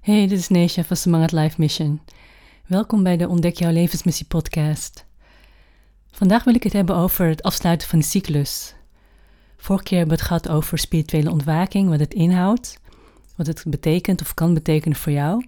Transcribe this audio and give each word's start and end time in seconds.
Hey, 0.00 0.26
dit 0.26 0.38
is 0.38 0.48
Neesha 0.48 0.84
van 0.84 0.96
Semangat 0.96 1.32
Life 1.32 1.54
Mission. 1.58 2.00
Welkom 2.66 3.02
bij 3.02 3.16
de 3.16 3.28
Ontdek 3.28 3.58
Jouw 3.58 3.72
Levensmissie 3.72 4.26
podcast. 4.26 5.06
Vandaag 6.10 6.44
wil 6.44 6.54
ik 6.54 6.62
het 6.62 6.72
hebben 6.72 6.96
over 6.96 7.26
het 7.26 7.42
afsluiten 7.42 7.88
van 7.88 7.98
de 7.98 8.04
cyclus. 8.04 8.74
Vorige 9.56 9.84
keer 9.84 9.98
hebben 9.98 10.16
we 10.16 10.22
het 10.22 10.32
gehad 10.32 10.48
over 10.48 10.78
spirituele 10.78 11.30
ontwaking, 11.30 11.88
wat 11.88 12.00
het 12.00 12.14
inhoudt, 12.14 12.80
wat 13.36 13.46
het 13.46 13.64
betekent 13.66 14.20
of 14.20 14.34
kan 14.34 14.54
betekenen 14.54 14.96
voor 14.96 15.12
jou. 15.12 15.46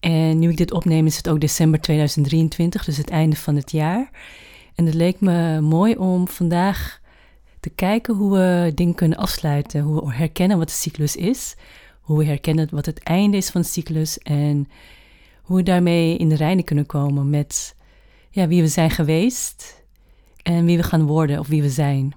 En 0.00 0.38
nu 0.38 0.50
ik 0.50 0.56
dit 0.56 0.72
opneem 0.72 1.06
is 1.06 1.16
het 1.16 1.28
ook 1.28 1.40
december 1.40 1.80
2023, 1.80 2.84
dus 2.84 2.96
het 2.96 3.10
einde 3.10 3.36
van 3.36 3.56
het 3.56 3.70
jaar. 3.70 4.10
En 4.74 4.86
het 4.86 4.94
leek 4.94 5.20
me 5.20 5.60
mooi 5.60 5.96
om 5.96 6.28
vandaag 6.28 7.00
te 7.60 7.70
kijken 7.70 8.14
hoe 8.14 8.32
we 8.38 8.72
dingen 8.74 8.94
kunnen 8.94 9.18
afsluiten, 9.18 9.80
hoe 9.80 10.06
we 10.06 10.14
herkennen 10.14 10.58
wat 10.58 10.68
de 10.68 10.74
cyclus 10.74 11.16
is, 11.16 11.56
hoe 12.08 12.18
we 12.18 12.24
herkennen 12.24 12.68
wat 12.70 12.86
het 12.86 13.02
einde 13.02 13.36
is 13.36 13.50
van 13.50 13.64
cyclus 13.64 14.18
en 14.18 14.68
hoe 15.42 15.56
we 15.56 15.62
daarmee 15.62 16.16
in 16.16 16.28
de 16.28 16.36
reine 16.36 16.62
kunnen 16.62 16.86
komen 16.86 17.30
met 17.30 17.74
ja, 18.30 18.48
wie 18.48 18.62
we 18.62 18.68
zijn 18.68 18.90
geweest 18.90 19.84
en 20.42 20.64
wie 20.64 20.76
we 20.76 20.82
gaan 20.82 21.06
worden 21.06 21.38
of 21.38 21.46
wie 21.46 21.62
we 21.62 21.70
zijn. 21.70 22.14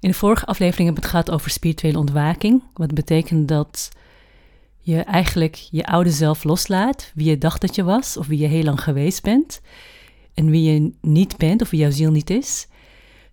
In 0.00 0.08
de 0.08 0.14
vorige 0.14 0.46
aflevering 0.46 0.84
hebben 0.84 1.02
we 1.02 1.08
het 1.08 1.10
gehad 1.10 1.30
over 1.30 1.50
spirituele 1.50 1.98
ontwaking, 1.98 2.62
wat 2.74 2.94
betekent 2.94 3.48
dat 3.48 3.88
je 4.80 4.98
eigenlijk 5.00 5.54
je 5.54 5.86
oude 5.86 6.10
zelf 6.10 6.44
loslaat, 6.44 7.12
wie 7.14 7.28
je 7.28 7.38
dacht 7.38 7.60
dat 7.60 7.74
je 7.74 7.84
was 7.84 8.16
of 8.16 8.26
wie 8.26 8.38
je 8.38 8.46
heel 8.46 8.64
lang 8.64 8.82
geweest 8.82 9.22
bent 9.22 9.60
en 10.34 10.50
wie 10.50 10.72
je 10.72 10.92
niet 11.00 11.36
bent 11.36 11.62
of 11.62 11.70
wie 11.70 11.80
jouw 11.80 11.90
ziel 11.90 12.10
niet 12.10 12.30
is, 12.30 12.66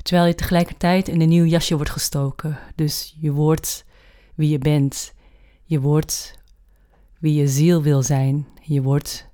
terwijl 0.01 0.27
je 0.27 0.35
tegelijkertijd 0.35 1.07
in 1.07 1.21
een 1.21 1.29
nieuw 1.29 1.45
jasje 1.45 1.75
wordt 1.75 1.91
gestoken. 1.91 2.59
Dus 2.75 3.15
je 3.19 3.31
wordt 3.31 3.89
wie 4.41 4.49
je 4.49 4.57
bent, 4.57 5.13
je 5.63 5.79
wordt 5.79 6.39
wie 7.19 7.33
je 7.33 7.47
ziel 7.47 7.81
wil 7.81 8.03
zijn, 8.03 8.47
je 8.61 8.81
wordt 8.81 9.27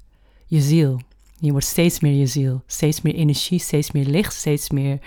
je 0.45 0.61
ziel. 0.61 0.99
Je 1.39 1.51
wordt 1.51 1.65
steeds 1.65 1.99
meer 1.99 2.13
je 2.13 2.25
ziel, 2.25 2.63
steeds 2.65 3.01
meer 3.01 3.15
energie, 3.15 3.59
steeds 3.59 3.91
meer 3.91 4.05
licht, 4.05 4.33
steeds 4.33 4.69
meer 4.69 4.99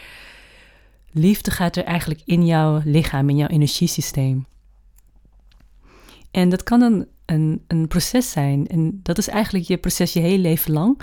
liefde 1.10 1.50
gaat 1.50 1.76
er 1.76 1.84
eigenlijk 1.84 2.20
in 2.24 2.46
jouw 2.46 2.80
lichaam, 2.84 3.28
in 3.28 3.36
jouw 3.36 3.48
energiesysteem. 3.48 4.46
En 6.30 6.48
dat 6.48 6.62
kan 6.62 6.80
een, 6.82 7.08
een, 7.24 7.64
een 7.66 7.88
proces 7.88 8.30
zijn. 8.30 8.66
En 8.66 9.00
dat 9.02 9.18
is 9.18 9.28
eigenlijk 9.28 9.64
je 9.64 9.76
proces 9.76 10.12
je 10.12 10.20
hele 10.20 10.38
leven 10.38 10.72
lang. 10.72 11.00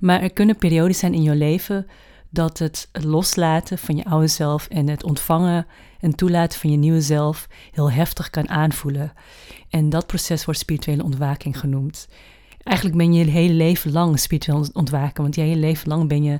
Maar 0.00 0.22
er 0.22 0.32
kunnen 0.32 0.56
periodes 0.56 0.98
zijn 0.98 1.14
in 1.14 1.22
je 1.22 1.34
leven 1.34 1.86
dat 2.30 2.58
het 2.58 2.88
loslaten 2.92 3.78
van 3.78 3.96
je 3.96 4.04
oude 4.04 4.26
zelf 4.26 4.66
en 4.66 4.88
het 4.88 5.04
ontvangen 5.04 5.66
en 6.00 6.14
toelaten 6.14 6.58
van 6.58 6.70
je 6.70 6.76
nieuwe 6.76 7.00
zelf 7.00 7.48
heel 7.72 7.90
heftig 7.90 8.30
kan 8.30 8.48
aanvoelen. 8.48 9.12
En 9.70 9.88
dat 9.88 10.06
proces 10.06 10.44
wordt 10.44 10.60
spirituele 10.60 11.04
ontwaking 11.04 11.58
genoemd. 11.58 12.08
Eigenlijk 12.62 12.98
ben 12.98 13.12
je 13.12 13.24
je 13.24 13.30
hele 13.30 13.54
leven 13.54 13.92
lang 13.92 14.18
spiritueel 14.18 14.68
ontwaken, 14.72 15.22
want 15.22 15.34
je 15.34 15.40
hele 15.40 15.60
leven 15.60 15.88
lang 15.88 16.08
ben 16.08 16.22
je 16.22 16.38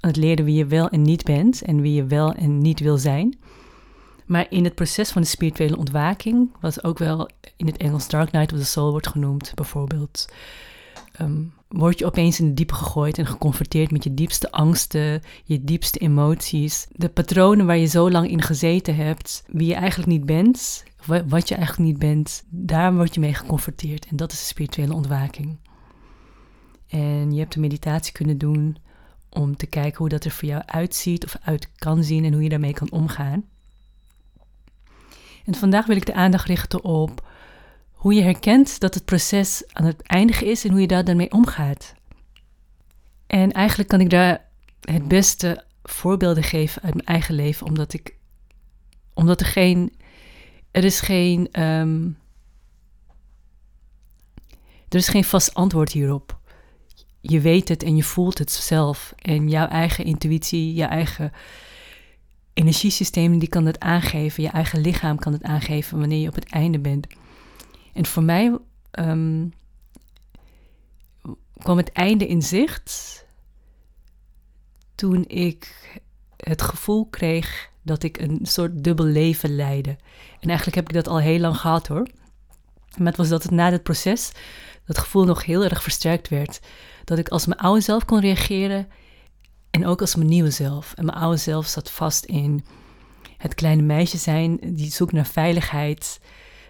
aan 0.00 0.10
het 0.10 0.16
leren 0.16 0.44
wie 0.44 0.56
je 0.56 0.66
wel 0.66 0.88
en 0.88 1.02
niet 1.02 1.24
bent 1.24 1.62
en 1.62 1.80
wie 1.80 1.94
je 1.94 2.04
wel 2.04 2.34
en 2.34 2.58
niet 2.58 2.80
wil 2.80 2.98
zijn. 2.98 3.38
Maar 4.26 4.46
in 4.50 4.64
het 4.64 4.74
proces 4.74 5.10
van 5.10 5.22
de 5.22 5.28
spirituele 5.28 5.76
ontwaking, 5.76 6.50
wat 6.60 6.84
ook 6.84 6.98
wel 6.98 7.28
in 7.56 7.66
het 7.66 7.76
Engels 7.76 8.08
Dark 8.08 8.32
Night 8.32 8.52
of 8.52 8.58
the 8.58 8.64
Soul 8.64 8.90
wordt 8.90 9.08
genoemd, 9.08 9.52
bijvoorbeeld, 9.54 10.28
ehm, 11.18 11.42
word 11.68 11.98
je 11.98 12.06
opeens 12.06 12.40
in 12.40 12.46
de 12.46 12.54
diepe 12.54 12.74
gegooid 12.74 13.18
en 13.18 13.26
geconfronteerd 13.26 13.90
met 13.90 14.04
je 14.04 14.14
diepste 14.14 14.50
angsten, 14.50 15.22
je 15.44 15.64
diepste 15.64 15.98
emoties, 15.98 16.86
de 16.90 17.08
patronen 17.08 17.66
waar 17.66 17.76
je 17.76 17.86
zo 17.86 18.10
lang 18.10 18.30
in 18.30 18.42
gezeten 18.42 18.96
hebt, 18.96 19.44
wie 19.46 19.66
je 19.66 19.74
eigenlijk 19.74 20.10
niet 20.10 20.26
bent, 20.26 20.84
wat 21.26 21.48
je 21.48 21.54
eigenlijk 21.54 21.90
niet 21.90 21.98
bent, 21.98 22.44
daar 22.48 22.94
word 22.94 23.14
je 23.14 23.20
mee 23.20 23.34
geconfronteerd. 23.34 24.06
En 24.06 24.16
dat 24.16 24.32
is 24.32 24.38
de 24.38 24.44
spirituele 24.44 24.94
ontwaking. 24.94 25.58
En 26.88 27.32
je 27.32 27.38
hebt 27.38 27.54
een 27.54 27.60
meditatie 27.60 28.12
kunnen 28.12 28.38
doen 28.38 28.76
om 29.30 29.56
te 29.56 29.66
kijken 29.66 29.98
hoe 29.98 30.08
dat 30.08 30.24
er 30.24 30.30
voor 30.30 30.48
jou 30.48 30.62
uitziet 30.66 31.24
of 31.24 31.36
uit 31.42 31.68
kan 31.78 32.04
zien 32.04 32.24
en 32.24 32.32
hoe 32.32 32.42
je 32.42 32.48
daarmee 32.48 32.72
kan 32.72 32.90
omgaan. 32.90 33.44
En 35.44 35.54
vandaag 35.54 35.86
wil 35.86 35.96
ik 35.96 36.06
de 36.06 36.14
aandacht 36.14 36.46
richten 36.46 36.84
op 36.84 37.27
hoe 37.98 38.14
je 38.14 38.22
herkent 38.22 38.80
dat 38.80 38.94
het 38.94 39.04
proces 39.04 39.62
aan 39.72 39.84
het 39.84 40.02
eindigen 40.02 40.46
is 40.46 40.64
en 40.64 40.70
hoe 40.70 40.80
je 40.80 40.86
daar 40.86 41.04
dan 41.04 41.16
mee 41.16 41.32
omgaat. 41.32 41.94
En 43.26 43.52
eigenlijk 43.52 43.88
kan 43.88 44.00
ik 44.00 44.10
daar 44.10 44.44
het 44.80 45.08
beste 45.08 45.64
voorbeelden 45.82 46.42
geven 46.42 46.82
uit 46.82 46.94
mijn 46.94 47.06
eigen 47.06 47.34
leven, 47.34 47.66
omdat 47.66 47.92
ik, 47.92 48.14
omdat 49.14 49.40
er 49.40 49.46
geen, 49.46 49.92
er 50.70 50.84
is 50.84 51.00
geen, 51.00 51.48
ehm, 51.52 52.08
er 54.88 54.98
is 54.98 55.08
geen 55.08 55.24
vast 55.24 55.54
antwoord 55.54 55.92
hierop. 55.92 56.38
Je 57.20 57.40
weet 57.40 57.68
het 57.68 57.82
en 57.82 57.96
je 57.96 58.04
voelt 58.04 58.38
het 58.38 58.50
zelf 58.50 59.12
en 59.16 59.48
jouw 59.48 59.68
eigen 59.68 60.04
intuïtie, 60.04 60.74
je 60.74 60.84
eigen 60.84 61.32
energiesysteem 62.52 63.38
die 63.38 63.48
kan 63.48 63.66
het 63.66 63.80
aangeven, 63.80 64.42
je 64.42 64.48
eigen 64.48 64.80
lichaam 64.80 65.18
kan 65.18 65.32
het 65.32 65.42
aangeven 65.42 65.98
wanneer 65.98 66.20
je 66.20 66.28
op 66.28 66.34
het 66.34 66.50
einde 66.50 66.78
bent. 66.78 67.06
En 67.98 68.06
voor 68.06 68.22
mij 68.22 68.58
um, 68.98 69.52
kwam 71.58 71.76
het 71.76 71.92
einde 71.92 72.26
in 72.26 72.42
zicht 72.42 73.24
toen 74.94 75.24
ik 75.26 75.74
het 76.36 76.62
gevoel 76.62 77.06
kreeg 77.06 77.70
dat 77.82 78.02
ik 78.02 78.20
een 78.20 78.38
soort 78.42 78.84
dubbel 78.84 79.04
leven 79.04 79.56
leidde. 79.56 79.96
En 80.40 80.48
eigenlijk 80.48 80.76
heb 80.76 80.88
ik 80.88 80.94
dat 80.94 81.08
al 81.08 81.20
heel 81.20 81.38
lang 81.38 81.56
gehad 81.56 81.86
hoor. 81.86 82.08
Maar 82.96 83.06
het 83.06 83.16
was 83.16 83.28
dat 83.28 83.42
het 83.42 83.52
na 83.52 83.70
dit 83.70 83.82
proces 83.82 84.32
dat 84.84 84.98
gevoel 84.98 85.24
nog 85.24 85.44
heel 85.44 85.64
erg 85.64 85.82
versterkt 85.82 86.28
werd. 86.28 86.60
Dat 87.04 87.18
ik 87.18 87.28
als 87.28 87.46
mijn 87.46 87.60
oude 87.60 87.80
zelf 87.80 88.04
kon 88.04 88.20
reageren 88.20 88.88
en 89.70 89.86
ook 89.86 90.00
als 90.00 90.14
mijn 90.14 90.28
nieuwe 90.28 90.50
zelf. 90.50 90.92
En 90.94 91.04
mijn 91.04 91.18
oude 91.18 91.36
zelf 91.36 91.66
zat 91.66 91.90
vast 91.90 92.24
in 92.24 92.64
het 93.36 93.54
kleine 93.54 93.82
meisje 93.82 94.18
zijn 94.18 94.58
die 94.62 94.90
zoekt 94.90 95.12
naar 95.12 95.26
veiligheid. 95.26 96.20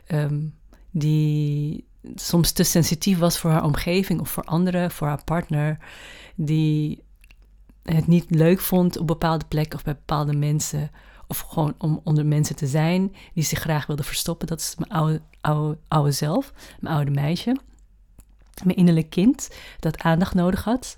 Um, 0.09 0.58
die 0.99 1.87
soms 2.15 2.53
te 2.53 2.63
sensitief 2.63 3.19
was 3.19 3.39
voor 3.39 3.51
haar 3.51 3.65
omgeving 3.65 4.21
of 4.21 4.31
voor 4.31 4.45
anderen, 4.45 4.91
voor 4.91 5.07
haar 5.07 5.25
partner, 5.25 5.79
die 6.35 7.03
het 7.83 8.07
niet 8.07 8.27
leuk 8.29 8.61
vond 8.61 8.99
op 8.99 9.07
bepaalde 9.07 9.45
plekken 9.49 9.79
of 9.79 9.85
bij 9.85 9.95
bepaalde 9.95 10.37
mensen, 10.37 10.91
of 11.27 11.39
gewoon 11.39 11.75
om 11.79 12.01
onder 12.05 12.27
mensen 12.27 12.57
te 12.57 12.67
zijn, 12.67 13.15
die 13.35 13.45
zich 13.45 13.59
graag 13.59 13.87
wilde 13.87 14.03
verstoppen. 14.03 14.47
Dat 14.47 14.61
is 14.61 14.75
mijn 14.79 14.91
oude, 14.91 15.21
oude, 15.41 15.79
oude 15.89 16.13
zelf, 16.13 16.53
mijn 16.81 16.95
oude 16.95 17.11
meisje, 17.11 17.57
mijn 18.65 18.77
innerlijk 18.77 19.11
kind 19.11 19.49
dat 19.81 19.99
aandacht 19.99 20.35
nodig 20.35 20.65
had. 20.65 20.97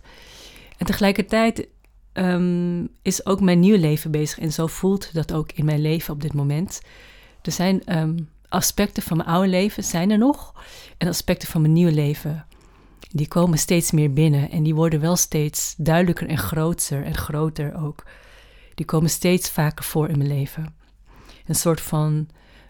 En 0.78 0.86
tegelijkertijd 0.86 1.68
um, 2.12 2.88
is 3.02 3.26
ook 3.26 3.40
mijn 3.40 3.60
nieuwe 3.60 3.78
leven 3.78 4.10
bezig 4.10 4.38
en 4.38 4.52
zo 4.52 4.66
voelt 4.66 5.14
dat 5.14 5.32
ook 5.32 5.52
in 5.52 5.64
mijn 5.64 5.80
leven 5.80 6.14
op 6.14 6.22
dit 6.22 6.32
moment. 6.32 6.80
Er 7.42 7.52
zijn 7.52 7.98
um, 7.98 8.28
aspecten 8.50 9.02
van 9.02 9.16
mijn 9.16 9.28
oude 9.28 9.48
leven 9.48 9.84
zijn 9.84 10.10
er 10.10 10.18
nog. 10.18 10.54
En 10.98 11.08
aspecten 11.08 11.48
van 11.48 11.60
mijn 11.60 11.72
nieuwe 11.72 11.92
leven, 11.92 12.46
die 13.10 13.28
komen 13.28 13.58
steeds 13.58 13.90
meer 13.90 14.12
binnen. 14.12 14.50
En 14.50 14.62
die 14.62 14.74
worden 14.74 15.00
wel 15.00 15.16
steeds 15.16 15.74
duidelijker 15.76 16.28
en 16.28 16.38
groter 16.38 17.04
en 17.04 17.14
groter 17.14 17.74
ook. 17.74 18.04
Die 18.74 18.86
komen 18.86 19.10
steeds 19.10 19.50
vaker 19.50 19.84
voor 19.84 20.08
in 20.08 20.18
mijn 20.18 20.30
leven. 20.30 20.74
Een 21.46 21.54
soort 21.54 21.80
van 21.80 22.28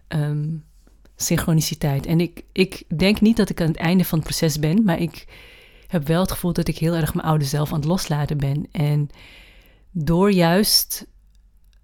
um, 0.08 0.64
synchroniciteit. 1.16 2.06
En 2.06 2.20
ik, 2.20 2.42
ik 2.52 2.82
denk 2.96 3.20
niet 3.20 3.36
dat 3.36 3.50
ik 3.50 3.60
aan 3.60 3.66
het 3.66 3.76
einde 3.76 4.04
van 4.04 4.18
het 4.18 4.28
proces 4.28 4.58
ben, 4.58 4.84
maar 4.84 4.98
ik 4.98 5.24
heb 5.86 6.06
wel 6.06 6.20
het 6.20 6.30
gevoel 6.30 6.52
dat 6.52 6.68
ik 6.68 6.78
heel 6.78 6.94
erg 6.94 7.14
mijn 7.14 7.26
oude 7.26 7.44
zelf 7.44 7.72
aan 7.72 7.78
het 7.78 7.88
loslaten 7.88 8.38
ben. 8.38 8.66
En 8.72 9.08
door 9.90 10.32
juist 10.32 11.06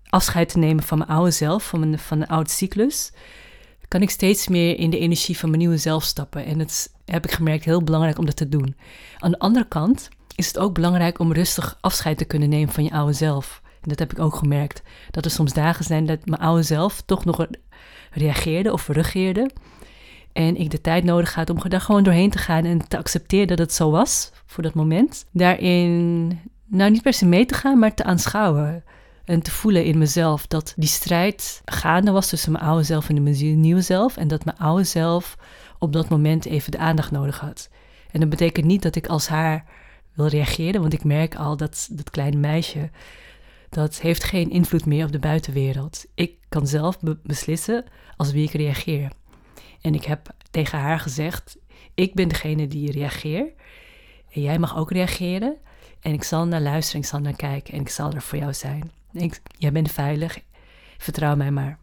afscheid 0.08 0.48
te 0.48 0.58
nemen 0.58 0.84
van 0.84 0.98
mijn 0.98 1.10
oude 1.10 1.30
zelf, 1.30 1.66
van, 1.68 1.80
mijn, 1.80 1.98
van 1.98 2.18
de 2.18 2.28
oude 2.28 2.50
cyclus, 2.50 3.12
kan 3.96 4.04
ik 4.04 4.10
steeds 4.14 4.48
meer 4.48 4.78
in 4.78 4.90
de 4.90 4.98
energie 4.98 5.38
van 5.38 5.48
mijn 5.48 5.60
nieuwe 5.60 5.76
zelf 5.76 6.04
stappen. 6.04 6.44
En 6.44 6.58
het 6.58 6.92
heb 7.04 7.24
ik 7.24 7.32
gemerkt 7.32 7.64
heel 7.64 7.82
belangrijk 7.82 8.18
om 8.18 8.26
dat 8.26 8.36
te 8.36 8.48
doen. 8.48 8.76
Aan 9.18 9.30
de 9.30 9.38
andere 9.38 9.68
kant 9.68 10.08
is 10.34 10.46
het 10.46 10.58
ook 10.58 10.74
belangrijk 10.74 11.18
om 11.18 11.32
rustig 11.32 11.78
afscheid 11.80 12.18
te 12.18 12.24
kunnen 12.24 12.48
nemen 12.48 12.74
van 12.74 12.84
je 12.84 12.90
oude 12.90 13.12
zelf. 13.12 13.60
En 13.64 13.88
dat 13.88 13.98
heb 13.98 14.12
ik 14.12 14.18
ook 14.18 14.34
gemerkt. 14.34 14.82
Dat 15.10 15.24
er 15.24 15.30
soms 15.30 15.52
dagen 15.52 15.84
zijn 15.84 16.06
dat 16.06 16.26
mijn 16.26 16.40
oude 16.40 16.62
zelf 16.62 17.00
toch 17.00 17.24
nog 17.24 17.46
reageerde 18.10 18.72
of 18.72 18.88
regeerde. 18.88 19.50
En 20.32 20.56
ik 20.56 20.70
de 20.70 20.80
tijd 20.80 21.04
nodig 21.04 21.34
had 21.34 21.50
om 21.50 21.58
daar 21.68 21.80
gewoon 21.80 22.02
doorheen 22.02 22.30
te 22.30 22.38
gaan 22.38 22.64
en 22.64 22.88
te 22.88 22.98
accepteren 22.98 23.46
dat 23.46 23.58
het 23.58 23.72
zo 23.72 23.90
was 23.90 24.32
voor 24.46 24.62
dat 24.62 24.74
moment. 24.74 25.26
Daarin, 25.32 26.40
nou 26.66 26.90
niet 26.90 27.02
per 27.02 27.12
se 27.12 27.26
mee 27.26 27.46
te 27.46 27.54
gaan, 27.54 27.78
maar 27.78 27.94
te 27.94 28.04
aanschouwen 28.04 28.84
en 29.26 29.42
te 29.42 29.50
voelen 29.50 29.84
in 29.84 29.98
mezelf 29.98 30.46
dat 30.46 30.72
die 30.76 30.88
strijd 30.88 31.62
gaande 31.64 32.10
was 32.10 32.28
tussen 32.28 32.52
mijn 32.52 32.64
oude 32.64 32.82
zelf 32.82 33.08
en 33.08 33.22
mijn 33.22 33.60
nieuwe 33.60 33.80
zelf. 33.80 34.16
En 34.16 34.28
dat 34.28 34.44
mijn 34.44 34.56
oude 34.56 34.84
zelf 34.84 35.36
op 35.78 35.92
dat 35.92 36.08
moment 36.08 36.44
even 36.44 36.70
de 36.70 36.78
aandacht 36.78 37.10
nodig 37.10 37.40
had. 37.40 37.68
En 38.10 38.20
dat 38.20 38.28
betekent 38.28 38.66
niet 38.66 38.82
dat 38.82 38.96
ik 38.96 39.06
als 39.06 39.28
haar 39.28 39.64
wil 40.12 40.26
reageren, 40.26 40.80
want 40.80 40.92
ik 40.92 41.04
merk 41.04 41.34
al 41.34 41.56
dat 41.56 41.88
dat 41.90 42.10
kleine 42.10 42.36
meisje, 42.36 42.90
dat 43.68 44.00
heeft 44.00 44.24
geen 44.24 44.50
invloed 44.50 44.86
meer 44.86 45.04
op 45.04 45.12
de 45.12 45.18
buitenwereld. 45.18 46.06
Ik 46.14 46.34
kan 46.48 46.66
zelf 46.66 46.98
beslissen 47.22 47.84
als 48.16 48.32
wie 48.32 48.46
ik 48.46 48.52
reageer. 48.52 49.12
En 49.80 49.94
ik 49.94 50.04
heb 50.04 50.34
tegen 50.50 50.78
haar 50.78 51.00
gezegd: 51.00 51.56
Ik 51.94 52.14
ben 52.14 52.28
degene 52.28 52.68
die 52.68 52.92
reageert. 52.92 53.52
En 54.30 54.42
jij 54.42 54.58
mag 54.58 54.76
ook 54.76 54.90
reageren. 54.90 55.56
En 56.00 56.12
ik 56.12 56.22
zal 56.22 56.46
naar 56.46 56.60
luisteren, 56.60 57.00
ik 57.00 57.06
zal 57.06 57.20
naar 57.20 57.36
kijken 57.36 57.74
en 57.74 57.80
ik 57.80 57.88
zal 57.88 58.12
er 58.12 58.22
voor 58.22 58.38
jou 58.38 58.54
zijn. 58.54 58.90
Ik, 59.12 59.40
jij 59.58 59.72
bent 59.72 59.90
veilig, 59.92 60.38
vertrouw 60.98 61.36
mij 61.36 61.50
maar. 61.50 61.78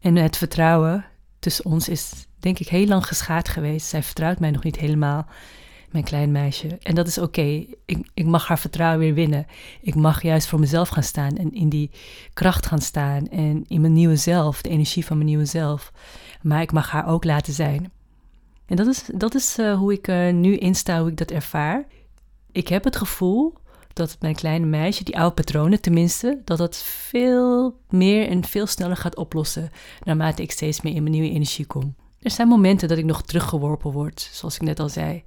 En 0.00 0.16
het 0.16 0.36
vertrouwen 0.36 1.04
tussen 1.38 1.64
ons 1.64 1.88
is 1.88 2.12
denk 2.38 2.58
ik 2.58 2.68
heel 2.68 2.86
lang 2.86 3.06
geschaad 3.06 3.48
geweest. 3.48 3.86
Zij 3.86 4.02
vertrouwt 4.02 4.38
mij 4.38 4.50
nog 4.50 4.62
niet 4.62 4.76
helemaal, 4.76 5.26
mijn 5.90 6.04
klein 6.04 6.32
meisje. 6.32 6.78
En 6.82 6.94
dat 6.94 7.06
is 7.06 7.18
oké. 7.18 7.66
Ik, 7.84 8.10
ik 8.14 8.26
mag 8.26 8.48
haar 8.48 8.58
vertrouwen 8.58 8.98
weer 8.98 9.14
winnen. 9.14 9.46
Ik 9.80 9.94
mag 9.94 10.22
juist 10.22 10.48
voor 10.48 10.60
mezelf 10.60 10.88
gaan 10.88 11.02
staan 11.02 11.36
en 11.36 11.52
in 11.52 11.68
die 11.68 11.90
kracht 12.32 12.66
gaan 12.66 12.80
staan 12.80 13.28
en 13.28 13.64
in 13.68 13.80
mijn 13.80 13.92
nieuwe 13.92 14.16
zelf, 14.16 14.62
de 14.62 14.68
energie 14.68 15.06
van 15.06 15.16
mijn 15.16 15.28
nieuwe 15.28 15.44
zelf. 15.44 15.92
Maar 16.42 16.62
ik 16.62 16.72
mag 16.72 16.90
haar 16.90 17.06
ook 17.06 17.24
laten 17.24 17.52
zijn. 17.52 17.92
En 18.66 18.76
dat 18.76 18.86
is, 18.86 19.04
dat 19.14 19.34
is 19.34 19.58
uh, 19.58 19.76
hoe 19.76 19.92
ik 19.92 20.08
uh, 20.08 20.32
nu 20.32 20.56
insta, 20.56 21.00
hoe 21.00 21.10
ik 21.10 21.16
dat 21.16 21.30
ervaar. 21.30 21.86
Ik 22.52 22.68
heb 22.68 22.84
het 22.84 22.96
gevoel 22.96 23.54
dat 23.92 24.16
mijn 24.20 24.34
kleine 24.34 24.66
meisje, 24.66 25.04
die 25.04 25.18
oude 25.18 25.34
patronen 25.34 25.80
tenminste, 25.80 26.40
dat 26.44 26.58
dat 26.58 26.76
veel 26.76 27.76
meer 27.88 28.28
en 28.28 28.44
veel 28.44 28.66
sneller 28.66 28.96
gaat 28.96 29.16
oplossen 29.16 29.70
naarmate 30.04 30.42
ik 30.42 30.50
steeds 30.50 30.80
meer 30.80 30.94
in 30.94 31.02
mijn 31.02 31.14
nieuwe 31.14 31.30
energie 31.30 31.66
kom. 31.66 31.94
Er 32.20 32.30
zijn 32.30 32.48
momenten 32.48 32.88
dat 32.88 32.98
ik 32.98 33.04
nog 33.04 33.22
teruggeworpen 33.22 33.92
word, 33.92 34.28
zoals 34.32 34.54
ik 34.54 34.62
net 34.62 34.80
al 34.80 34.88
zei. 34.88 35.22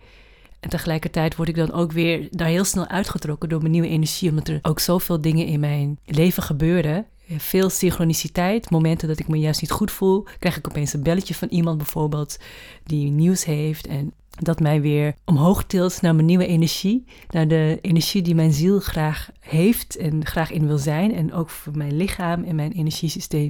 En 0.60 0.70
tegelijkertijd 0.70 1.36
word 1.36 1.50
ik 1.50 1.56
dan 1.56 1.72
ook 1.72 1.92
weer 1.92 2.28
daar 2.32 2.48
heel 2.48 2.64
snel 2.64 2.88
uitgetrokken 2.88 3.50
door 3.50 3.60
mijn 3.60 3.72
nieuwe 3.72 3.88
energie, 3.88 4.30
omdat 4.30 4.48
er 4.48 4.60
ook 4.62 4.80
zoveel 4.80 5.22
dingen 5.22 5.46
in 5.46 5.60
mijn 5.60 6.00
leven 6.06 6.44
gebeuren. 6.44 7.06
Veel 7.38 7.70
synchroniciteit, 7.70 8.70
momenten 8.70 9.08
dat 9.08 9.20
ik 9.20 9.28
me 9.28 9.40
juist 9.40 9.62
niet 9.62 9.72
goed 9.72 9.92
voel, 9.92 10.26
krijg 10.40 10.58
ik 10.58 10.68
opeens 10.70 10.94
een 10.94 11.04
belletje 11.04 11.36
van 11.36 11.48
iemand 11.48 11.78
bijvoorbeeld 11.78 12.38
die 12.84 13.12
nieuws 13.12 13.46
heeft 13.46 13.88
en 13.88 14.14
dat 14.40 14.60
mij 14.60 14.82
weer 14.82 15.16
omhoog 15.26 15.64
tilt 15.64 16.02
naar 16.02 16.16
mijn 16.16 16.28
nieuwe 16.28 16.48
energie, 16.48 17.06
naar 17.30 17.48
de 17.48 17.78
energie 17.82 18.22
die 18.22 18.36
mijn 18.36 18.54
ziel 18.54 18.80
graag 18.80 19.30
heeft 19.40 19.96
en 19.96 20.26
graag 20.26 20.52
in 20.52 20.68
wil 20.68 20.78
zijn 20.78 21.14
en 21.14 21.34
ook 21.34 21.50
voor 21.50 21.78
mijn 21.78 21.96
lichaam 21.96 22.44
en 22.44 22.56
mijn 22.56 22.72
energiesysteem. 22.72 23.50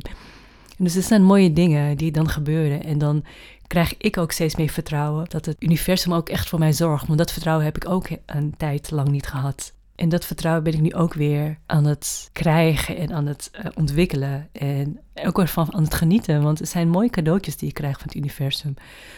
En 0.78 0.84
dus 0.84 0.96
er 0.96 1.02
zijn 1.02 1.24
mooie 1.24 1.54
dingen 1.54 1.98
die 1.98 2.12
dan 2.12 2.30
gebeuren 2.30 2.84
en 2.84 2.98
dan 2.98 3.24
krijg 3.68 3.98
ik 3.98 4.18
ook 4.18 4.32
steeds 4.32 4.56
meer 4.56 4.70
vertrouwen 4.70 5.26
dat 5.30 5.46
het 5.46 5.56
universum 5.60 6.14
ook 6.14 6.30
echt 6.30 6.50
voor 6.50 6.60
mij 6.60 6.74
zorgt. 6.74 7.06
Want 7.08 7.18
dat 7.18 7.32
vertrouwen 7.32 7.66
heb 7.66 7.76
ik 7.76 7.90
ook 7.90 8.08
een 8.26 8.54
tijd 8.58 8.92
lang 8.92 9.10
niet 9.10 9.28
gehad. 9.28 9.74
En 9.95 10.10
dat 10.10 10.25
vertrouwen 10.25 10.63
ben 10.63 10.74
ik 10.74 10.81
nu 10.81 10.94
ook 10.94 11.13
weer 11.13 11.57
aan 11.66 11.86
het 11.86 12.30
krijgen 12.31 12.98
en 12.98 13.13
aan 13.13 13.25
het 13.25 13.51
uh, 13.56 13.66
ontwikkelen. 13.75 14.50
En 14.51 15.00
ook 15.25 15.40
ervan 15.40 15.74
aan 15.74 15.84
het 15.84 15.94
genieten. 15.94 16.42
Want 16.42 16.60
het 16.60 16.69
zijn 16.69 16.90
mooie 16.90 17.10
cadeautjes 17.10 17.57
die 17.57 17.68
ik 17.68 17.74
krijg 17.74 17.98
van 17.98 18.07
het 18.07 18.16
universum. 18.16 18.74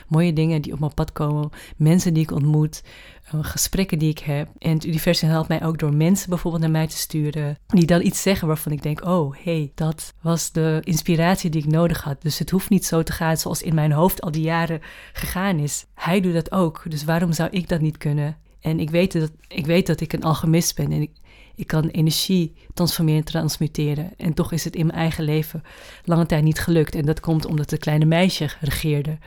Mooie 0.07 0.33
dingen 0.33 0.61
die 0.61 0.73
op 0.73 0.79
mijn 0.79 0.93
pad 0.93 1.11
komen. 1.11 1.49
Mensen 1.77 2.13
die 2.13 2.23
ik 2.23 2.31
ontmoet. 2.31 2.83
Uh, 3.35 3.43
gesprekken 3.43 3.99
die 3.99 4.09
ik 4.09 4.19
heb. 4.19 4.49
En 4.59 4.73
het 4.73 4.85
universum 4.85 5.29
helpt 5.29 5.47
mij 5.47 5.63
ook 5.63 5.79
door 5.79 5.93
mensen 5.93 6.29
bijvoorbeeld 6.29 6.63
naar 6.63 6.71
mij 6.71 6.87
te 6.87 6.97
sturen. 6.97 7.57
Die 7.67 7.85
dan 7.85 8.01
iets 8.01 8.21
zeggen 8.21 8.47
waarvan 8.47 8.71
ik 8.71 8.83
denk: 8.83 9.05
oh, 9.05 9.35
hey, 9.43 9.71
dat 9.75 10.13
was 10.21 10.51
de 10.51 10.81
inspiratie 10.83 11.49
die 11.49 11.63
ik 11.63 11.71
nodig 11.71 12.03
had. 12.03 12.21
Dus 12.21 12.39
het 12.39 12.49
hoeft 12.49 12.69
niet 12.69 12.85
zo 12.85 13.03
te 13.03 13.11
gaan 13.11 13.37
zoals 13.37 13.61
in 13.61 13.75
mijn 13.75 13.91
hoofd 13.91 14.21
al 14.21 14.31
die 14.31 14.43
jaren 14.43 14.81
gegaan 15.13 15.59
is. 15.59 15.85
Hij 15.93 16.21
doet 16.21 16.33
dat 16.33 16.51
ook. 16.51 16.83
Dus 16.89 17.03
waarom 17.03 17.33
zou 17.33 17.49
ik 17.49 17.69
dat 17.69 17.81
niet 17.81 17.97
kunnen? 17.97 18.37
En 18.65 18.79
ik 18.79 18.89
weet 18.89 19.11
dat 19.11 19.31
ik, 19.47 19.65
weet 19.65 19.87
dat 19.87 20.01
ik 20.01 20.13
een 20.13 20.23
alchemist 20.23 20.75
ben 20.75 20.91
en 20.91 21.01
ik, 21.01 21.11
ik 21.55 21.67
kan 21.67 21.87
energie 21.87 22.53
transformeren 22.73 23.19
en 23.19 23.25
transmuteren. 23.25 24.11
En 24.17 24.33
toch 24.33 24.51
is 24.51 24.63
het 24.63 24.75
in 24.75 24.85
mijn 24.85 24.97
eigen 24.97 25.23
leven 25.23 25.63
lange 26.03 26.25
tijd 26.25 26.43
niet 26.43 26.59
gelukt. 26.59 26.95
En 26.95 27.05
dat 27.05 27.19
komt 27.19 27.45
omdat 27.45 27.71
het 27.71 27.79
kleine 27.79 28.05
meisje 28.05 28.49
regeerde. 28.59 29.17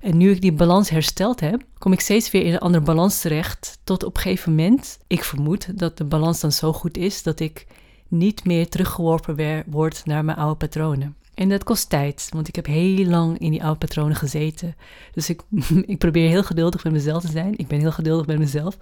En 0.00 0.16
nu 0.16 0.30
ik 0.30 0.40
die 0.40 0.52
balans 0.52 0.90
hersteld 0.90 1.40
heb, 1.40 1.62
kom 1.78 1.92
ik 1.92 2.00
steeds 2.00 2.30
weer 2.30 2.44
in 2.44 2.52
een 2.52 2.58
andere 2.58 2.84
balans 2.84 3.20
terecht. 3.20 3.78
Tot 3.84 4.04
op 4.04 4.16
een 4.16 4.22
gegeven 4.22 4.54
moment, 4.54 4.98
ik 5.06 5.24
vermoed 5.24 5.78
dat 5.78 5.98
de 5.98 6.04
balans 6.04 6.40
dan 6.40 6.52
zo 6.52 6.72
goed 6.72 6.96
is 6.96 7.22
dat 7.22 7.40
ik 7.40 7.66
niet 8.08 8.44
meer 8.44 8.68
teruggeworpen 8.68 9.64
word 9.66 10.02
naar 10.04 10.24
mijn 10.24 10.38
oude 10.38 10.56
patronen. 10.56 11.16
En 11.36 11.48
dat 11.48 11.64
kost 11.64 11.88
tijd, 11.88 12.28
want 12.30 12.48
ik 12.48 12.56
heb 12.56 12.66
heel 12.66 13.06
lang 13.06 13.38
in 13.38 13.50
die 13.50 13.62
oude 13.62 13.78
patronen 13.78 14.16
gezeten. 14.16 14.76
Dus 15.12 15.30
ik, 15.30 15.42
ik 15.86 15.98
probeer 15.98 16.28
heel 16.28 16.42
geduldig 16.42 16.84
met 16.84 16.92
mezelf 16.92 17.22
te 17.22 17.30
zijn. 17.30 17.58
Ik 17.58 17.66
ben 17.66 17.80
heel 17.80 17.92
geduldig 17.92 18.26
met 18.26 18.38
mezelf. 18.38 18.78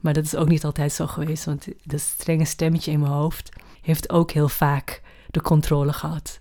Maar 0.00 0.12
dat 0.12 0.24
is 0.24 0.34
ook 0.34 0.48
niet 0.48 0.64
altijd 0.64 0.92
zo 0.92 1.06
geweest, 1.06 1.44
want 1.44 1.68
dat 1.84 2.00
strenge 2.00 2.44
stemmetje 2.44 2.90
in 2.90 3.00
mijn 3.00 3.12
hoofd 3.12 3.48
heeft 3.82 4.10
ook 4.10 4.30
heel 4.30 4.48
vaak 4.48 5.02
de 5.30 5.40
controle 5.40 5.92
gehad. 5.92 6.40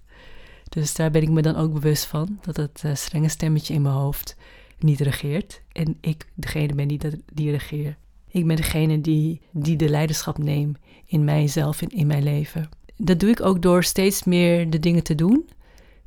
Dus 0.70 0.94
daar 0.94 1.12
ben 1.12 1.22
ik 1.22 1.30
me 1.30 1.42
dan 1.42 1.56
ook 1.56 1.74
bewust 1.74 2.06
van, 2.06 2.40
dat 2.42 2.58
het 2.58 2.82
uh, 2.86 2.96
strenge 2.96 3.30
stemmetje 3.30 3.74
in 3.74 3.82
mijn 3.82 3.96
hoofd 3.96 4.36
niet 4.80 5.00
regeert. 5.00 5.62
En 5.72 5.98
ik 6.02 6.26
degene 6.34 6.74
ben 6.74 6.88
die, 6.88 7.00
die 7.34 7.52
regeert. 7.52 7.98
Ik 8.28 8.48
ben 8.48 8.56
degene 8.56 9.02
die, 9.02 9.42
die 9.52 9.76
de 9.76 9.90
leiderschap 9.90 10.38
neemt 10.38 10.78
in 11.06 11.24
mijzelf 11.24 11.82
en 11.82 11.90
in 11.90 12.08
mijn 12.08 12.24
leven 12.24 12.70
dat 12.98 13.20
doe 13.20 13.30
ik 13.30 13.42
ook 13.42 13.62
door 13.62 13.84
steeds 13.84 14.24
meer 14.24 14.70
de 14.70 14.80
dingen 14.80 15.04
te 15.04 15.16
doen 15.16 15.50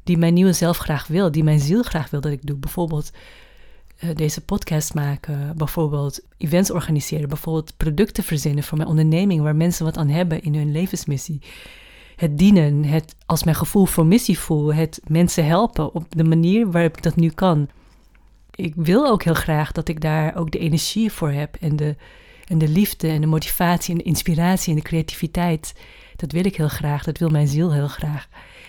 die 0.07 0.19
mijn 0.19 0.35
nieuwe 0.35 0.53
zelf 0.53 0.79
graag 0.79 1.07
wil, 1.07 1.31
die 1.31 1.45
mijn 1.45 1.61
ziel 1.61 1.83
graag 1.83 2.11
wil 2.11 2.21
dat 2.21 2.33
ik 2.33 2.47
doe. 2.47 2.57
Bijvoorbeeld 2.57 3.11
uh, 4.05 4.11
deze 4.15 4.41
podcast 4.41 4.95
maken, 4.95 5.57
bijvoorbeeld 5.57 6.21
events 6.37 6.71
organiseren, 6.71 7.29
bijvoorbeeld 7.29 7.77
producten 7.77 8.25
verzinnen 8.25 8.65
voor 8.65 8.77
mijn 8.77 8.89
onderneming 8.89 9.43
waar 9.43 9.57
mensen 9.57 9.85
wat 9.85 9.97
aan 9.97 10.09
hebben 10.09 10.43
in 10.43 10.55
hun 10.55 10.73
levensmissie. 10.73 11.41
Het 12.17 12.39
dienen, 12.39 12.85
het 12.85 13.15
als 13.27 13.45
mijn 13.45 13.57
gevoel 13.57 13.85
voor 13.85 14.07
missie 14.07 14.39
voel, 14.39 14.75
het 14.75 15.01
mensen 15.07 15.47
helpen 15.47 15.95
op 15.95 16.05
de 16.09 16.25
manier 16.25 16.71
waarop 16.71 16.97
ik 16.97 17.03
dat 17.03 17.17
nu 17.17 17.31
kan. 17.31 17.69
Ik 18.55 18.73
wil 18.77 19.07
ook 19.07 19.23
heel 19.23 19.35
graag 19.35 19.73
dat 19.73 19.89
ik 19.89 20.01
daar 20.01 20.37
ook 20.37 20.51
de 20.51 20.59
energie 20.59 21.13
voor 21.13 21.31
heb 21.31 21.57
en 21.61 21.77
de, 21.77 21.97
en 22.47 22.59
de 22.59 22.69
liefde 22.69 23.09
en 23.09 23.21
de 23.21 23.27
motivatie 23.27 23.93
en 23.93 23.99
de 23.99 24.05
inspiratie 24.05 24.71
en 24.71 24.79
de 24.79 24.85
creativiteit 24.85 25.75
dat 26.17 26.33
wil 26.33 26.45
ik 26.45 26.57
heel 26.57 26.69
graag, 26.69 27.05
dat 27.05 27.19
wil 27.19 27.29
mijn 27.29 27.49
ziel 27.49 27.73
heel 27.73 27.89
graag. 27.89 28.29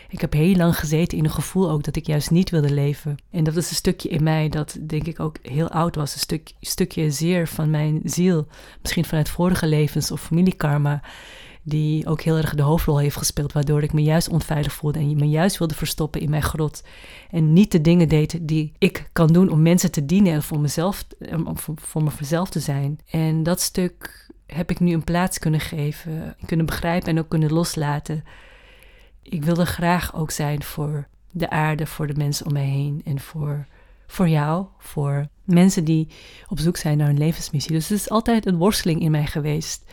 Ik 0.09 0.21
heb 0.21 0.33
heel 0.33 0.55
lang 0.55 0.79
gezeten 0.79 1.17
in 1.17 1.23
een 1.23 1.31
gevoel 1.31 1.69
ook 1.69 1.83
dat 1.83 1.95
ik 1.95 2.07
juist 2.07 2.31
niet 2.31 2.49
wilde 2.49 2.73
leven. 2.73 3.17
En 3.31 3.44
dat 3.44 3.55
is 3.55 3.69
een 3.69 3.75
stukje 3.75 4.09
in 4.09 4.23
mij 4.23 4.49
dat 4.49 4.77
denk 4.81 5.05
ik 5.07 5.19
ook 5.19 5.38
heel 5.41 5.69
oud 5.69 5.95
was. 5.95 6.13
Een 6.13 6.19
stuk, 6.19 6.53
stukje 6.61 7.11
zeer 7.11 7.47
van 7.47 7.69
mijn 7.69 8.01
ziel. 8.03 8.47
Misschien 8.81 9.05
vanuit 9.05 9.29
vorige 9.29 9.67
levens 9.67 10.11
of 10.11 10.21
familiekarma. 10.21 11.01
Die 11.63 12.07
ook 12.07 12.21
heel 12.21 12.38
erg 12.38 12.55
de 12.55 12.61
hoofdrol 12.61 12.99
heeft 12.99 13.17
gespeeld. 13.17 13.53
Waardoor 13.53 13.83
ik 13.83 13.94
me 13.94 14.03
juist 14.03 14.29
onveilig 14.29 14.73
voelde. 14.73 14.99
En 14.99 15.15
me 15.15 15.29
juist 15.29 15.57
wilde 15.57 15.75
verstoppen 15.75 16.21
in 16.21 16.29
mijn 16.29 16.44
grot. 16.44 16.83
En 17.29 17.53
niet 17.53 17.71
de 17.71 17.81
dingen 17.81 18.07
deed 18.07 18.47
die 18.47 18.73
ik 18.77 19.09
kan 19.13 19.27
doen 19.27 19.49
om 19.49 19.61
mensen 19.61 19.91
te 19.91 20.05
dienen. 20.05 20.33
En 20.33 20.44
voor 20.44 20.59
mezelf, 20.59 21.05
om 21.45 21.57
voor 21.75 22.04
mezelf 22.19 22.49
te 22.49 22.59
zijn. 22.59 22.99
En 23.09 23.44
dat 23.44 23.61
stuk 23.61 24.27
heb 24.47 24.69
ik 24.69 24.80
nu 24.80 24.94
een 24.94 25.04
plaats 25.04 25.39
kunnen 25.39 25.59
geven, 25.59 26.35
kunnen 26.45 26.66
begrijpen 26.66 27.09
en 27.09 27.19
ook 27.19 27.30
kunnen 27.30 27.54
loslaten. 27.54 28.23
Ik 29.21 29.44
wilde 29.44 29.66
graag 29.66 30.16
ook 30.16 30.31
zijn 30.31 30.63
voor 30.63 31.07
de 31.31 31.49
aarde, 31.49 31.85
voor 31.85 32.07
de 32.07 32.13
mensen 32.13 32.45
om 32.45 32.54
mij 32.54 32.66
heen 32.66 33.01
en 33.06 33.19
voor, 33.19 33.66
voor 34.07 34.30
jou, 34.30 34.66
voor 34.77 35.27
mensen 35.44 35.83
die 35.83 36.07
op 36.47 36.59
zoek 36.59 36.77
zijn 36.77 36.97
naar 36.97 37.09
een 37.09 37.18
levensmissie. 37.18 37.71
Dus 37.71 37.89
het 37.89 37.99
is 37.99 38.09
altijd 38.09 38.45
een 38.45 38.57
worsteling 38.57 39.01
in 39.01 39.11
mij 39.11 39.25
geweest. 39.25 39.83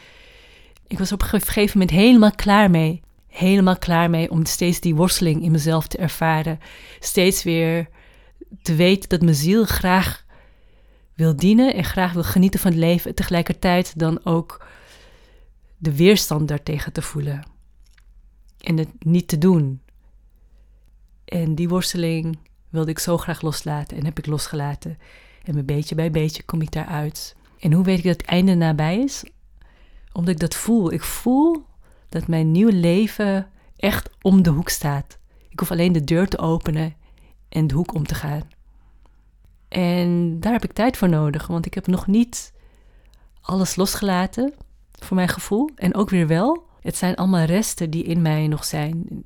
Ik 0.87 0.99
was 0.99 1.12
op 1.12 1.23
een 1.23 1.28
gegeven 1.28 1.78
moment 1.78 1.96
helemaal 1.96 2.34
klaar 2.34 2.70
mee. 2.70 3.02
Helemaal 3.28 3.78
klaar 3.78 4.11
mee 4.11 4.30
om 4.30 4.44
steeds 4.44 4.80
die 4.80 4.94
worsteling 4.94 5.42
in 5.42 5.50
mezelf 5.50 5.87
te 5.87 5.99
ervaren. 5.99 6.61
Steeds 7.00 7.42
weer 7.42 7.88
te 8.62 8.75
weten 8.75 9.08
dat 9.08 9.23
mijn 9.23 9.34
ziel 9.34 9.64
graag 9.64 10.24
wil 11.14 11.37
dienen 11.37 11.75
en 11.75 11.85
graag 11.85 12.12
wil 12.12 12.23
genieten 12.23 12.61
van 12.61 12.71
het 12.71 12.80
leven, 12.80 13.14
tegelijkertijd 13.14 13.99
dan 13.99 14.25
ook 14.25 14.66
de 15.76 15.97
weerstand 15.97 16.49
daartegen 16.49 16.92
te 16.92 17.02
voelen 17.02 17.42
en 18.61 18.76
het 18.76 19.04
niet 19.04 19.28
te 19.28 19.38
doen. 19.38 19.80
En 21.25 21.54
die 21.54 21.68
worsteling 21.68 22.38
wilde 22.68 22.90
ik 22.90 22.99
zo 22.99 23.18
graag 23.18 23.42
loslaten 23.42 23.97
en 23.97 24.04
heb 24.04 24.18
ik 24.18 24.26
losgelaten. 24.26 24.99
En 25.42 25.66
beetje 25.66 25.94
bij 25.94 26.11
beetje 26.11 26.42
kom 26.42 26.61
ik 26.61 26.73
daaruit. 26.73 27.37
En 27.59 27.73
hoe 27.73 27.85
weet 27.85 27.99
ik 27.99 28.04
dat 28.04 28.16
het 28.16 28.26
einde 28.26 28.54
nabij 28.54 28.99
is? 28.99 29.25
Omdat 30.12 30.35
ik 30.35 30.40
dat 30.40 30.54
voel. 30.54 30.92
Ik 30.92 31.02
voel 31.02 31.64
dat 32.09 32.26
mijn 32.26 32.50
nieuwe 32.50 32.73
leven 32.73 33.50
echt 33.76 34.11
om 34.23 34.42
de 34.42 34.50
hoek 34.50 34.68
staat. 34.68 35.18
Ik 35.49 35.59
hoef 35.59 35.71
alleen 35.71 35.92
de 35.92 36.04
deur 36.04 36.28
te 36.28 36.38
openen 36.38 36.94
en 37.49 37.66
de 37.66 37.75
hoek 37.75 37.94
om 37.94 38.06
te 38.06 38.14
gaan. 38.14 38.42
En 39.75 40.40
daar 40.40 40.52
heb 40.52 40.64
ik 40.64 40.73
tijd 40.73 40.97
voor 40.97 41.09
nodig, 41.09 41.47
want 41.47 41.66
ik 41.66 41.75
heb 41.75 41.87
nog 41.87 42.07
niet 42.07 42.52
alles 43.40 43.76
losgelaten, 43.76 44.54
voor 44.93 45.16
mijn 45.16 45.28
gevoel. 45.28 45.71
En 45.75 45.95
ook 45.95 46.11
weer 46.11 46.26
wel. 46.26 46.66
Het 46.81 46.97
zijn 46.97 47.14
allemaal 47.14 47.45
resten 47.45 47.90
die 47.90 48.04
in 48.04 48.23
mij 48.23 48.47
nog 48.47 48.64
zijn. 48.64 49.25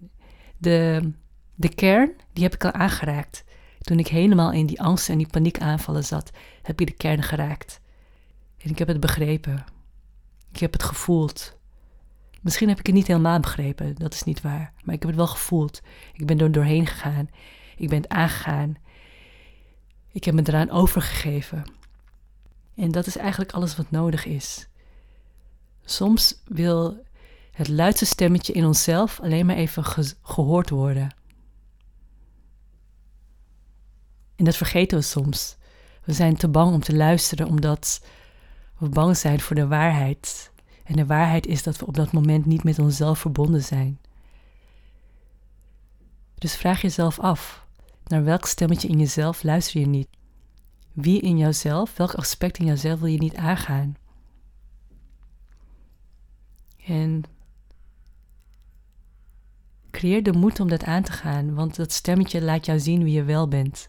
De, 0.59 1.11
de 1.55 1.75
kern, 1.75 2.13
die 2.33 2.43
heb 2.43 2.55
ik 2.55 2.65
al 2.65 2.73
aangeraakt. 2.73 3.45
Toen 3.81 3.99
ik 3.99 4.09
helemaal 4.09 4.53
in 4.53 4.67
die 4.67 4.83
angst 4.83 5.09
en 5.09 5.19
die 5.19 5.27
paniekaanvallen 5.27 6.05
zat, 6.05 6.31
heb 6.63 6.81
ik 6.81 6.87
de 6.87 6.93
kern 6.93 7.23
geraakt. 7.23 7.81
En 8.59 8.71
ik 8.71 8.79
heb 8.79 8.89
het 8.89 9.01
begrepen. 9.01 9.65
Ik 10.53 10.61
heb 10.61 10.73
het 10.73 10.83
gevoeld. 10.83 11.57
Misschien 12.41 12.69
heb 12.69 12.79
ik 12.79 12.87
het 12.87 12.95
niet 12.95 13.07
helemaal 13.07 13.41
begrepen, 13.41 13.95
dat 13.95 14.15
is 14.15 14.23
niet 14.23 14.41
waar. 14.41 14.73
Maar 14.85 14.95
ik 14.95 15.01
heb 15.01 15.11
het 15.11 15.19
wel 15.19 15.27
gevoeld. 15.27 15.81
Ik 16.13 16.27
ben 16.27 16.39
er 16.39 16.53
doorheen 16.53 16.87
gegaan. 16.87 17.29
Ik 17.77 17.89
ben 17.89 18.01
het 18.01 18.09
aangegaan. 18.09 18.77
Ik 20.19 20.25
heb 20.25 20.35
me 20.35 20.43
eraan 20.45 20.71
overgegeven. 20.71 21.65
En 22.75 22.91
dat 22.91 23.07
is 23.07 23.17
eigenlijk 23.17 23.53
alles 23.53 23.77
wat 23.77 23.91
nodig 23.91 24.25
is. 24.25 24.69
Soms 25.85 26.43
wil 26.45 27.05
het 27.53 27.69
luidste 27.69 28.07
stemmetje 28.07 28.53
in 28.53 28.65
onszelf 28.65 29.21
alleen 29.21 29.47
maar 29.47 29.57
even 29.57 29.85
gehoord 30.23 30.71
worden. 30.71 31.15
En 34.37 34.45
dat 34.45 34.57
vergeten 34.57 34.99
we 34.99 35.05
soms. 35.05 35.57
We 36.05 36.13
zijn 36.13 36.37
te 36.37 36.49
bang 36.49 36.73
om 36.73 36.81
te 36.81 36.97
luisteren 36.97 37.47
omdat 37.47 38.05
we 38.79 38.89
bang 38.89 39.17
zijn 39.17 39.41
voor 39.41 39.57
de 39.57 39.67
waarheid. 39.67 40.51
En 40.85 40.97
de 40.97 41.07
waarheid 41.07 41.47
is 41.47 41.63
dat 41.63 41.79
we 41.79 41.87
op 41.87 41.95
dat 41.95 42.13
moment 42.13 42.47
niet 42.47 42.65
met 42.65 42.79
onszelf 42.79 43.19
verbonden 43.19 43.63
zijn. 43.63 44.01
Dus 46.35 46.57
vraag 46.57 46.81
jezelf 46.81 47.19
af: 47.19 47.67
naar 48.09 48.25
welk 48.25 48.47
stemmetje 48.47 48.89
in 48.89 48.99
jezelf 48.99 49.43
luister 49.43 49.81
je 49.81 49.87
niet? 49.87 50.09
Wie 50.93 51.21
in 51.21 51.39
jouzelf, 51.39 51.97
welk 51.97 52.15
aspect 52.15 52.59
in 52.59 52.67
jouzelf 52.67 53.01
wil 53.01 53.09
je 53.09 53.19
niet 53.19 53.37
aangaan? 53.37 53.97
En 56.87 57.23
creëer 59.91 60.23
de 60.23 60.33
moed 60.33 60.61
om 60.61 60.69
dat 60.69 60.85
aan 60.85 61.03
te 61.03 61.13
gaan, 61.13 61.55
want 61.55 61.77
dat 61.77 61.93
stemmetje 61.93 62.43
laat 62.43 62.67
jou 62.67 62.79
zien 62.79 63.03
wie 63.03 63.13
je 63.13 63.25
wel 63.25 63.49
bent. 63.49 63.89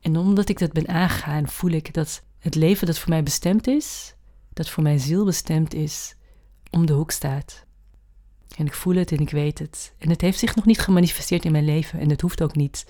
En 0.00 0.16
omdat 0.16 0.48
ik 0.48 0.58
dat 0.58 0.72
ben 0.72 0.88
aangegaan, 0.88 1.48
voel 1.48 1.70
ik 1.70 1.94
dat 1.94 2.24
het 2.38 2.54
leven 2.54 2.86
dat 2.86 2.98
voor 2.98 3.08
mij 3.08 3.22
bestemd 3.22 3.66
is, 3.66 4.14
dat 4.52 4.68
voor 4.68 4.82
mijn 4.82 5.00
ziel 5.00 5.24
bestemd 5.24 5.74
is, 5.74 6.14
om 6.70 6.86
de 6.86 6.92
hoek 6.92 7.10
staat. 7.10 7.66
En 8.56 8.66
ik 8.66 8.74
voel 8.74 8.94
het 8.94 9.12
en 9.12 9.18
ik 9.18 9.30
weet 9.30 9.58
het. 9.58 9.94
En 9.98 10.10
het 10.10 10.20
heeft 10.20 10.38
zich 10.38 10.54
nog 10.54 10.64
niet 10.64 10.78
gemanifesteerd 10.78 11.44
in 11.44 11.52
mijn 11.52 11.64
leven 11.64 11.98
en 12.00 12.08
dat 12.08 12.20
hoeft 12.20 12.42
ook 12.42 12.54
niet. 12.54 12.86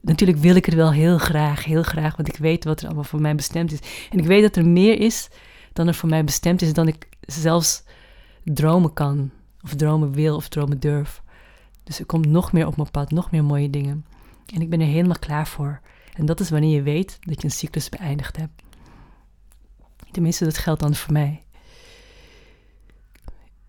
Natuurlijk 0.00 0.38
wil 0.38 0.54
ik 0.54 0.66
het 0.66 0.74
wel 0.74 0.92
heel 0.92 1.18
graag, 1.18 1.64
heel 1.64 1.82
graag, 1.82 2.16
want 2.16 2.28
ik 2.28 2.36
weet 2.36 2.64
wat 2.64 2.80
er 2.80 2.86
allemaal 2.86 3.04
voor 3.04 3.20
mij 3.20 3.34
bestemd 3.34 3.72
is. 3.72 3.78
En 4.10 4.18
ik 4.18 4.24
weet 4.24 4.42
dat 4.42 4.56
er 4.56 4.66
meer 4.66 5.00
is 5.00 5.28
dan 5.72 5.86
er 5.86 5.94
voor 5.94 6.08
mij 6.08 6.24
bestemd 6.24 6.62
is, 6.62 6.72
dan 6.72 6.88
ik 6.88 7.08
zelfs 7.20 7.82
dromen 8.44 8.92
kan, 8.92 9.30
of 9.62 9.74
dromen 9.74 10.12
wil, 10.12 10.36
of 10.36 10.48
dromen 10.48 10.80
durf. 10.80 11.22
Dus 11.84 11.98
er 11.98 12.06
komt 12.06 12.26
nog 12.26 12.52
meer 12.52 12.66
op 12.66 12.76
mijn 12.76 12.90
pad, 12.90 13.10
nog 13.10 13.30
meer 13.30 13.44
mooie 13.44 13.70
dingen. 13.70 14.06
En 14.54 14.60
ik 14.60 14.70
ben 14.70 14.80
er 14.80 14.86
helemaal 14.86 15.18
klaar 15.18 15.46
voor. 15.46 15.80
En 16.14 16.26
dat 16.26 16.40
is 16.40 16.50
wanneer 16.50 16.74
je 16.74 16.82
weet 16.82 17.18
dat 17.20 17.40
je 17.40 17.44
een 17.44 17.54
cyclus 17.54 17.88
beëindigd 17.88 18.36
hebt. 18.36 18.62
Tenminste, 20.10 20.44
dat 20.44 20.58
geldt 20.58 20.80
dan 20.80 20.94
voor 20.94 21.12
mij. 21.12 21.42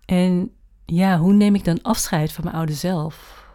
En 0.04 0.54
ja, 0.94 1.18
hoe 1.18 1.32
neem 1.32 1.54
ik 1.54 1.64
dan 1.64 1.82
afscheid 1.82 2.32
van 2.32 2.44
mijn 2.44 2.56
oude 2.56 2.72
zelf? 2.72 3.46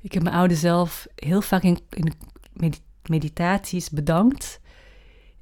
Ik 0.00 0.12
heb 0.12 0.22
mijn 0.22 0.34
oude 0.34 0.54
zelf 0.54 1.06
heel 1.14 1.40
vaak 1.40 1.62
in, 1.62 1.78
meditaties 3.06 3.90
bedankt. 3.90 4.60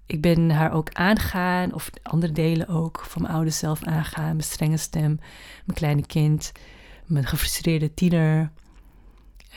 Ik 0.07 0.21
ben 0.21 0.50
haar 0.50 0.73
ook 0.73 0.93
aangegaan, 0.93 1.75
of 1.75 1.91
andere 2.03 2.33
delen 2.33 2.69
ook 2.69 3.05
van 3.09 3.23
mijn 3.23 3.35
oude 3.35 3.50
zelf 3.50 3.85
aangaan. 3.85 4.25
Mijn 4.25 4.43
strenge 4.43 4.76
stem, 4.76 5.19
mijn 5.65 5.79
kleine 5.79 6.07
kind, 6.07 6.53
mijn 7.07 7.26
gefrustreerde 7.26 7.95
tiener, 7.95 8.50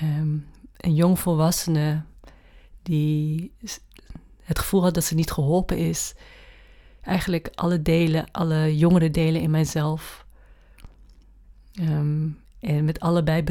um, 0.01 0.47
een 0.77 0.95
jong 0.95 1.19
volwassene 1.19 2.03
die 2.83 3.51
het 4.43 4.59
gevoel 4.59 4.83
had 4.83 4.93
dat 4.93 5.03
ze 5.03 5.15
niet 5.15 5.31
geholpen 5.31 5.77
is. 5.77 6.13
Eigenlijk 7.01 7.49
alle 7.55 7.81
delen, 7.81 8.31
alle 8.31 8.77
jongere 8.77 9.11
delen 9.11 9.41
in 9.41 9.51
mijzelf. 9.51 10.27
Ehm, 11.79 12.27
en 12.59 12.85
met 12.85 12.99
allebei 12.99 13.43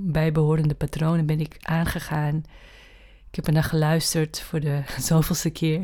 bijbehorende 0.00 0.74
patronen 0.74 1.26
ben 1.26 1.40
ik 1.40 1.56
aangegaan. 1.60 2.44
Ik 3.28 3.34
heb 3.34 3.46
er 3.46 3.52
naar 3.52 3.64
geluisterd 3.64 4.40
voor 4.40 4.60
de 4.60 4.82
zoveelste 5.08 5.50
keer. 5.50 5.80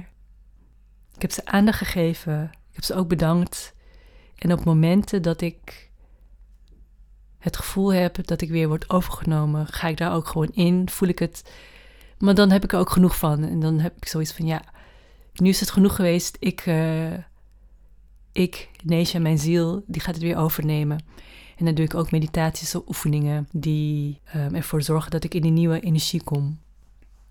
Ik 1.15 1.23
heb 1.23 1.31
ze 1.33 1.45
aandacht 1.45 1.79
gegeven. 1.79 2.43
Ik 2.43 2.75
heb 2.75 2.85
ze 2.85 2.95
ook 2.95 3.09
bedankt. 3.09 3.75
En 4.39 4.53
op 4.53 4.65
momenten 4.65 5.23
dat 5.23 5.41
ik 5.41 5.91
het 7.39 7.57
gevoel 7.57 7.93
heb 7.93 8.27
dat 8.27 8.41
ik 8.41 8.51
weer 8.51 8.69
word 8.69 8.91
overgenomen, 8.91 9.67
ga 9.67 9.89
ik 9.89 9.97
daar 9.97 10.15
ook 10.15 10.27
gewoon 10.27 10.51
in. 10.53 10.89
Voel 10.89 11.09
ik 11.09 11.19
het 11.19 11.43
maar 12.19 12.35
dan 12.35 12.51
heb 12.51 12.65
ik 12.65 12.73
er 12.73 12.79
ook 12.79 12.91
genoeg 12.91 13.19
van. 13.19 13.45
En 13.45 13.61
dan 13.61 13.79
heb 13.79 13.97
ik 13.97 14.09
zoiets 14.09 14.33
van, 14.33 14.47
ja, 14.47 14.63
nu 15.35 15.49
is 15.49 15.61
het 15.61 15.71
genoeg 15.71 15.95
geweest. 15.95 16.37
Ik, 16.41 16.67
uh, 16.67 17.13
ik 18.33 18.69
Neesja, 18.85 19.19
mijn 19.19 19.39
ziel, 19.39 19.85
die 19.87 20.01
gaat 20.01 20.15
het 20.15 20.25
weer 20.25 20.37
overnemen. 20.37 21.05
En 21.59 21.65
dan 21.65 21.75
doe 21.75 21.85
ik 21.85 21.95
ook 21.95 22.11
meditaties 22.11 22.75
of 22.75 22.89
oefeningen 22.89 23.49
die 23.53 24.21
um, 24.37 24.55
ervoor 24.55 24.83
zorgen 24.83 25.11
dat 25.11 25.25
ik 25.25 25.35
in 25.35 25.43
die 25.43 25.51
nieuwe 25.51 25.81
energie 25.81 26.23
kom. 26.23 26.59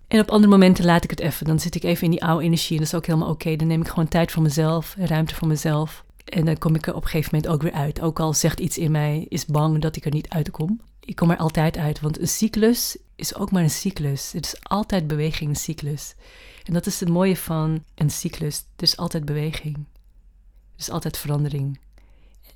En 0.08 0.20
op 0.20 0.30
andere 0.30 0.52
momenten 0.52 0.84
laat 0.84 1.04
ik 1.04 1.10
het 1.10 1.20
even. 1.20 1.46
Dan 1.46 1.60
zit 1.60 1.74
ik 1.74 1.82
even 1.82 2.04
in 2.04 2.10
die 2.10 2.24
oude 2.24 2.44
energie 2.44 2.76
en 2.76 2.82
dat 2.82 2.92
is 2.92 2.98
ook 2.98 3.06
helemaal 3.06 3.30
oké. 3.30 3.56
Dan 3.56 3.66
neem 3.66 3.80
ik 3.80 3.88
gewoon 3.88 4.08
tijd 4.08 4.30
voor 4.30 4.42
mezelf, 4.42 4.94
ruimte 4.98 5.34
voor 5.34 5.48
mezelf. 5.48 6.04
En 6.24 6.44
dan 6.44 6.58
kom 6.58 6.74
ik 6.74 6.86
er 6.86 6.94
op 6.94 7.02
een 7.02 7.08
gegeven 7.08 7.34
moment 7.34 7.52
ook 7.52 7.62
weer 7.62 7.72
uit. 7.72 8.00
Ook 8.00 8.20
al 8.20 8.34
zegt 8.34 8.60
iets 8.60 8.78
in 8.78 8.90
mij, 8.90 9.26
is 9.28 9.46
bang 9.46 9.80
dat 9.80 9.96
ik 9.96 10.04
er 10.04 10.12
niet 10.12 10.28
uitkom. 10.28 10.80
Ik 11.00 11.16
kom 11.16 11.30
er 11.30 11.36
altijd 11.36 11.76
uit, 11.76 12.00
want 12.00 12.20
een 12.20 12.28
cyclus 12.28 12.98
is 13.16 13.34
ook 13.34 13.50
maar 13.50 13.62
een 13.62 13.70
cyclus. 13.70 14.32
Het 14.32 14.46
is 14.46 14.56
altijd 14.62 15.06
beweging, 15.06 15.50
een 15.50 15.56
cyclus. 15.56 16.14
En 16.64 16.72
dat 16.72 16.86
is 16.86 17.00
het 17.00 17.08
mooie 17.08 17.36
van 17.36 17.84
een 17.94 18.10
cyclus. 18.10 18.58
Er 18.58 18.82
is 18.82 18.96
altijd 18.96 19.24
beweging. 19.24 19.76
Er 19.76 20.78
is 20.78 20.90
altijd 20.90 21.18
verandering. 21.18 21.78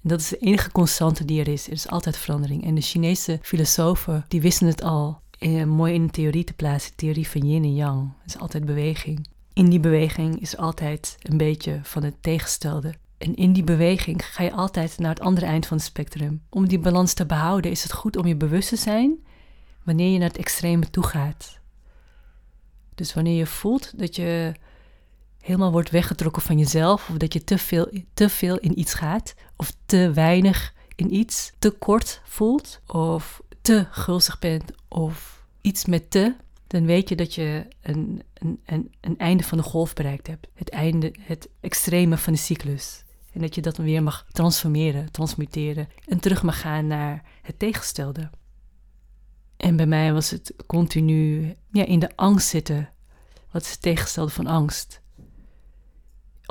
En 0.02 0.08
dat 0.08 0.20
is 0.20 0.28
de 0.28 0.38
enige 0.38 0.72
constante 0.72 1.24
die 1.24 1.40
er 1.40 1.48
is. 1.48 1.66
Er 1.66 1.72
is 1.72 1.88
altijd 1.88 2.16
verandering. 2.16 2.64
En 2.64 2.74
de 2.74 2.80
Chinese 2.80 3.38
filosofen, 3.42 4.24
die 4.28 4.40
wisten 4.40 4.66
het 4.66 4.82
al 4.82 5.20
eh, 5.38 5.64
mooi 5.64 5.94
in 5.94 6.02
een 6.02 6.10
theorie 6.10 6.44
te 6.44 6.52
plaatsen. 6.52 6.96
Theorie 6.96 7.28
van 7.28 7.46
yin 7.46 7.62
en 7.62 7.74
yang. 7.74 8.00
Er 8.00 8.26
is 8.26 8.38
altijd 8.38 8.64
beweging. 8.64 9.26
In 9.52 9.70
die 9.70 9.80
beweging 9.80 10.40
is 10.40 10.56
altijd 10.56 11.16
een 11.22 11.36
beetje 11.36 11.80
van 11.82 12.02
het 12.02 12.14
tegenstelde. 12.20 12.94
En 13.18 13.34
in 13.34 13.52
die 13.52 13.64
beweging 13.64 14.24
ga 14.24 14.42
je 14.42 14.52
altijd 14.52 14.98
naar 14.98 15.10
het 15.10 15.20
andere 15.20 15.46
eind 15.46 15.66
van 15.66 15.76
het 15.76 15.86
spectrum. 15.86 16.42
Om 16.50 16.68
die 16.68 16.78
balans 16.78 17.12
te 17.12 17.26
behouden 17.26 17.70
is 17.70 17.82
het 17.82 17.92
goed 17.92 18.16
om 18.16 18.26
je 18.26 18.36
bewust 18.36 18.68
te 18.68 18.76
zijn 18.76 19.18
wanneer 19.82 20.12
je 20.12 20.18
naar 20.18 20.28
het 20.28 20.38
extreme 20.38 20.90
toe 20.90 21.04
gaat. 21.06 21.58
Dus 22.94 23.14
wanneer 23.14 23.36
je 23.36 23.46
voelt 23.46 23.98
dat 23.98 24.16
je 24.16 24.52
helemaal 25.42 25.72
wordt 25.72 25.90
weggetrokken 25.90 26.42
van 26.42 26.58
jezelf, 26.58 27.08
of 27.10 27.16
dat 27.16 27.32
je 27.32 27.44
te 27.44 27.58
veel, 27.58 27.90
te 28.14 28.28
veel 28.28 28.58
in 28.58 28.78
iets 28.78 28.94
gaat, 28.94 29.34
of 29.56 29.72
te 29.86 30.10
weinig 30.12 30.74
in 30.96 31.14
iets, 31.14 31.52
te 31.58 31.70
kort 31.70 32.20
voelt, 32.24 32.80
of 32.86 33.42
te 33.62 33.86
gulzig 33.90 34.38
bent, 34.38 34.72
of 34.88 35.44
iets 35.60 35.84
met 35.84 36.10
te, 36.10 36.34
dan 36.66 36.86
weet 36.86 37.08
je 37.08 37.16
dat 37.16 37.34
je 37.34 37.66
een, 37.82 38.22
een, 38.34 38.60
een, 38.66 38.92
een 39.00 39.18
einde 39.18 39.42
van 39.42 39.58
de 39.58 39.64
golf 39.64 39.92
bereikt 39.92 40.26
hebt. 40.26 40.48
Het 40.54 40.70
einde, 40.70 41.14
het 41.20 41.48
extreme 41.60 42.16
van 42.16 42.32
de 42.32 42.38
cyclus. 42.38 43.04
En 43.32 43.40
dat 43.40 43.54
je 43.54 43.60
dat 43.60 43.76
dan 43.76 43.84
weer 43.84 44.02
mag 44.02 44.26
transformeren, 44.32 45.12
transmuteren 45.12 45.88
en 46.06 46.20
terug 46.20 46.42
mag 46.42 46.60
gaan 46.60 46.86
naar 46.86 47.24
het 47.42 47.58
tegenstelde. 47.58 48.30
En 49.56 49.76
bij 49.76 49.86
mij 49.86 50.12
was 50.12 50.30
het 50.30 50.54
continu 50.66 51.54
ja, 51.70 51.84
in 51.84 51.98
de 51.98 52.16
angst 52.16 52.48
zitten. 52.48 52.90
Wat 53.50 53.62
is 53.62 53.70
het 53.70 53.82
tegenstelde 53.82 54.30
van 54.30 54.46
angst? 54.46 55.01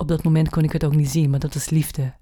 Op 0.02 0.08
dat 0.08 0.24
moment 0.24 0.50
kon 0.50 0.64
ik 0.64 0.72
het 0.72 0.84
ook 0.84 0.96
niet 0.96 1.10
zien, 1.10 1.30
maar 1.30 1.40
dat 1.40 1.56
is 1.56 1.70
liefde. 1.70 2.14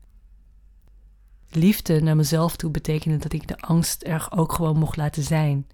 Liefde 1.50 2.01
naar 2.01 2.15
mezelf 2.15 2.55
toe 2.55 2.71
betekende 2.71 3.17
dat 3.17 3.33
ik 3.33 3.48
de 3.48 3.59
angst 3.59 4.03
er 4.03 4.27
ook 4.29 4.53
gewoon 4.53 4.77
mocht 4.77 4.98
laten 4.98 5.24
zijn. 5.24 5.67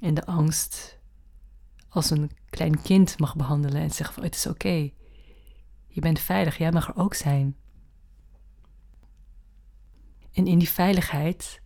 En 0.00 0.14
de 0.14 0.26
angst 0.26 0.98
als 1.88 2.10
een 2.10 2.30
klein 2.50 2.82
kind 2.82 3.18
mag 3.18 3.36
behandelen 3.36 3.82
en 3.82 3.90
zeggen 3.90 4.14
van 4.14 4.24
het 4.24 4.34
is 4.34 4.46
oké. 4.46 4.90
Je 5.88 6.00
bent 6.00 6.20
veilig, 6.20 6.58
jij 6.58 6.72
mag 6.72 6.88
er 6.88 6.96
ook 6.96 7.14
zijn. 7.14 7.56
En 10.32 10.46
in 10.46 10.58
die 10.58 10.70
veiligheid 10.70 11.60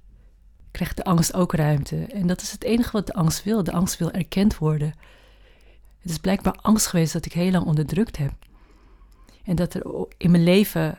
krijgt 0.71 0.97
de 0.97 1.05
angst 1.05 1.35
ook 1.35 1.53
ruimte. 1.53 2.07
En 2.07 2.27
dat 2.27 2.43
is 2.43 2.53
het 2.53 2.65
enige 2.65 2.93
wat 2.93 3.07
de 3.07 3.15
angst 3.15 3.45
wil. 3.45 3.63
De 3.63 3.73
angst 3.73 3.99
wil 3.99 4.11
erkend 4.11 4.59
worden. 4.59 4.95
Het 5.99 6.11
is 6.11 6.19
blijkbaar 6.19 6.55
angst 6.55 6.87
geweest 6.87 7.13
dat 7.13 7.27
ik 7.27 7.33
heel 7.33 7.51
lang 7.51 7.67
onderdrukt 7.67 8.17
heb. 8.17 8.33
En 9.47 9.57
dat 9.57 9.75
er 9.75 10.07
in 10.17 10.31
mijn 10.31 10.45
leven 10.45 10.99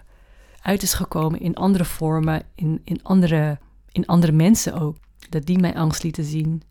uit 0.61 0.81
is 0.81 0.93
gekomen 0.93 1.39
in 1.39 1.55
andere 1.55 1.85
vormen, 1.85 2.43
in, 2.55 2.81
in, 2.83 3.03
andere, 3.03 3.59
in 3.91 4.05
andere 4.05 4.31
mensen 4.31 4.73
ook. 4.73 4.97
Dat 5.29 5.45
die 5.45 5.59
mijn 5.59 5.75
angst 5.75 6.03
lieten 6.03 6.23
zien. 6.23 6.61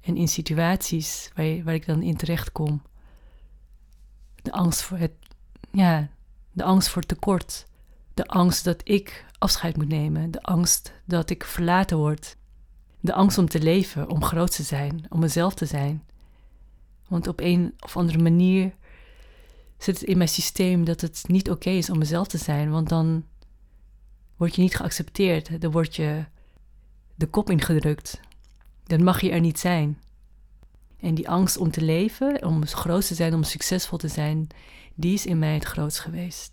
En 0.00 0.16
in 0.16 0.28
situaties 0.28 1.30
waar, 1.34 1.62
waar 1.64 1.74
ik 1.74 1.86
dan 1.86 2.02
in 2.02 2.16
terecht 2.16 2.52
kom. 2.52 2.82
De 4.42 4.52
angst 4.52 4.82
voor 4.82 4.98
het, 4.98 5.12
ja, 5.70 6.08
de 6.52 6.64
angst 6.64 6.88
voor 6.88 7.02
tekort. 7.02 7.66
De 8.14 8.26
angst 8.26 8.64
dat 8.64 8.80
ik 8.84 9.24
afscheid 9.38 9.76
moet 9.76 9.88
nemen. 9.88 10.30
De 10.30 10.42
angst 10.42 10.92
dat 11.04 11.30
ik 11.30 11.44
verlaten 11.44 11.96
word. 11.96 12.36
De 13.00 13.12
angst 13.14 13.38
om 13.38 13.48
te 13.48 13.62
leven, 13.62 14.10
om 14.10 14.24
groot 14.24 14.56
te 14.56 14.62
zijn, 14.62 15.04
om 15.08 15.20
mezelf 15.20 15.54
te 15.54 15.66
zijn. 15.66 16.04
Want 17.08 17.26
op 17.26 17.40
een 17.40 17.74
of 17.80 17.96
andere 17.96 18.18
manier 18.18 18.74
zit 19.82 20.00
het 20.00 20.08
in 20.08 20.16
mijn 20.16 20.28
systeem 20.28 20.84
dat 20.84 21.00
het 21.00 21.24
niet 21.26 21.50
oké 21.50 21.70
is 21.70 21.90
om 21.90 21.98
mezelf 21.98 22.26
te 22.26 22.38
zijn. 22.38 22.70
Want 22.70 22.88
dan 22.88 23.24
word 24.36 24.54
je 24.54 24.62
niet 24.62 24.76
geaccepteerd. 24.76 25.60
Dan 25.60 25.70
word 25.70 25.96
je 25.96 26.24
de 27.14 27.26
kop 27.26 27.50
ingedrukt. 27.50 28.20
dan 28.84 29.02
mag 29.04 29.20
je 29.20 29.30
er 29.30 29.40
niet 29.40 29.58
zijn. 29.58 29.98
En 30.98 31.14
die 31.14 31.28
angst 31.28 31.56
om 31.56 31.70
te 31.70 31.82
leven, 31.82 32.44
om 32.44 32.66
groot 32.66 33.06
te 33.06 33.14
zijn, 33.14 33.34
om 33.34 33.42
succesvol 33.42 33.98
te 33.98 34.08
zijn, 34.08 34.48
die 34.94 35.14
is 35.14 35.26
in 35.26 35.38
mij 35.38 35.54
het 35.54 35.64
grootst 35.64 35.98
geweest. 35.98 36.52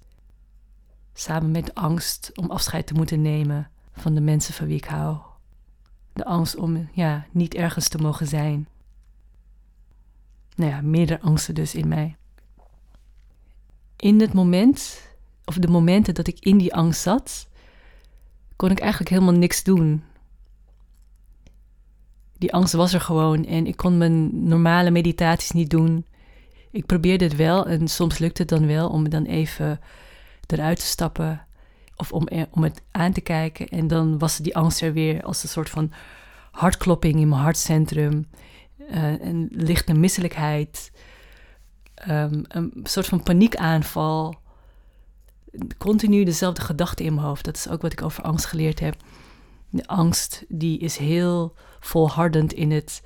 Samen 1.13 1.51
met 1.51 1.65
de 1.65 1.75
angst 1.75 2.31
om 2.35 2.51
afscheid 2.51 2.87
te 2.87 2.93
moeten 2.93 3.21
nemen 3.21 3.69
van 3.93 4.13
de 4.13 4.21
mensen 4.21 4.53
van 4.53 4.67
wie 4.67 4.77
ik 4.77 4.85
hou. 4.85 5.17
De 6.13 6.25
angst 6.25 6.55
om 6.55 6.89
ja, 6.93 7.25
niet 7.31 7.53
ergens 7.53 7.87
te 7.87 7.97
mogen 7.97 8.27
zijn. 8.27 8.67
Nou 10.55 10.71
ja, 10.71 10.81
meerdere 10.81 11.21
angsten 11.21 11.55
dus 11.55 11.75
in 11.75 11.87
mij. 11.87 12.16
In 13.97 14.21
het 14.21 14.33
moment, 14.33 15.01
of 15.45 15.55
de 15.55 15.67
momenten 15.67 16.13
dat 16.13 16.27
ik 16.27 16.39
in 16.39 16.57
die 16.57 16.73
angst 16.73 17.01
zat, 17.01 17.47
kon 18.55 18.71
ik 18.71 18.79
eigenlijk 18.79 19.11
helemaal 19.11 19.33
niks 19.33 19.63
doen. 19.63 20.03
Die 22.37 22.53
angst 22.53 22.73
was 22.73 22.93
er 22.93 23.01
gewoon 23.01 23.45
en 23.45 23.67
ik 23.67 23.75
kon 23.75 23.97
mijn 23.97 24.47
normale 24.47 24.91
meditaties 24.91 25.51
niet 25.51 25.69
doen. 25.69 26.05
Ik 26.71 26.85
probeerde 26.85 27.23
het 27.23 27.35
wel 27.35 27.65
en 27.65 27.87
soms 27.87 28.17
lukte 28.17 28.41
het 28.41 28.49
dan 28.49 28.67
wel 28.67 28.89
om 28.89 29.09
dan 29.09 29.25
even 29.25 29.79
eruit 30.45 30.79
te 30.79 30.85
stappen 30.85 31.47
of 31.95 32.11
om, 32.11 32.27
om 32.51 32.63
het 32.63 32.81
aan 32.91 33.11
te 33.11 33.21
kijken. 33.21 33.67
En 33.67 33.87
dan 33.87 34.17
was 34.17 34.37
die 34.37 34.55
angst 34.55 34.81
er 34.81 34.93
weer 34.93 35.23
als 35.23 35.43
een 35.43 35.49
soort 35.49 35.69
van 35.69 35.91
hartklopping 36.51 37.19
in 37.19 37.29
mijn 37.29 37.41
hartcentrum. 37.41 38.27
Uh, 38.91 39.19
een 39.19 39.47
lichte 39.51 39.93
misselijkheid. 39.93 40.91
Um, 42.09 42.43
een 42.47 42.73
soort 42.83 43.05
van 43.05 43.23
paniekaanval. 43.23 44.39
Continu 45.77 46.23
dezelfde 46.23 46.61
gedachten 46.61 47.05
in 47.05 47.13
mijn 47.13 47.25
hoofd. 47.27 47.45
Dat 47.45 47.55
is 47.55 47.69
ook 47.69 47.81
wat 47.81 47.91
ik 47.91 48.01
over 48.01 48.23
angst 48.23 48.45
geleerd 48.45 48.79
heb. 48.79 48.95
De 49.69 49.87
angst 49.87 50.45
die 50.47 50.79
is 50.79 50.97
heel 50.97 51.55
volhardend 51.79 52.53
in 52.53 52.71
het 52.71 53.01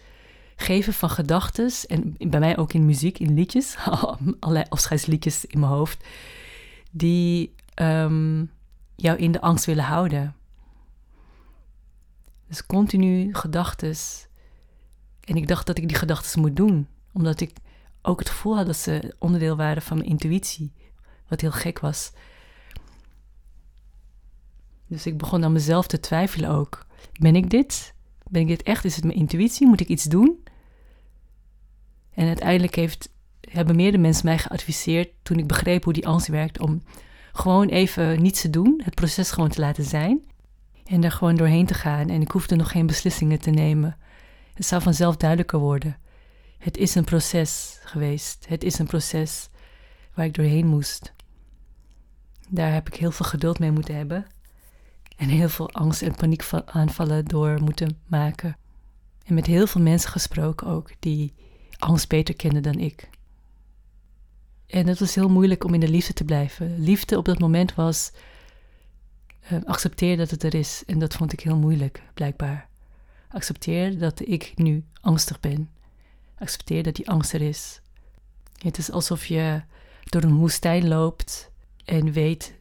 geven 0.55 0.93
van 0.93 1.09
gedachten. 1.09 1.71
En 1.87 2.15
bij 2.17 2.39
mij 2.39 2.57
ook 2.57 2.73
in 2.73 2.85
muziek, 2.85 3.19
in 3.19 3.33
liedjes. 3.33 3.75
Allerlei 4.39 4.65
afscheidsliedjes 4.69 5.45
in 5.45 5.59
mijn 5.59 5.71
hoofd. 5.71 6.05
Die 6.91 7.55
um, 7.75 8.51
jou 8.95 9.17
in 9.17 9.31
de 9.31 9.41
angst 9.41 9.65
willen 9.65 9.83
houden. 9.83 10.35
Dus 12.47 12.65
continu 12.65 13.33
gedachten. 13.33 13.95
En 15.21 15.35
ik 15.35 15.47
dacht 15.47 15.65
dat 15.65 15.77
ik 15.77 15.87
die 15.87 15.97
gedachten 15.97 16.41
moet 16.41 16.55
doen, 16.55 16.87
omdat 17.11 17.41
ik 17.41 17.51
ook 18.01 18.19
het 18.19 18.29
gevoel 18.29 18.55
had 18.55 18.65
dat 18.65 18.77
ze 18.77 19.15
onderdeel 19.19 19.55
waren 19.55 19.81
van 19.81 19.97
mijn 19.97 20.09
intuïtie, 20.09 20.73
wat 21.27 21.41
heel 21.41 21.51
gek 21.51 21.79
was. 21.79 22.11
Dus 24.87 25.05
ik 25.05 25.17
begon 25.17 25.43
aan 25.43 25.51
mezelf 25.51 25.87
te 25.87 25.99
twijfelen 25.99 26.49
ook. 26.49 26.85
Ben 27.19 27.35
ik 27.35 27.49
dit? 27.49 27.93
Ben 28.29 28.41
ik 28.41 28.47
dit 28.47 28.63
echt? 28.63 28.85
Is 28.85 28.95
het 28.95 29.03
mijn 29.03 29.17
intuïtie? 29.17 29.67
Moet 29.67 29.79
ik 29.79 29.87
iets 29.87 30.03
doen? 30.03 30.43
En 32.13 32.27
uiteindelijk 32.27 32.75
heeft, 32.75 33.09
hebben 33.39 33.75
meerdere 33.75 34.01
mensen 34.03 34.25
mij 34.25 34.37
geadviseerd 34.37 35.09
toen 35.23 35.37
ik 35.37 35.47
begreep 35.47 35.83
hoe 35.83 35.93
die 35.93 36.07
angst 36.07 36.27
werkt 36.27 36.59
om 36.59 36.81
gewoon 37.31 37.67
even 37.67 38.21
niets 38.21 38.41
te 38.41 38.49
doen, 38.49 38.81
het 38.83 38.95
proces 38.95 39.31
gewoon 39.31 39.49
te 39.49 39.59
laten 39.59 39.83
zijn 39.83 40.25
en 40.85 41.03
er 41.03 41.11
gewoon 41.11 41.35
doorheen 41.35 41.65
te 41.65 41.73
gaan. 41.73 42.09
En 42.09 42.21
ik 42.21 42.31
hoefde 42.31 42.55
nog 42.55 42.71
geen 42.71 42.85
beslissingen 42.85 43.39
te 43.39 43.49
nemen. 43.49 43.97
Het 44.53 44.65
zou 44.65 44.81
vanzelf 44.81 45.17
duidelijker 45.17 45.59
worden. 45.59 45.97
Het 46.61 46.77
is 46.77 46.95
een 46.95 47.03
proces 47.03 47.79
geweest. 47.83 48.45
Het 48.47 48.63
is 48.63 48.79
een 48.79 48.85
proces 48.85 49.49
waar 50.13 50.25
ik 50.25 50.33
doorheen 50.33 50.67
moest. 50.67 51.13
Daar 52.49 52.73
heb 52.73 52.87
ik 52.87 52.95
heel 52.95 53.11
veel 53.11 53.25
geduld 53.25 53.59
mee 53.59 53.71
moeten 53.71 53.95
hebben. 53.95 54.25
En 55.17 55.29
heel 55.29 55.49
veel 55.49 55.71
angst 55.71 56.01
en 56.01 56.15
paniekaanvallen 56.15 57.25
door 57.25 57.61
moeten 57.61 57.99
maken. 58.05 58.57
En 59.25 59.33
met 59.33 59.45
heel 59.45 59.67
veel 59.67 59.81
mensen 59.81 60.09
gesproken 60.09 60.67
ook 60.67 60.91
die 60.99 61.33
angst 61.77 62.07
beter 62.07 62.35
kennen 62.35 62.63
dan 62.63 62.79
ik. 62.79 63.09
En 64.67 64.87
het 64.87 64.99
was 64.99 65.15
heel 65.15 65.29
moeilijk 65.29 65.63
om 65.63 65.73
in 65.73 65.79
de 65.79 65.89
liefde 65.89 66.13
te 66.13 66.25
blijven. 66.25 66.79
Liefde 66.79 67.17
op 67.17 67.25
dat 67.25 67.39
moment 67.39 67.75
was 67.75 68.11
uh, 69.51 69.63
accepteer 69.63 70.17
dat 70.17 70.31
het 70.31 70.43
er 70.43 70.55
is. 70.55 70.83
En 70.85 70.99
dat 70.99 71.13
vond 71.13 71.33
ik 71.33 71.39
heel 71.39 71.57
moeilijk, 71.57 72.03
blijkbaar. 72.13 72.69
Accepteer 73.29 73.97
dat 73.97 74.27
ik 74.27 74.51
nu 74.55 74.85
angstig 75.01 75.39
ben. 75.39 75.69
Accepteer 76.41 76.83
dat 76.83 76.95
die 76.95 77.09
angst 77.09 77.33
er 77.33 77.41
is. 77.41 77.81
Het 78.57 78.77
is 78.77 78.91
alsof 78.91 79.25
je 79.25 79.61
door 80.03 80.23
een 80.23 80.35
woestijn 80.35 80.87
loopt 80.87 81.51
en 81.85 82.11
weet 82.11 82.59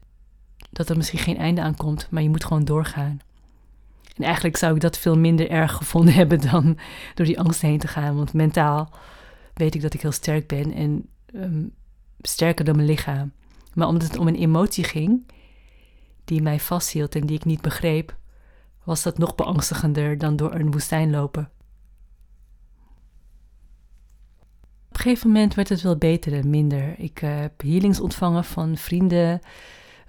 dat 0.70 0.88
er 0.88 0.96
misschien 0.96 1.18
geen 1.18 1.36
einde 1.36 1.60
aan 1.60 1.76
komt, 1.76 2.06
maar 2.10 2.22
je 2.22 2.28
moet 2.28 2.44
gewoon 2.44 2.64
doorgaan. 2.64 3.20
En 4.16 4.24
eigenlijk 4.24 4.56
zou 4.56 4.74
ik 4.74 4.80
dat 4.80 4.98
veel 4.98 5.18
minder 5.18 5.50
erg 5.50 5.72
gevonden 5.72 6.14
hebben 6.20 6.40
dan 6.40 6.78
door 7.14 7.26
die 7.26 7.38
angst 7.38 7.60
heen 7.60 7.78
te 7.78 7.88
gaan. 7.88 8.16
Want 8.16 8.32
mentaal 8.32 8.90
weet 9.54 9.74
ik 9.74 9.82
dat 9.82 9.94
ik 9.94 10.00
heel 10.00 10.12
sterk 10.12 10.46
ben 10.46 10.72
en 10.72 11.08
ehm, 11.34 11.64
sterker 12.20 12.64
dan 12.64 12.76
mijn 12.76 12.88
lichaam. 12.88 13.32
Maar 13.74 13.88
omdat 13.88 14.08
het 14.08 14.18
om 14.18 14.28
een 14.28 14.34
emotie 14.34 14.84
ging 14.84 15.22
die 16.24 16.42
mij 16.42 16.60
vasthield 16.60 17.14
en 17.14 17.26
die 17.26 17.36
ik 17.36 17.44
niet 17.44 17.60
begreep, 17.60 18.16
was 18.84 19.02
dat 19.02 19.18
nog 19.18 19.34
beangstigender 19.34 20.18
dan 20.18 20.36
door 20.36 20.54
een 20.54 20.70
woestijn 20.70 21.10
lopen. 21.10 21.50
Op 24.88 24.89
een 25.00 25.06
gegeven 25.06 25.30
moment 25.30 25.54
werd 25.54 25.68
het 25.68 25.82
wel 25.82 25.96
beter 25.96 26.32
en 26.32 26.50
minder. 26.50 26.94
Ik 26.98 27.22
uh, 27.22 27.38
heb 27.38 27.60
healings 27.60 28.00
ontvangen 28.00 28.44
van 28.44 28.76
vrienden. 28.76 29.40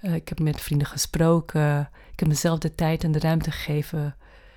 Uh, 0.02 0.14
ik 0.14 0.28
heb 0.28 0.40
met 0.40 0.60
vrienden 0.60 0.86
gesproken. 0.86 1.90
Ik 2.12 2.18
heb 2.18 2.28
mezelf 2.28 2.58
de 2.58 2.74
tijd 2.74 3.04
en 3.04 3.12
de 3.12 3.18
ruimte 3.18 3.50
gegeven. 3.50 4.16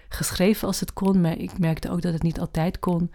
Geschreven 0.09 0.67
als 0.67 0.79
het 0.79 0.93
kon, 0.93 1.21
maar 1.21 1.37
ik 1.37 1.59
merkte 1.59 1.91
ook 1.91 2.01
dat 2.01 2.13
het 2.13 2.23
niet 2.23 2.39
altijd 2.39 2.79
kon. 2.79 3.11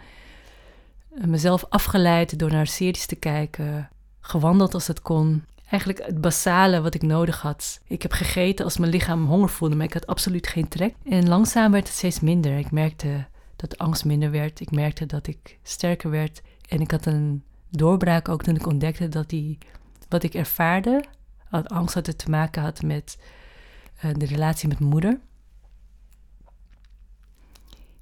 Uh, 1.12 1.24
mezelf 1.24 1.64
afgeleid 1.68 2.38
door 2.38 2.50
naar 2.50 2.66
series 2.66 3.06
te 3.06 3.16
kijken 3.16 3.88
gewandeld 4.20 4.74
als 4.74 4.86
het 4.86 5.02
kon. 5.02 5.44
Eigenlijk 5.68 6.06
het 6.06 6.20
basale 6.20 6.80
wat 6.80 6.94
ik 6.94 7.02
nodig 7.02 7.40
had. 7.40 7.80
Ik 7.86 8.02
heb 8.02 8.12
gegeten 8.12 8.64
als 8.64 8.78
mijn 8.78 8.92
lichaam 8.92 9.26
honger 9.26 9.48
voelde, 9.48 9.76
maar 9.76 9.86
ik 9.86 9.92
had 9.92 10.06
absoluut 10.06 10.46
geen 10.46 10.68
trek. 10.68 10.94
En 11.04 11.28
langzaam 11.28 11.72
werd 11.72 11.86
het 11.86 11.96
steeds 11.96 12.20
minder. 12.20 12.58
Ik 12.58 12.70
merkte 12.70 13.26
dat 13.56 13.78
angst 13.78 14.04
minder 14.04 14.30
werd. 14.30 14.60
Ik 14.60 14.70
merkte 14.70 15.06
dat 15.06 15.26
ik 15.26 15.58
sterker 15.62 16.10
werd. 16.10 16.42
En 16.70 16.80
ik 16.80 16.90
had 16.90 17.06
een 17.06 17.44
doorbraak 17.68 18.28
ook 18.28 18.42
toen 18.42 18.56
ik 18.56 18.66
ontdekte 18.66 19.08
dat 19.08 19.28
die, 19.28 19.58
wat 20.08 20.22
ik 20.22 20.34
ervaarde, 20.34 21.04
angst 21.50 21.94
had 21.94 22.18
te 22.18 22.30
maken 22.30 22.62
had 22.62 22.82
met 22.82 23.18
uh, 24.04 24.10
de 24.14 24.26
relatie 24.26 24.68
met 24.68 24.78
moeder. 24.78 25.20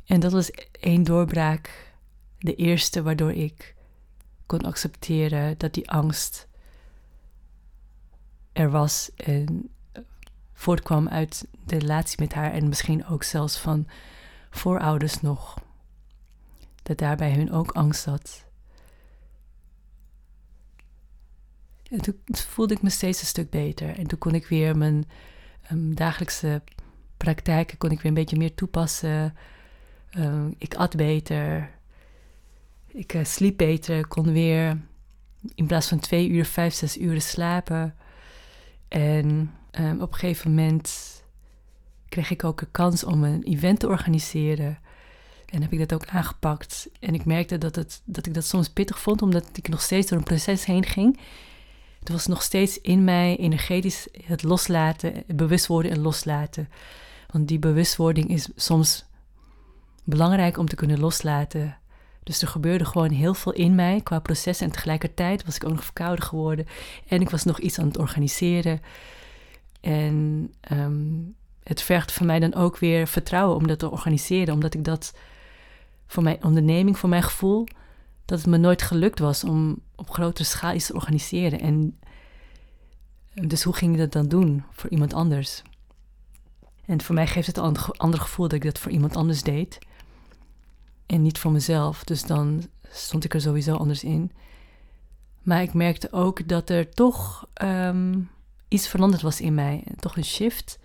En 0.04 0.20
dat 0.20 0.32
was 0.32 0.50
één 0.80 1.02
doorbraak, 1.02 1.92
de 2.38 2.54
eerste 2.54 3.02
waardoor 3.02 3.32
ik 3.32 3.74
kon 4.46 4.60
accepteren 4.60 5.58
dat 5.58 5.74
die 5.74 5.90
angst 5.90 6.48
er 8.52 8.70
was 8.70 9.10
en 9.16 9.70
voortkwam 10.52 11.08
uit 11.08 11.48
de 11.64 11.78
relatie 11.78 12.20
met 12.20 12.32
haar 12.32 12.52
en 12.52 12.68
misschien 12.68 13.06
ook 13.06 13.22
zelfs 13.22 13.58
van 13.58 13.86
voorouders 14.50 15.20
nog. 15.20 15.58
Dat 16.82 16.98
daarbij 16.98 17.32
hun 17.32 17.52
ook 17.52 17.70
angst 17.70 18.02
zat. 18.02 18.46
En 21.90 22.00
toen 22.00 22.20
voelde 22.30 22.74
ik 22.74 22.82
me 22.82 22.90
steeds 22.90 23.20
een 23.20 23.26
stuk 23.26 23.50
beter. 23.50 23.98
En 23.98 24.06
toen 24.06 24.18
kon 24.18 24.34
ik 24.34 24.46
weer 24.46 24.76
mijn 24.76 25.04
um, 25.72 25.94
dagelijkse 25.94 26.62
praktijken 27.16 27.78
kon 27.78 27.90
ik 27.90 27.96
weer 28.00 28.06
een 28.06 28.14
beetje 28.14 28.36
meer 28.36 28.54
toepassen. 28.54 29.36
Um, 30.18 30.54
ik 30.58 30.74
at 30.74 30.96
beter. 30.96 31.70
Ik 32.86 33.14
uh, 33.14 33.24
sliep 33.24 33.56
beter, 33.56 34.06
kon 34.06 34.32
weer 34.32 34.78
in 35.54 35.66
plaats 35.66 35.88
van 35.88 35.98
twee 35.98 36.28
uur, 36.28 36.44
vijf, 36.44 36.74
zes 36.74 36.98
uur 36.98 37.20
slapen. 37.20 37.94
En 38.88 39.54
um, 39.80 40.00
op 40.00 40.12
een 40.12 40.18
gegeven 40.18 40.50
moment 40.50 41.22
kreeg 42.08 42.30
ik 42.30 42.44
ook 42.44 42.60
een 42.60 42.70
kans 42.70 43.04
om 43.04 43.24
een 43.24 43.42
event 43.42 43.80
te 43.80 43.88
organiseren. 43.88 44.78
En 45.46 45.62
heb 45.62 45.72
ik 45.72 45.78
dat 45.78 45.92
ook 45.92 46.06
aangepakt. 46.06 46.88
En 47.00 47.14
ik 47.14 47.24
merkte 47.24 47.58
dat, 47.58 47.74
het, 47.74 48.02
dat 48.04 48.26
ik 48.26 48.34
dat 48.34 48.44
soms 48.44 48.68
pittig 48.68 49.00
vond, 49.00 49.22
omdat 49.22 49.48
ik 49.52 49.68
nog 49.68 49.82
steeds 49.82 50.08
door 50.08 50.18
een 50.18 50.24
proces 50.24 50.64
heen 50.64 50.84
ging. 50.84 51.18
Het 52.08 52.16
was 52.16 52.26
nog 52.26 52.42
steeds 52.42 52.80
in 52.80 53.04
mij 53.04 53.36
energetisch 53.36 54.08
het 54.24 54.42
loslaten, 54.42 55.12
het 55.26 55.36
bewust 55.36 55.66
worden 55.66 55.90
en 55.90 56.00
loslaten. 56.00 56.68
Want 57.30 57.48
die 57.48 57.58
bewustwording 57.58 58.28
is 58.28 58.48
soms 58.56 59.04
belangrijk 60.04 60.58
om 60.58 60.68
te 60.68 60.76
kunnen 60.76 61.00
loslaten. 61.00 61.78
Dus 62.22 62.42
er 62.42 62.48
gebeurde 62.48 62.84
gewoon 62.84 63.10
heel 63.10 63.34
veel 63.34 63.52
in 63.52 63.74
mij 63.74 64.00
qua 64.02 64.18
proces. 64.18 64.60
En 64.60 64.70
tegelijkertijd 64.70 65.44
was 65.44 65.56
ik 65.56 65.64
ook 65.64 65.70
nog 65.70 65.84
verkouden 65.84 66.24
geworden. 66.24 66.66
En 67.08 67.20
ik 67.20 67.30
was 67.30 67.44
nog 67.44 67.58
iets 67.60 67.78
aan 67.78 67.86
het 67.86 67.98
organiseren. 67.98 68.80
En 69.80 70.48
ehm, 70.60 71.06
het 71.62 71.82
vergt 71.82 72.12
van 72.12 72.26
mij 72.26 72.38
dan 72.38 72.54
ook 72.54 72.78
weer 72.78 73.06
vertrouwen 73.06 73.56
om 73.56 73.66
dat 73.66 73.78
te 73.78 73.90
organiseren. 73.90 74.54
Omdat 74.54 74.74
ik 74.74 74.84
dat 74.84 75.14
voor 76.06 76.22
mijn 76.22 76.44
onderneming, 76.44 76.98
voor 76.98 77.08
mijn 77.08 77.22
gevoel, 77.22 77.66
dat 78.28 78.38
het 78.38 78.46
me 78.46 78.56
nooit 78.56 78.82
gelukt 78.82 79.18
was 79.18 79.44
om 79.44 79.80
op 79.94 80.10
grotere 80.10 80.44
schaal 80.44 80.74
iets 80.74 80.86
te 80.86 80.94
organiseren. 80.94 81.60
En 81.60 81.98
dus 83.34 83.62
hoe 83.62 83.74
ging 83.74 83.92
ik 83.92 83.98
dat 83.98 84.12
dan 84.12 84.28
doen 84.28 84.64
voor 84.70 84.90
iemand 84.90 85.14
anders? 85.14 85.62
En 86.84 87.02
voor 87.02 87.14
mij 87.14 87.26
geeft 87.26 87.46
het 87.46 87.56
een 87.56 87.76
ander 87.96 88.20
gevoel 88.20 88.48
dat 88.48 88.56
ik 88.56 88.64
dat 88.64 88.78
voor 88.78 88.90
iemand 88.90 89.16
anders 89.16 89.42
deed. 89.42 89.78
en 91.06 91.22
niet 91.22 91.38
voor 91.38 91.52
mezelf. 91.52 92.04
Dus 92.04 92.22
dan 92.22 92.62
stond 92.90 93.24
ik 93.24 93.34
er 93.34 93.40
sowieso 93.40 93.76
anders 93.76 94.04
in. 94.04 94.32
Maar 95.42 95.62
ik 95.62 95.74
merkte 95.74 96.12
ook 96.12 96.48
dat 96.48 96.70
er 96.70 96.90
toch 96.90 97.48
ehm, 97.54 98.20
iets 98.68 98.88
veranderd 98.88 99.22
was 99.22 99.40
in 99.40 99.54
mij. 99.54 99.84
Toch 99.96 100.16
een 100.16 100.24
shift, 100.24 100.78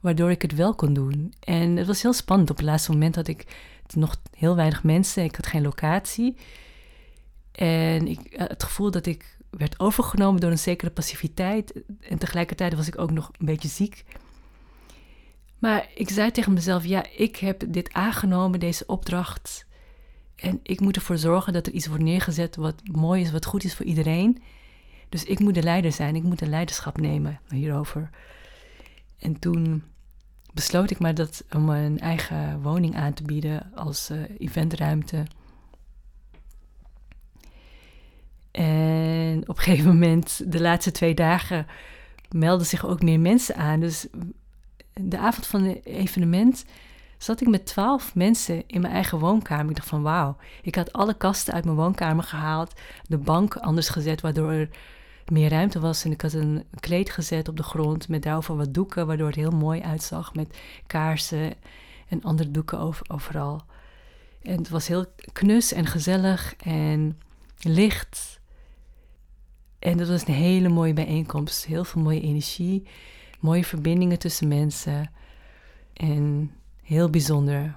waardoor 0.00 0.30
ik 0.30 0.42
het 0.42 0.54
wel 0.54 0.74
kon 0.74 0.94
doen. 0.94 1.34
En 1.40 1.76
het 1.76 1.86
was 1.86 2.02
heel 2.02 2.12
spannend. 2.12 2.50
Op 2.50 2.56
het 2.56 2.66
laatste 2.66 2.92
moment 2.92 3.14
had 3.14 3.28
ik 3.28 3.46
nog 3.92 4.16
heel 4.36 4.56
weinig 4.56 4.82
mensen. 4.82 5.24
Ik 5.24 5.36
had 5.36 5.46
geen 5.46 5.62
locatie. 5.62 6.36
En 7.52 8.08
ik, 8.08 8.20
eh, 8.20 8.48
het 8.48 8.62
gevoel 8.62 8.90
dat 8.90 9.06
ik 9.06 9.36
werd 9.50 9.80
overgenomen 9.80 10.40
door 10.40 10.50
een 10.50 10.58
zekere 10.58 10.90
passiviteit. 10.90 11.82
En 12.00 12.18
tegelijkertijd 12.18 12.74
was 12.74 12.86
ik 12.86 12.98
ook 12.98 13.10
nog 13.10 13.30
een 13.38 13.46
beetje 13.46 13.68
ziek. 13.68 14.04
Maar 15.58 15.88
ik 15.94 16.10
zei 16.10 16.30
tegen 16.30 16.52
mezelf: 16.52 16.84
ja, 16.84 17.04
ik 17.16 17.36
heb 17.36 17.64
dit 17.68 17.92
aangenomen, 17.92 18.60
deze 18.60 18.86
opdracht. 18.86 19.66
En 20.36 20.60
ik 20.62 20.80
moet 20.80 20.96
ervoor 20.96 21.18
zorgen 21.18 21.52
dat 21.52 21.66
er 21.66 21.72
iets 21.72 21.86
wordt 21.86 22.02
neergezet 22.02 22.56
wat 22.56 22.74
mooi 22.92 23.22
is, 23.22 23.30
wat 23.30 23.46
goed 23.46 23.64
is 23.64 23.74
voor 23.74 23.86
iedereen. 23.86 24.42
Dus 25.08 25.24
ik 25.24 25.38
moet 25.38 25.54
de 25.54 25.62
leider 25.62 25.92
zijn, 25.92 26.16
ik 26.16 26.22
moet 26.22 26.40
een 26.40 26.48
leiderschap 26.48 27.00
nemen 27.00 27.40
hierover. 27.48 28.10
En 29.18 29.38
toen 29.38 29.82
besloot 30.54 30.90
ik 30.90 30.98
maar 30.98 31.14
dat, 31.14 31.44
om 31.52 31.68
een 31.68 32.00
eigen 32.00 32.62
woning 32.62 32.96
aan 32.96 33.12
te 33.12 33.22
bieden 33.22 33.70
als 33.74 34.10
uh, 34.10 34.22
eventruimte. 34.38 35.24
En 38.50 39.42
op 39.48 39.56
een 39.56 39.62
gegeven 39.62 39.92
moment, 39.92 40.52
de 40.52 40.60
laatste 40.60 40.90
twee 40.90 41.14
dagen, 41.14 41.66
melden 42.30 42.66
zich 42.66 42.86
ook 42.86 43.02
meer 43.02 43.20
mensen 43.20 43.56
aan. 43.56 43.80
Dus 43.80 44.06
de 44.92 45.18
avond 45.18 45.46
van 45.46 45.62
het 45.62 45.86
evenement 45.86 46.64
zat 47.18 47.40
ik 47.40 47.48
met 47.48 47.66
twaalf 47.66 48.14
mensen 48.14 48.62
in 48.66 48.80
mijn 48.80 48.92
eigen 48.92 49.18
woonkamer. 49.18 49.70
Ik 49.70 49.76
dacht 49.76 49.88
van 49.88 50.02
wauw, 50.02 50.36
ik 50.62 50.74
had 50.74 50.92
alle 50.92 51.16
kasten 51.16 51.54
uit 51.54 51.64
mijn 51.64 51.76
woonkamer 51.76 52.24
gehaald, 52.24 52.72
de 53.06 53.18
bank 53.18 53.56
anders 53.56 53.88
gezet, 53.88 54.20
waardoor 54.20 54.50
er 54.50 54.68
meer 55.30 55.50
ruimte 55.50 55.80
was. 55.80 56.04
En 56.04 56.10
ik 56.10 56.20
had 56.20 56.32
een 56.32 56.64
kleed 56.80 57.10
gezet 57.10 57.48
op 57.48 57.56
de 57.56 57.62
grond 57.62 58.08
met 58.08 58.22
daarover 58.22 58.56
wat 58.56 58.74
doeken, 58.74 59.06
waardoor 59.06 59.26
het 59.26 59.36
heel 59.36 59.50
mooi 59.50 59.80
uitzag 59.80 60.34
met 60.34 60.58
kaarsen 60.86 61.54
en 62.08 62.22
andere 62.22 62.50
doeken 62.50 62.78
over, 62.78 63.06
overal. 63.10 63.62
En 64.42 64.56
het 64.58 64.68
was 64.68 64.88
heel 64.88 65.06
knus 65.32 65.72
en 65.72 65.86
gezellig 65.86 66.56
en 66.56 67.18
licht. 67.58 68.40
En 69.78 69.96
dat 69.96 70.08
was 70.08 70.26
een 70.26 70.34
hele 70.34 70.68
mooie 70.68 70.92
bijeenkomst. 70.92 71.64
Heel 71.64 71.84
veel 71.84 72.02
mooie 72.02 72.20
energie, 72.20 72.86
mooie 73.40 73.64
verbindingen 73.64 74.18
tussen 74.18 74.48
mensen. 74.48 75.10
En 75.92 76.52
heel 76.82 77.10
bijzonder. 77.10 77.76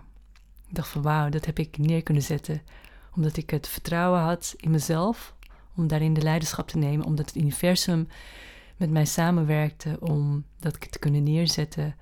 Ik 0.67 0.75
dacht 0.75 0.89
van 0.89 1.01
wauw, 1.01 1.29
dat 1.29 1.45
heb 1.45 1.59
ik 1.59 1.77
neer 1.77 2.03
kunnen 2.03 2.23
zetten. 2.23 2.61
Omdat 3.15 3.37
ik 3.37 3.49
het 3.49 3.67
vertrouwen 3.67 4.19
had 4.19 4.53
in 4.57 4.71
mezelf 4.71 5.35
om 5.77 5.87
daarin 5.87 6.13
de 6.13 6.21
leiderschap 6.21 6.67
te 6.67 6.77
nemen. 6.77 7.05
Omdat 7.05 7.25
het 7.25 7.35
universum 7.35 8.07
met 8.77 8.89
mij 8.89 9.05
samenwerkte 9.05 9.97
om 9.99 10.45
dat 10.59 10.91
te 10.91 10.99
kunnen 10.99 11.23
neerzetten. 11.23 11.95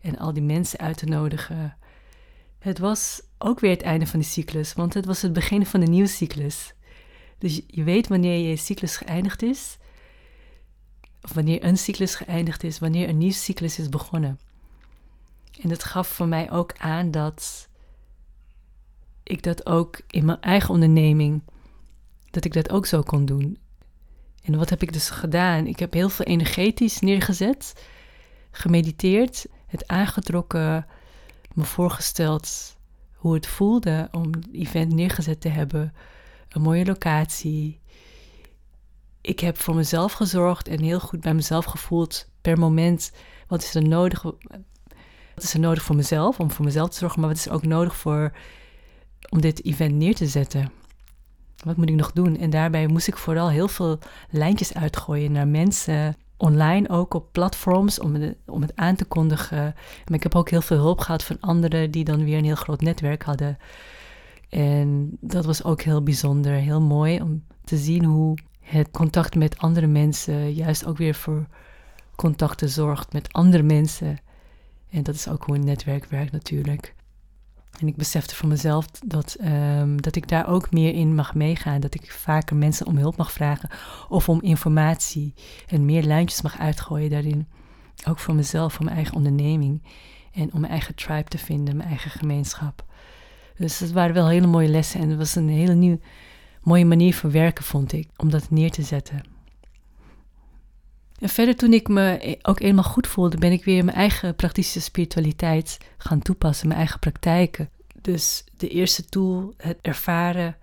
En 0.00 0.18
al 0.18 0.32
die 0.32 0.42
mensen 0.42 0.78
uit 0.78 0.96
te 0.96 1.06
nodigen. 1.06 1.76
Het 2.58 2.78
was 2.78 3.22
ook 3.38 3.60
weer 3.60 3.70
het 3.70 3.82
einde 3.82 4.06
van 4.06 4.20
die 4.20 4.28
cyclus, 4.28 4.72
want 4.72 4.94
het 4.94 5.04
was 5.04 5.22
het 5.22 5.32
begin 5.32 5.66
van 5.66 5.80
een 5.80 5.90
nieuwe 5.90 6.08
cyclus. 6.08 6.74
Dus 7.38 7.62
je 7.66 7.82
weet 7.82 8.08
wanneer 8.08 8.48
je 8.48 8.56
cyclus 8.56 8.96
geëindigd 8.96 9.42
is, 9.42 9.78
of 11.22 11.32
wanneer 11.32 11.64
een 11.64 11.78
cyclus 11.78 12.14
geëindigd 12.14 12.64
is, 12.64 12.78
wanneer 12.78 13.08
een 13.08 13.18
nieuwe 13.18 13.34
cyclus 13.34 13.78
is 13.78 13.88
begonnen. 13.88 14.38
En 15.60 15.68
dat 15.68 15.84
gaf 15.84 16.08
voor 16.08 16.28
mij 16.28 16.50
ook 16.50 16.72
aan 16.78 17.10
dat 17.10 17.68
ik 19.22 19.42
dat 19.42 19.66
ook 19.66 20.00
in 20.06 20.24
mijn 20.24 20.40
eigen 20.40 20.70
onderneming, 20.70 21.42
dat 22.30 22.44
ik 22.44 22.52
dat 22.52 22.70
ook 22.70 22.86
zo 22.86 23.02
kon 23.02 23.24
doen. 23.24 23.58
En 24.42 24.56
wat 24.56 24.70
heb 24.70 24.82
ik 24.82 24.92
dus 24.92 25.10
gedaan? 25.10 25.66
Ik 25.66 25.78
heb 25.78 25.92
heel 25.92 26.08
veel 26.08 26.24
energetisch 26.24 27.00
neergezet, 27.00 27.84
gemediteerd, 28.50 29.46
het 29.66 29.88
aangetrokken, 29.88 30.86
me 31.54 31.64
voorgesteld 31.64 32.76
hoe 33.14 33.34
het 33.34 33.46
voelde 33.46 34.08
om 34.10 34.32
het 34.32 34.48
event 34.52 34.92
neergezet 34.92 35.40
te 35.40 35.48
hebben, 35.48 35.94
een 36.48 36.62
mooie 36.62 36.84
locatie. 36.84 37.80
Ik 39.20 39.40
heb 39.40 39.58
voor 39.58 39.74
mezelf 39.74 40.12
gezorgd 40.12 40.68
en 40.68 40.82
heel 40.82 41.00
goed 41.00 41.20
bij 41.20 41.34
mezelf 41.34 41.64
gevoeld 41.64 42.28
per 42.40 42.58
moment 42.58 43.12
wat 43.46 43.62
is 43.62 43.74
er 43.74 43.88
nodig, 43.88 44.22
wat 44.22 45.42
is 45.42 45.54
er 45.54 45.60
nodig 45.60 45.82
voor 45.82 45.96
mezelf, 45.96 46.40
om 46.40 46.50
voor 46.50 46.64
mezelf 46.64 46.90
te 46.90 46.98
zorgen, 46.98 47.20
maar 47.20 47.28
wat 47.28 47.38
is 47.38 47.46
er 47.46 47.52
ook 47.52 47.66
nodig 47.66 47.96
voor, 47.96 48.32
om 49.28 49.40
dit 49.40 49.64
event 49.64 49.94
neer 49.94 50.14
te 50.14 50.26
zetten? 50.26 50.79
Wat 51.64 51.76
moet 51.76 51.88
ik 51.88 51.94
nog 51.94 52.12
doen? 52.12 52.36
En 52.36 52.50
daarbij 52.50 52.86
moest 52.86 53.08
ik 53.08 53.16
vooral 53.16 53.50
heel 53.50 53.68
veel 53.68 53.98
lijntjes 54.30 54.74
uitgooien 54.74 55.32
naar 55.32 55.48
mensen, 55.48 56.16
online 56.36 56.88
ook 56.88 57.14
op 57.14 57.32
platforms, 57.32 58.00
om 58.00 58.14
het, 58.14 58.36
om 58.46 58.62
het 58.62 58.76
aan 58.76 58.96
te 58.96 59.04
kondigen. 59.04 59.74
Maar 60.04 60.16
ik 60.16 60.22
heb 60.22 60.34
ook 60.34 60.50
heel 60.50 60.62
veel 60.62 60.78
hulp 60.78 61.00
gehad 61.00 61.24
van 61.24 61.36
anderen 61.40 61.90
die 61.90 62.04
dan 62.04 62.24
weer 62.24 62.38
een 62.38 62.44
heel 62.44 62.54
groot 62.54 62.80
netwerk 62.80 63.22
hadden. 63.22 63.58
En 64.48 65.16
dat 65.20 65.44
was 65.44 65.64
ook 65.64 65.82
heel 65.82 66.02
bijzonder, 66.02 66.52
heel 66.52 66.80
mooi 66.80 67.20
om 67.20 67.44
te 67.64 67.76
zien 67.76 68.04
hoe 68.04 68.38
het 68.60 68.90
contact 68.90 69.34
met 69.34 69.58
andere 69.58 69.86
mensen 69.86 70.52
juist 70.52 70.86
ook 70.86 70.96
weer 70.96 71.14
voor 71.14 71.46
contacten 72.16 72.68
zorgt 72.68 73.12
met 73.12 73.32
andere 73.32 73.62
mensen. 73.62 74.18
En 74.90 75.02
dat 75.02 75.14
is 75.14 75.28
ook 75.28 75.44
hoe 75.44 75.54
een 75.54 75.64
netwerk 75.64 76.04
werkt 76.04 76.32
natuurlijk. 76.32 76.94
En 77.78 77.86
ik 77.86 77.96
besefte 77.96 78.36
voor 78.36 78.48
mezelf 78.48 78.86
dat, 79.06 79.36
um, 79.44 80.02
dat 80.02 80.16
ik 80.16 80.28
daar 80.28 80.48
ook 80.48 80.70
meer 80.70 80.94
in 80.94 81.14
mag 81.14 81.34
meegaan. 81.34 81.80
Dat 81.80 81.94
ik 81.94 82.12
vaker 82.12 82.56
mensen 82.56 82.86
om 82.86 82.96
hulp 82.96 83.16
mag 83.16 83.32
vragen 83.32 83.70
of 84.08 84.28
om 84.28 84.42
informatie. 84.42 85.34
En 85.68 85.84
meer 85.84 86.02
lijntjes 86.02 86.42
mag 86.42 86.58
uitgooien 86.58 87.10
daarin. 87.10 87.46
Ook 88.08 88.18
voor 88.18 88.34
mezelf, 88.34 88.72
voor 88.72 88.84
mijn 88.84 88.96
eigen 88.96 89.16
onderneming. 89.16 89.82
En 90.32 90.52
om 90.52 90.60
mijn 90.60 90.72
eigen 90.72 90.94
tribe 90.94 91.28
te 91.28 91.38
vinden, 91.38 91.76
mijn 91.76 91.88
eigen 91.88 92.10
gemeenschap. 92.10 92.84
Dus 93.56 93.78
het 93.78 93.92
waren 93.92 94.14
wel 94.14 94.28
hele 94.28 94.46
mooie 94.46 94.68
lessen. 94.68 95.00
En 95.00 95.08
het 95.08 95.18
was 95.18 95.34
een 95.34 95.48
hele 95.48 95.74
nieuwe, 95.74 96.00
mooie 96.62 96.84
manier 96.84 97.14
van 97.14 97.30
werken, 97.30 97.64
vond 97.64 97.92
ik. 97.92 98.08
Om 98.16 98.30
dat 98.30 98.50
neer 98.50 98.70
te 98.70 98.82
zetten. 98.82 99.29
En 101.20 101.28
verder, 101.28 101.56
toen 101.56 101.72
ik 101.72 101.88
me 101.88 102.38
ook 102.42 102.60
eenmaal 102.60 102.84
goed 102.84 103.06
voelde, 103.06 103.36
ben 103.38 103.52
ik 103.52 103.64
weer 103.64 103.84
mijn 103.84 103.96
eigen 103.96 104.36
praktische 104.36 104.80
spiritualiteit 104.80 105.78
gaan 105.98 106.22
toepassen, 106.22 106.66
mijn 106.66 106.78
eigen 106.78 106.98
praktijken. 106.98 107.70
Dus 108.00 108.44
de 108.56 108.68
eerste 108.68 109.04
tool, 109.04 109.54
het 109.56 109.78
ervaren, 109.80 110.56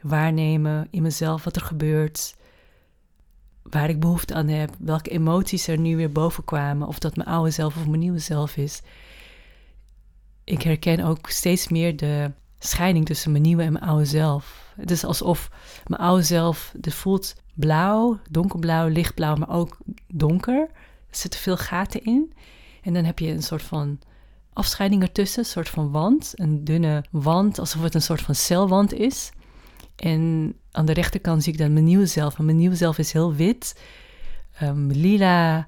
waarnemen 0.00 0.88
in 0.90 1.02
mezelf 1.02 1.44
wat 1.44 1.56
er 1.56 1.62
gebeurt, 1.62 2.34
waar 3.62 3.88
ik 3.88 4.00
behoefte 4.00 4.34
aan 4.34 4.48
heb, 4.48 4.74
welke 4.78 5.10
emoties 5.10 5.66
er 5.68 5.78
nu 5.78 5.96
weer 5.96 6.12
boven 6.12 6.44
kwamen, 6.44 6.88
of 6.88 6.98
dat 6.98 7.16
mijn 7.16 7.28
oude 7.28 7.50
zelf 7.50 7.76
of 7.76 7.86
mijn 7.86 7.98
nieuwe 7.98 8.18
zelf 8.18 8.56
is. 8.56 8.82
Ik 10.44 10.62
herken 10.62 11.00
ook 11.00 11.30
steeds 11.30 11.68
meer 11.68 11.96
de 11.96 12.30
scheiding 12.58 13.06
tussen 13.06 13.30
mijn 13.30 13.42
nieuwe 13.42 13.62
en 13.62 13.72
mijn 13.72 13.84
oude 13.84 14.04
zelf. 14.04 14.72
Het 14.76 14.90
is 14.90 15.04
alsof 15.04 15.50
mijn 15.86 16.00
oude 16.00 16.22
zelf, 16.22 16.74
het 16.80 16.94
voelt 16.94 17.34
blauw, 17.54 18.18
donkerblauw, 18.30 18.88
lichtblauw, 18.88 19.36
maar 19.36 19.50
ook 19.50 19.78
donker. 20.06 20.60
Er 21.10 21.16
zitten 21.16 21.40
veel 21.40 21.56
gaten 21.56 22.04
in. 22.04 22.32
En 22.82 22.94
dan 22.94 23.04
heb 23.04 23.18
je 23.18 23.30
een 23.30 23.42
soort 23.42 23.62
van 23.62 23.98
afscheiding 24.52 25.02
ertussen, 25.02 25.38
een 25.38 25.48
soort 25.48 25.68
van 25.68 25.90
wand. 25.90 26.32
Een 26.34 26.64
dunne 26.64 27.04
wand, 27.10 27.58
alsof 27.58 27.82
het 27.82 27.94
een 27.94 28.02
soort 28.02 28.20
van 28.20 28.34
celwand 28.34 28.92
is. 28.92 29.30
En 29.96 30.54
aan 30.70 30.86
de 30.86 30.92
rechterkant 30.92 31.42
zie 31.42 31.52
ik 31.52 31.58
dan 31.58 31.72
mijn 31.72 31.84
nieuwe 31.84 32.06
zelf. 32.06 32.38
En 32.38 32.44
mijn 32.44 32.56
nieuwe 32.56 32.76
zelf 32.76 32.98
is 32.98 33.12
heel 33.12 33.34
wit, 33.34 33.80
um, 34.62 34.90
lila, 34.90 35.66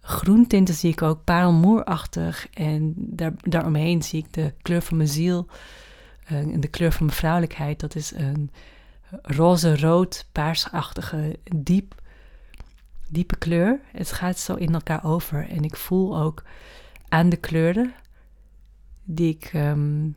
groentinten 0.00 0.74
zie 0.74 0.90
ik 0.90 1.02
ook, 1.02 1.24
parelmoerachtig. 1.24 2.48
En 2.52 2.94
daar, 2.96 3.32
daaromheen 3.36 4.02
zie 4.02 4.18
ik 4.24 4.32
de 4.32 4.54
kleur 4.62 4.82
van 4.82 4.96
mijn 4.96 5.08
ziel 5.08 5.46
uh, 6.32 6.38
en 6.38 6.60
de 6.60 6.68
kleur 6.68 6.92
van 6.92 7.06
mijn 7.06 7.18
vrouwelijkheid. 7.18 7.80
Dat 7.80 7.94
is 7.94 8.14
een 8.14 8.50
roze-rood, 9.22 10.26
paarsachtige, 10.32 11.38
diep, 11.56 11.94
diepe 13.08 13.36
kleur. 13.36 13.80
Het 13.92 14.12
gaat 14.12 14.38
zo 14.38 14.54
in 14.54 14.74
elkaar 14.74 15.04
over. 15.04 15.48
En 15.48 15.62
ik 15.62 15.76
voel 15.76 16.18
ook 16.18 16.42
aan 17.08 17.28
de 17.28 17.36
kleuren 17.36 17.94
die 19.04 19.34
ik 19.34 19.50
ehm, 19.52 20.08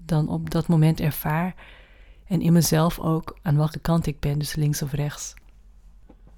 dan 0.00 0.28
op 0.28 0.50
dat 0.50 0.66
moment 0.66 1.00
ervaar. 1.00 1.54
En 2.26 2.40
in 2.40 2.52
mezelf 2.52 2.98
ook 2.98 3.38
aan 3.42 3.56
welke 3.56 3.78
kant 3.78 4.06
ik 4.06 4.20
ben, 4.20 4.38
dus 4.38 4.54
links 4.54 4.82
of 4.82 4.92
rechts. 4.92 5.34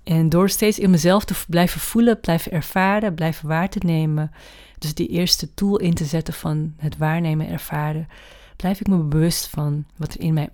En 0.02 0.28
door 0.28 0.48
steeds 0.48 0.78
in 0.78 0.90
mezelf 0.90 1.24
te 1.24 1.35
blijven 1.48 1.80
voelen, 1.80 2.20
blijven 2.20 2.52
ervaren, 2.52 3.14
blijven 3.14 3.48
waar 3.48 3.68
te 3.68 3.80
nemen. 3.85 4.30
Dus 4.78 4.94
die 4.94 5.09
eerste 5.09 5.54
tool 5.54 5.76
in 5.76 5.94
te 5.94 6.04
zetten 6.04 6.35
van 6.35 6.74
het 6.76 6.96
waarnemen, 6.96 7.48
ervaren. 7.48 8.09
Blijf 8.56 8.80
ik 8.80 8.87
me 8.87 8.96
bewust 8.98 9.48
van 9.48 9.85
wat 9.96 10.14
er 10.14 10.20
in 10.20 10.35
mij 10.35 10.48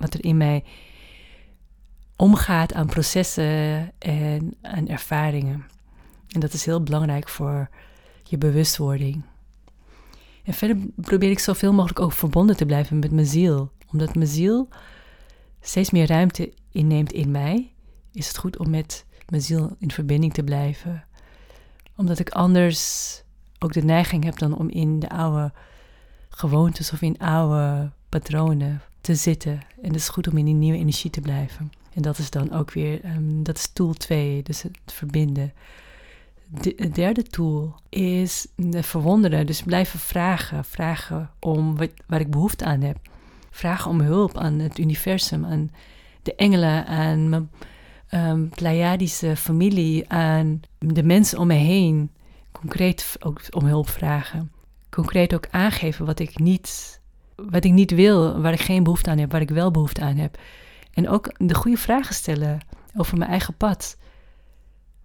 wat 0.00 0.14
er 0.14 0.24
in 0.24 0.36
mij 0.36 0.64
omgaat 2.16 2.74
aan 2.74 2.86
processen 2.86 3.92
en 3.98 4.54
aan 4.62 4.88
ervaringen. 4.88 5.64
En 6.28 6.40
dat 6.40 6.52
is 6.52 6.64
heel 6.64 6.82
belangrijk 6.82 7.28
voor 7.28 7.68
je 8.22 8.38
bewustwording. 8.38 9.22
En 10.44 10.52
verder 10.52 10.76
probeer 10.96 11.30
ik 11.30 11.38
zoveel 11.38 11.72
mogelijk 11.72 12.00
ook 12.00 12.12
verbonden 12.12 12.56
te 12.56 12.66
blijven 12.66 12.98
met 12.98 13.12
mijn 13.12 13.26
ziel. 13.26 13.72
Omdat 13.92 14.14
mijn 14.14 14.28
ziel 14.28 14.68
steeds 15.60 15.90
meer 15.90 16.06
ruimte 16.06 16.52
inneemt 16.72 17.12
in 17.12 17.30
mij, 17.30 17.72
is 18.12 18.28
het 18.28 18.38
goed 18.38 18.58
om 18.58 18.70
met 18.70 19.06
mijn 19.28 19.42
ziel 19.42 19.76
in 19.78 19.90
verbinding 19.90 20.32
te 20.32 20.42
blijven. 20.42 21.04
Omdat 21.96 22.18
ik 22.18 22.30
anders 22.30 23.22
ook 23.58 23.72
de 23.72 23.84
neiging 23.84 24.24
heb 24.24 24.38
dan 24.38 24.56
om 24.56 24.68
in 24.68 24.98
de 24.98 25.08
oude 25.08 25.52
gewoontes 26.28 26.92
of 26.92 27.02
in 27.02 27.18
oude 27.18 27.92
patronen 28.08 28.82
te 29.00 29.14
zitten. 29.14 29.52
En 29.52 29.86
het 29.86 29.94
is 29.94 30.08
goed 30.08 30.28
om 30.28 30.36
in 30.36 30.44
die 30.44 30.54
nieuwe 30.54 30.78
energie 30.78 31.10
te 31.10 31.20
blijven. 31.20 31.72
En 31.94 32.02
dat 32.02 32.18
is 32.18 32.30
dan 32.30 32.52
ook 32.52 32.72
weer, 32.72 33.04
um, 33.04 33.42
dat 33.42 33.56
is 33.56 33.72
tool 33.72 33.92
2, 33.92 34.42
dus 34.42 34.62
het 34.62 34.78
verbinden. 34.86 35.52
De, 36.48 36.90
derde 36.92 37.22
tool 37.22 37.74
is 37.88 38.46
de 38.56 38.82
verwonderen, 38.82 39.46
dus 39.46 39.62
blijven 39.62 39.98
vragen. 39.98 40.64
Vragen 40.64 41.30
om 41.40 41.76
wat, 41.76 41.90
waar 42.06 42.20
ik 42.20 42.30
behoefte 42.30 42.64
aan 42.64 42.80
heb. 42.80 42.96
Vragen 43.50 43.90
om 43.90 44.00
hulp 44.00 44.36
aan 44.36 44.58
het 44.58 44.78
universum, 44.78 45.44
aan 45.44 45.70
de 46.22 46.34
engelen, 46.34 46.86
aan 46.86 47.28
mijn 47.28 47.50
um, 48.10 48.48
Pleiadische 48.48 49.36
familie, 49.36 50.08
aan 50.08 50.60
de 50.78 51.02
mensen 51.02 51.38
om 51.38 51.46
me 51.46 51.54
heen. 51.54 52.10
Concreet 52.52 53.16
ook 53.20 53.40
om 53.50 53.64
hulp 53.64 53.88
vragen. 53.88 54.52
Concreet 54.90 55.34
ook 55.34 55.46
aangeven 55.50 56.06
wat 56.06 56.18
ik 56.18 56.38
niet, 56.38 56.99
wat 57.50 57.64
ik 57.64 57.72
niet 57.72 57.90
wil, 57.90 58.40
waar 58.40 58.52
ik 58.52 58.60
geen 58.60 58.82
behoefte 58.82 59.10
aan 59.10 59.18
heb, 59.18 59.32
waar 59.32 59.40
ik 59.40 59.50
wel 59.50 59.70
behoefte 59.70 60.00
aan 60.00 60.16
heb. 60.16 60.38
En 60.92 61.08
ook 61.08 61.32
de 61.36 61.54
goede 61.54 61.76
vragen 61.76 62.14
stellen 62.14 62.60
over 62.96 63.18
mijn 63.18 63.30
eigen 63.30 63.56
pad. 63.56 63.96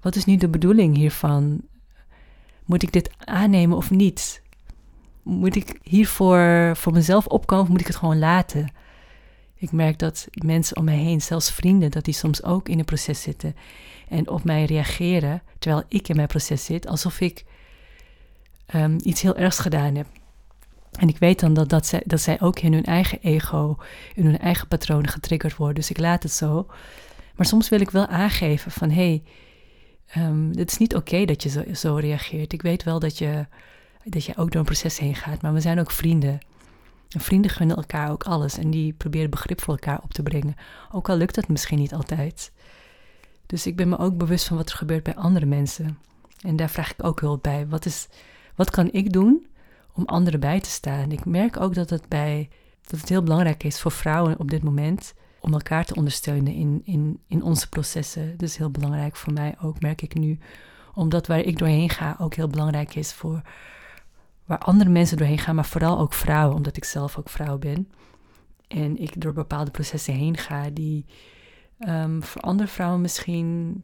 Wat 0.02 0.16
is 0.16 0.26
nu 0.26 0.36
de 0.36 0.50
bedoeling 0.50 0.96
hiervan? 0.96 1.62
Moet 2.66 2.84
ik 2.84 2.92
dit 2.92 3.10
aannemen 3.18 3.78
of 3.78 3.90
niet? 3.90 4.42
Moet 5.24 5.56
ik 5.56 5.80
hiervoor 5.84 6.72
voor 6.76 6.94
mezelf 6.94 7.28
opkomen 7.28 7.64
of 7.64 7.70
moet 7.70 7.82
ik 7.82 7.88
het 7.88 7.96
gewoon 7.96 8.20
laten? 8.20 8.74
Ik 9.56 9.72
merk 9.72 10.00
dat 10.00 10.28
mensen 10.32 10.78
om 10.78 10.84
mij 10.84 10.98
heen, 10.98 11.22
zelfs 11.22 11.52
vrienden, 11.52 11.92
dat 11.92 12.06
die 12.06 12.14
soms 12.14 12.44
ook 12.44 12.70
in 12.70 12.80
een 12.80 12.86
proces 12.86 13.22
zitten 13.22 13.56
en 14.08 14.30
op 14.30 14.44
mij 14.44 14.66
reageren 14.66 15.42
terwijl 15.60 15.84
ik 15.88 16.08
in 16.08 16.16
mijn 16.16 16.28
proces 16.28 16.66
zit, 16.66 16.88
alsof 16.88 17.20
ik 17.20 17.46
um, 18.76 18.98
iets 19.04 19.22
heel 19.22 19.36
ergs 19.36 19.60
gedaan 19.60 19.96
heb. 19.96 20.08
En 20.98 21.08
ik 21.08 21.18
weet 21.18 21.40
dan 21.40 21.54
dat, 21.54 21.70
dat, 21.70 21.86
zij, 21.86 22.02
dat 22.06 22.22
zij 22.22 22.42
ook 22.42 22.60
in 22.60 22.74
hun 22.74 22.84
eigen 22.84 23.20
ego, 23.22 23.78
in 24.14 24.26
hun 24.26 24.40
eigen 24.40 24.68
patronen 24.68 25.10
getriggerd 25.10 25.56
worden. 25.56 25.76
Dus 25.76 25.90
ik 25.90 25.98
laat 25.98 26.24
het 26.24 26.32
zo. 26.32 26.66
Maar 27.36 27.46
soms 27.46 27.70
wil 27.70 27.80
ik 27.80 27.90
wel 27.90 28.08
aangeven 28.08 28.72
van 28.72 28.90
hé, 28.90 29.22
hey, 30.06 30.24
um, 30.24 30.52
het 30.56 30.72
is 30.72 30.78
niet 30.78 30.96
oké 30.96 31.26
dat 31.26 31.44
je 31.44 31.70
zo, 31.74 31.96
reageert. 31.96 32.54
Ik 32.54 32.62
weet 32.62 32.84
wel 32.84 33.00
dat 33.00 33.18
je, 33.18 33.46
dat 34.04 34.26
je 34.26 34.38
ook 34.38 34.52
door 34.52 34.60
een 34.60 34.66
proces 34.66 35.00
heen 35.00 35.16
gaat, 35.16 35.42
maar 35.42 35.54
we 35.54 35.62
zijn 35.62 35.80
ook 35.80 35.92
vrienden. 35.92 36.40
En 37.10 37.22
vrienden 37.22 37.52
gunnen 37.52 37.76
elkaar 37.76 38.12
ook 38.12 38.24
alles 38.24 38.58
en 38.58 38.70
die 38.70 38.94
proberen 38.94 39.30
begrip 39.30 39.62
voor 39.62 39.74
elkaar 39.74 40.00
op 40.04 40.14
te 40.14 40.24
brengen. 40.24 40.56
Ook 40.92 41.10
al 41.10 41.18
lukt 41.18 41.36
dat 41.36 41.48
misschien 41.48 41.80
niet 41.80 41.94
altijd. 41.94 42.52
Dus 43.46 43.68
ik 43.68 43.76
ben 43.76 43.90
me 43.90 43.98
ook 43.98 44.18
bewust 44.18 44.48
van 44.48 44.58
wat 44.58 44.70
er 44.70 44.78
gebeurt 44.78 45.04
bij 45.04 45.16
andere 45.16 45.46
mensen. 45.46 45.98
En 46.42 46.56
daar 46.56 46.70
vraag 46.70 46.92
ik 46.92 47.04
ook 47.04 47.20
hulp 47.20 47.44
bij. 47.44 47.68
Wat, 47.68 47.86
is, 47.86 48.08
wat 48.56 48.70
kan 48.70 48.92
ik 48.92 49.14
doen 49.14 49.46
om 49.96 50.06
anderen 50.06 50.40
bij 50.40 50.60
te 50.60 50.70
staan. 50.70 51.12
Ik 51.12 51.26
merk 51.26 51.60
ook 51.60 51.74
dat 51.74 51.90
het, 51.90 52.10
bij, 52.10 52.50
dat 52.82 53.00
het 53.00 53.10
heel 53.10 53.24
belangrijk 53.24 53.64
is 53.64 53.82
voor 53.82 53.92
vrouwen 53.92 54.40
op 54.40 54.50
dit 54.50 54.64
moment 54.64 55.14
om 55.40 55.54
elkaar 55.54 55.86
te 55.86 55.96
ondersteunen 55.96 56.54
in, 56.54 56.82
in, 56.84 57.20
in 57.28 57.44
onze 57.44 57.70
processen. 57.70 58.32
Dat 58.32 58.42
is 58.42 58.58
heel 58.58 58.72
belangrijk 58.72 59.16
voor 59.16 59.34
mij 59.34 59.56
ook, 59.62 59.82
merk 59.82 60.02
ik 60.02 60.14
nu. 60.14 60.40
Omdat 60.94 61.28
waar 61.28 61.40
ik 61.40 61.58
doorheen 61.58 61.90
ga 61.90 62.16
ook 62.20 62.34
heel 62.34 62.48
belangrijk 62.48 62.96
is 62.96 63.14
voor 63.14 63.42
waar 64.46 64.58
andere 64.58 64.90
mensen 64.90 65.18
doorheen 65.18 65.40
gaan, 65.40 65.56
maar 65.56 65.66
vooral 65.66 66.00
ook 66.00 66.14
vrouwen, 66.14 66.56
omdat 66.56 66.78
ik 66.78 66.84
zelf 66.84 67.18
ook 67.18 67.30
vrouw 67.30 67.58
ben. 67.58 67.92
En 68.68 68.98
ik 68.98 69.22
door 69.22 69.34
bepaalde 69.34 69.72
processen 69.72 70.14
heen 70.14 70.38
ga 70.38 70.70
die 70.70 71.06
um, 71.80 72.24
voor 72.24 72.42
andere 72.42 72.70
vrouwen 72.70 73.02
misschien 73.02 73.84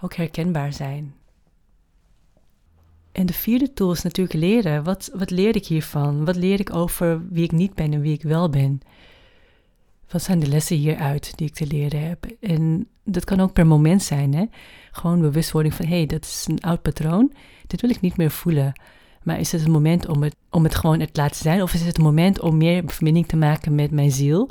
ook 0.00 0.14
herkenbaar 0.14 0.72
zijn. 0.72 1.14
En 3.12 3.26
de 3.26 3.32
vierde 3.32 3.72
tool 3.72 3.92
is 3.92 4.02
natuurlijk 4.02 4.38
leren. 4.38 4.84
Wat, 4.84 5.10
wat 5.14 5.30
leer 5.30 5.56
ik 5.56 5.66
hiervan? 5.66 6.24
Wat 6.24 6.36
leer 6.36 6.60
ik 6.60 6.74
over 6.74 7.28
wie 7.28 7.44
ik 7.44 7.52
niet 7.52 7.74
ben 7.74 7.92
en 7.92 8.00
wie 8.00 8.12
ik 8.12 8.22
wel 8.22 8.48
ben? 8.48 8.80
Wat 10.10 10.22
zijn 10.22 10.38
de 10.38 10.46
lessen 10.46 10.76
hieruit 10.76 11.32
die 11.36 11.46
ik 11.46 11.54
te 11.54 11.66
leren 11.66 12.08
heb? 12.08 12.26
En 12.40 12.88
dat 13.04 13.24
kan 13.24 13.40
ook 13.40 13.52
per 13.52 13.66
moment 13.66 14.02
zijn. 14.02 14.34
Hè? 14.34 14.44
Gewoon 14.90 15.20
bewustwording 15.20 15.74
van, 15.74 15.86
hé, 15.86 15.96
hey, 15.96 16.06
dat 16.06 16.24
is 16.24 16.44
een 16.48 16.60
oud 16.60 16.82
patroon. 16.82 17.32
Dit 17.66 17.80
wil 17.80 17.90
ik 17.90 18.00
niet 18.00 18.16
meer 18.16 18.30
voelen. 18.30 18.72
Maar 19.22 19.38
is 19.38 19.52
het 19.52 19.64
een 19.64 19.70
moment 19.70 20.08
om 20.08 20.22
het, 20.22 20.36
om 20.50 20.64
het 20.64 20.74
gewoon 20.74 21.00
het 21.00 21.14
te 21.14 21.20
laten 21.20 21.36
zijn? 21.36 21.62
Of 21.62 21.74
is 21.74 21.82
het 21.82 21.96
een 21.96 22.04
moment 22.04 22.40
om 22.40 22.56
meer 22.56 22.82
verbinding 22.86 23.26
te 23.26 23.36
maken 23.36 23.74
met 23.74 23.90
mijn 23.90 24.10
ziel? 24.10 24.50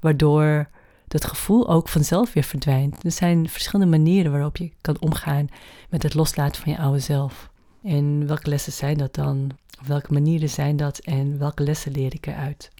Waardoor 0.00 0.68
dat 1.08 1.24
gevoel 1.24 1.68
ook 1.68 1.88
vanzelf 1.88 2.32
weer 2.32 2.42
verdwijnt. 2.42 3.04
Er 3.04 3.10
zijn 3.10 3.48
verschillende 3.48 3.96
manieren 3.96 4.32
waarop 4.32 4.56
je 4.56 4.70
kan 4.80 4.96
omgaan 5.00 5.48
met 5.88 6.02
het 6.02 6.14
loslaten 6.14 6.62
van 6.62 6.72
je 6.72 6.78
oude 6.78 6.98
zelf. 6.98 7.49
En 7.82 8.26
welke 8.26 8.48
lessen 8.48 8.72
zijn 8.72 8.98
dat 8.98 9.14
dan? 9.14 9.50
Op 9.80 9.86
welke 9.86 10.12
manieren 10.12 10.48
zijn 10.48 10.76
dat 10.76 10.98
en 10.98 11.38
welke 11.38 11.62
lessen 11.62 11.92
leer 11.92 12.14
ik 12.14 12.26
eruit? 12.26 12.70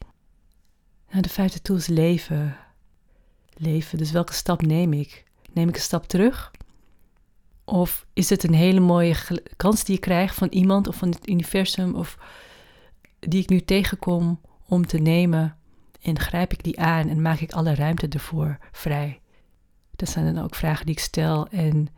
Nou, 1.11 1.23
de 1.23 1.29
vijfde 1.29 1.63
tool 1.63 1.77
is 1.77 1.87
leven. 1.87 2.57
Leven, 3.57 3.99
dus 3.99 4.11
welke 4.11 4.33
stap 4.33 4.63
neem 4.63 4.93
ik? 4.93 5.25
Neem 5.53 5.69
ik 5.69 5.75
een 5.75 5.81
stap 5.81 6.07
terug? 6.07 6.51
Of 7.65 8.07
is 8.13 8.31
het 8.31 8.43
een 8.43 8.55
hele 8.55 8.81
mooie 8.81 9.15
kans 9.57 9.85
die 9.85 9.95
ik 9.95 10.01
krijg 10.01 10.35
van 10.35 10.49
iemand 10.49 10.89
of 10.89 10.97
van 10.97 11.09
het 11.09 11.29
universum 11.29 11.95
of 11.95 12.19
die 13.19 13.43
ik 13.43 13.49
nu 13.49 13.61
tegenkom 13.61 14.41
om 14.67 14.87
te 14.87 14.99
nemen 14.99 15.57
en 16.03 16.19
grijp 16.19 16.53
ik 16.53 16.65
die 16.65 16.81
aan 16.81 17.09
en 17.09 17.23
maak 17.23 17.41
ik 17.41 17.53
alle 17.53 17.75
ruimte 17.75 18.09
ervoor 18.09 18.59
vrij? 18.73 19.21
Dat 19.97 20.09
zijn 20.09 20.35
dan 20.35 20.45
ook 20.45 20.55
vragen 20.55 20.87
die 20.87 20.95
ik 20.95 21.01
stel 21.01 21.49
en 21.49 21.89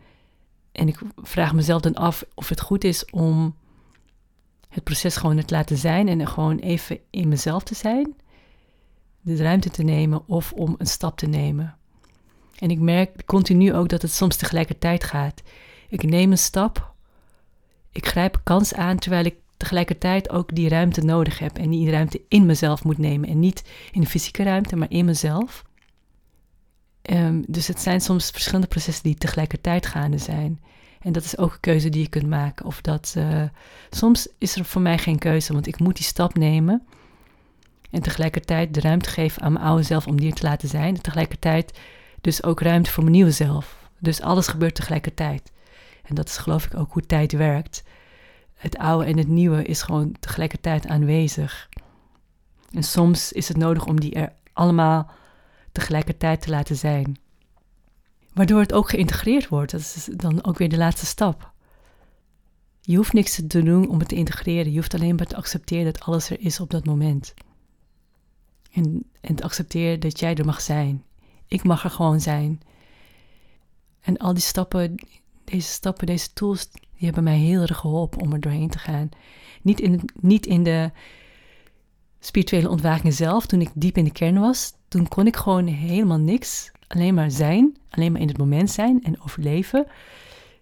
en 0.72 0.88
ik 0.88 0.98
vraag 1.16 1.52
mezelf 1.54 1.80
dan 1.80 1.94
af 1.94 2.24
of 2.34 2.48
het 2.48 2.60
goed 2.60 2.84
is 2.84 3.04
om 3.04 3.56
het 4.68 4.84
proces 4.84 5.16
gewoon 5.16 5.44
te 5.44 5.54
laten 5.54 5.76
zijn 5.76 6.08
en 6.08 6.26
gewoon 6.28 6.58
even 6.58 6.98
in 7.10 7.28
mezelf 7.28 7.62
te 7.62 7.74
zijn, 7.74 8.16
de 9.20 9.36
ruimte 9.36 9.70
te 9.70 9.82
nemen 9.82 10.28
of 10.28 10.52
om 10.52 10.74
een 10.78 10.86
stap 10.86 11.16
te 11.16 11.26
nemen. 11.26 11.76
En 12.58 12.70
ik 12.70 12.78
merk 12.78 13.24
continu 13.26 13.74
ook 13.74 13.88
dat 13.88 14.02
het 14.02 14.12
soms 14.12 14.36
tegelijkertijd 14.36 15.04
gaat. 15.04 15.42
Ik 15.88 16.02
neem 16.02 16.30
een 16.30 16.38
stap, 16.38 16.94
ik 17.92 18.06
grijp 18.06 18.40
kans 18.42 18.74
aan 18.74 18.98
terwijl 18.98 19.24
ik 19.24 19.36
tegelijkertijd 19.56 20.30
ook 20.30 20.54
die 20.54 20.68
ruimte 20.68 21.00
nodig 21.00 21.38
heb 21.38 21.58
en 21.58 21.70
die 21.70 21.90
ruimte 21.90 22.20
in 22.28 22.46
mezelf 22.46 22.84
moet 22.84 22.98
nemen 22.98 23.28
en 23.28 23.38
niet 23.38 23.64
in 23.92 24.00
de 24.00 24.06
fysieke 24.06 24.42
ruimte, 24.42 24.76
maar 24.76 24.90
in 24.90 25.04
mezelf. 25.04 25.64
Um, 27.10 27.44
dus 27.48 27.66
het 27.66 27.80
zijn 27.80 28.00
soms 28.00 28.30
verschillende 28.30 28.66
processen 28.66 29.02
die 29.02 29.14
tegelijkertijd 29.14 29.86
gaande 29.86 30.18
zijn. 30.18 30.60
En 31.00 31.12
dat 31.12 31.24
is 31.24 31.38
ook 31.38 31.52
een 31.52 31.60
keuze 31.60 31.88
die 31.88 32.02
je 32.02 32.08
kunt 32.08 32.28
maken. 32.28 32.66
Of 32.66 32.80
dat 32.80 33.14
uh, 33.16 33.42
soms 33.90 34.28
is 34.38 34.56
er 34.56 34.64
voor 34.64 34.82
mij 34.82 34.98
geen 34.98 35.18
keuze, 35.18 35.52
want 35.52 35.66
ik 35.66 35.78
moet 35.78 35.96
die 35.96 36.04
stap 36.04 36.34
nemen. 36.34 36.86
En 37.90 38.02
tegelijkertijd 38.02 38.74
de 38.74 38.80
ruimte 38.80 39.10
geven 39.10 39.42
aan 39.42 39.52
mijn 39.52 39.64
oude 39.64 39.82
zelf 39.82 40.06
om 40.06 40.20
die 40.20 40.32
te 40.32 40.46
laten 40.46 40.68
zijn. 40.68 40.94
En 40.94 41.02
tegelijkertijd 41.02 41.78
dus 42.20 42.42
ook 42.44 42.60
ruimte 42.60 42.90
voor 42.90 43.02
mijn 43.02 43.14
nieuwe 43.14 43.30
zelf. 43.30 43.88
Dus 43.98 44.20
alles 44.20 44.46
gebeurt 44.46 44.74
tegelijkertijd. 44.74 45.52
En 46.02 46.14
dat 46.14 46.28
is 46.28 46.36
geloof 46.36 46.64
ik 46.64 46.76
ook 46.76 46.92
hoe 46.92 47.06
tijd 47.06 47.32
werkt. 47.32 47.82
Het 48.54 48.78
oude 48.78 49.04
en 49.04 49.18
het 49.18 49.28
nieuwe 49.28 49.64
is 49.64 49.82
gewoon 49.82 50.16
tegelijkertijd 50.20 50.86
aanwezig. 50.86 51.68
En 52.70 52.82
soms 52.82 53.32
is 53.32 53.48
het 53.48 53.56
nodig 53.56 53.86
om 53.86 54.00
die 54.00 54.14
er 54.14 54.32
allemaal 54.52 55.10
tegelijkertijd 55.72 56.42
te 56.42 56.50
laten 56.50 56.76
zijn. 56.76 57.16
Waardoor 58.32 58.60
het 58.60 58.72
ook 58.72 58.88
geïntegreerd 58.88 59.48
wordt. 59.48 59.70
Dat 59.72 59.80
is 59.80 60.08
dan 60.12 60.44
ook 60.44 60.58
weer 60.58 60.68
de 60.68 60.76
laatste 60.76 61.06
stap. 61.06 61.52
Je 62.80 62.96
hoeft 62.96 63.12
niks 63.12 63.34
te 63.34 63.46
doen 63.46 63.88
om 63.88 63.98
het 63.98 64.08
te 64.08 64.14
integreren. 64.14 64.70
Je 64.72 64.78
hoeft 64.78 64.94
alleen 64.94 65.14
maar 65.14 65.26
te 65.26 65.36
accepteren 65.36 65.84
dat 65.84 66.00
alles 66.00 66.30
er 66.30 66.40
is 66.40 66.60
op 66.60 66.70
dat 66.70 66.84
moment. 66.84 67.34
En, 68.72 69.10
en 69.20 69.34
te 69.34 69.42
accepteren 69.42 70.00
dat 70.00 70.20
jij 70.20 70.34
er 70.34 70.44
mag 70.44 70.60
zijn. 70.60 71.04
Ik 71.46 71.64
mag 71.64 71.84
er 71.84 71.90
gewoon 71.90 72.20
zijn. 72.20 72.60
En 74.00 74.16
al 74.16 74.32
die 74.32 74.42
stappen, 74.42 74.94
deze 75.44 75.68
stappen, 75.68 76.06
deze 76.06 76.32
tools, 76.32 76.70
die 76.70 76.80
hebben 77.04 77.24
mij 77.24 77.38
heel 77.38 77.60
erg 77.60 77.78
geholpen 77.78 78.20
om 78.20 78.32
er 78.32 78.40
doorheen 78.40 78.70
te 78.70 78.78
gaan. 78.78 79.08
Niet 79.62 79.80
in, 79.80 80.00
niet 80.20 80.46
in 80.46 80.62
de 80.62 80.90
spirituele 82.20 82.68
ontwaking 82.68 83.14
zelf, 83.14 83.46
toen 83.46 83.60
ik 83.60 83.70
diep 83.74 83.96
in 83.96 84.04
de 84.04 84.12
kern 84.12 84.38
was, 84.38 84.72
toen 84.92 85.08
kon 85.08 85.26
ik 85.26 85.36
gewoon 85.36 85.66
helemaal 85.66 86.18
niks, 86.18 86.70
alleen 86.86 87.14
maar 87.14 87.30
zijn, 87.30 87.76
alleen 87.90 88.12
maar 88.12 88.20
in 88.20 88.28
het 88.28 88.38
moment 88.38 88.70
zijn 88.70 89.02
en 89.02 89.20
overleven. 89.20 89.86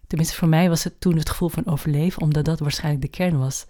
Tenminste, 0.07 0.37
voor 0.37 0.49
mij 0.49 0.69
was 0.69 0.85
het 0.85 1.01
toen 1.01 1.17
het 1.17 1.31
gevoel 1.31 1.49
van 1.49 1.67
overleven, 1.67 2.23
omdat 2.23 2.45
dat 2.45 2.61
waarschijnlijk 2.61 3.03
de 3.03 3.11
kern 3.11 3.39
was. 3.39 3.67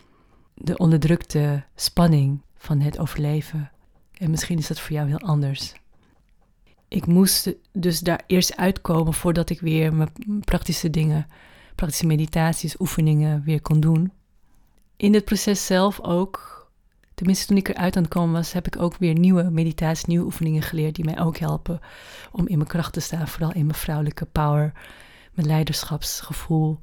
De 0.54 0.76
onderdrukte 0.76 1.64
spanning 1.74 2.40
van 2.56 2.80
het 2.80 2.98
overleven. 2.98 3.70
En 4.12 4.30
misschien 4.30 4.58
is 4.58 4.66
dat 4.66 4.80
voor 4.80 4.96
jou 4.96 5.08
heel 5.08 5.20
anders. 5.20 5.74
Ik 6.88 7.06
moest 7.06 7.54
dus 7.72 8.00
daar 8.00 8.22
eerst 8.26 8.56
uitkomen 8.56 9.14
voordat 9.14 9.50
ik 9.50 9.60
weer 9.60 9.94
mijn 9.94 10.10
praktische 10.40 10.90
dingen, 10.90 11.26
praktische 11.74 12.06
meditaties, 12.06 12.80
oefeningen 12.80 13.42
weer 13.44 13.60
kon 13.60 13.80
doen. 13.80 14.12
In 14.96 15.14
het 15.14 15.24
proces 15.24 15.66
zelf 15.66 16.00
ook 16.00 16.59
Tenminste, 17.20 17.46
toen 17.46 17.56
ik 17.56 17.68
eruit 17.68 17.96
aan 17.96 18.02
het 18.02 18.12
komen 18.12 18.32
was, 18.32 18.52
heb 18.52 18.66
ik 18.66 18.82
ook 18.82 18.96
weer 18.96 19.18
nieuwe 19.18 19.50
meditaties, 19.50 20.04
nieuwe 20.04 20.24
oefeningen 20.24 20.62
geleerd 20.62 20.94
die 20.94 21.04
mij 21.04 21.20
ook 21.20 21.36
helpen 21.36 21.80
om 22.32 22.48
in 22.48 22.56
mijn 22.56 22.68
kracht 22.68 22.92
te 22.92 23.00
staan. 23.00 23.28
Vooral 23.28 23.52
in 23.52 23.66
mijn 23.66 23.78
vrouwelijke 23.78 24.26
power, 24.26 24.72
mijn 25.32 25.46
leiderschapsgevoel, 25.46 26.80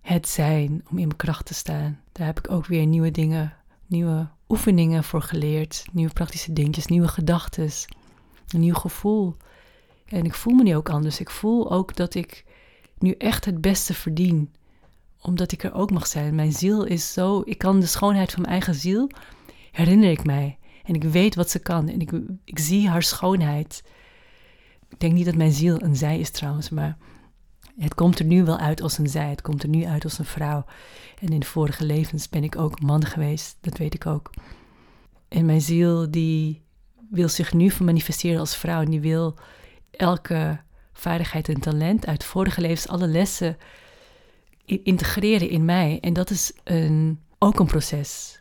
het 0.00 0.28
zijn, 0.28 0.70
om 0.90 0.98
in 0.98 1.06
mijn 1.06 1.16
kracht 1.16 1.46
te 1.46 1.54
staan. 1.54 2.00
Daar 2.12 2.26
heb 2.26 2.38
ik 2.38 2.50
ook 2.50 2.66
weer 2.66 2.86
nieuwe 2.86 3.10
dingen, 3.10 3.52
nieuwe 3.86 4.28
oefeningen 4.48 5.04
voor 5.04 5.22
geleerd. 5.22 5.84
Nieuwe 5.92 6.12
praktische 6.12 6.52
dingetjes, 6.52 6.86
nieuwe 6.86 7.08
gedachten, 7.08 7.70
een 8.48 8.60
nieuw 8.60 8.74
gevoel. 8.74 9.36
En 10.04 10.24
ik 10.24 10.34
voel 10.34 10.54
me 10.54 10.62
nu 10.62 10.76
ook 10.76 10.90
anders. 10.90 11.20
Ik 11.20 11.30
voel 11.30 11.70
ook 11.70 11.96
dat 11.96 12.14
ik 12.14 12.44
nu 12.98 13.10
echt 13.10 13.44
het 13.44 13.60
beste 13.60 13.94
verdien 13.94 14.50
omdat 15.26 15.52
ik 15.52 15.62
er 15.62 15.74
ook 15.74 15.90
mag 15.90 16.06
zijn. 16.06 16.34
Mijn 16.34 16.52
ziel 16.52 16.84
is 16.84 17.12
zo, 17.12 17.42
ik 17.44 17.58
kan 17.58 17.80
de 17.80 17.86
schoonheid 17.86 18.32
van 18.32 18.40
mijn 18.40 18.52
eigen 18.52 18.74
ziel, 18.74 19.10
herinner 19.72 20.10
ik 20.10 20.24
mij. 20.24 20.58
En 20.84 20.94
ik 20.94 21.04
weet 21.04 21.34
wat 21.34 21.50
ze 21.50 21.58
kan 21.58 21.88
en 21.88 22.00
ik, 22.00 22.12
ik 22.44 22.58
zie 22.58 22.88
haar 22.88 23.02
schoonheid. 23.02 23.82
Ik 24.88 25.00
denk 25.00 25.12
niet 25.12 25.24
dat 25.24 25.34
mijn 25.34 25.52
ziel 25.52 25.82
een 25.82 25.96
zij 25.96 26.18
is 26.18 26.30
trouwens, 26.30 26.70
maar 26.70 26.96
het 27.78 27.94
komt 27.94 28.18
er 28.18 28.24
nu 28.24 28.44
wel 28.44 28.58
uit 28.58 28.82
als 28.82 28.98
een 28.98 29.08
zij. 29.08 29.30
Het 29.30 29.42
komt 29.42 29.62
er 29.62 29.68
nu 29.68 29.84
uit 29.84 30.04
als 30.04 30.18
een 30.18 30.24
vrouw. 30.24 30.64
En 31.20 31.28
in 31.28 31.44
vorige 31.44 31.84
levens 31.84 32.28
ben 32.28 32.44
ik 32.44 32.56
ook 32.56 32.80
man 32.80 33.04
geweest, 33.04 33.56
dat 33.60 33.78
weet 33.78 33.94
ik 33.94 34.06
ook. 34.06 34.30
En 35.28 35.46
mijn 35.46 35.60
ziel 35.60 36.10
die 36.10 36.64
wil 37.10 37.28
zich 37.28 37.52
nu 37.52 37.72
manifesteren 37.82 38.40
als 38.40 38.56
vrouw 38.56 38.80
en 38.80 38.90
die 38.90 39.00
wil 39.00 39.34
elke 39.90 40.60
vaardigheid 40.92 41.48
en 41.48 41.60
talent 41.60 42.06
uit 42.06 42.24
vorige 42.24 42.60
levens, 42.60 42.88
alle 42.88 43.06
lessen 43.06 43.56
integreren 44.66 45.48
in 45.48 45.64
mij. 45.64 45.98
En 46.00 46.12
dat 46.12 46.30
is 46.30 46.52
een, 46.64 47.20
ook 47.38 47.58
een 47.58 47.66
proces. 47.66 48.40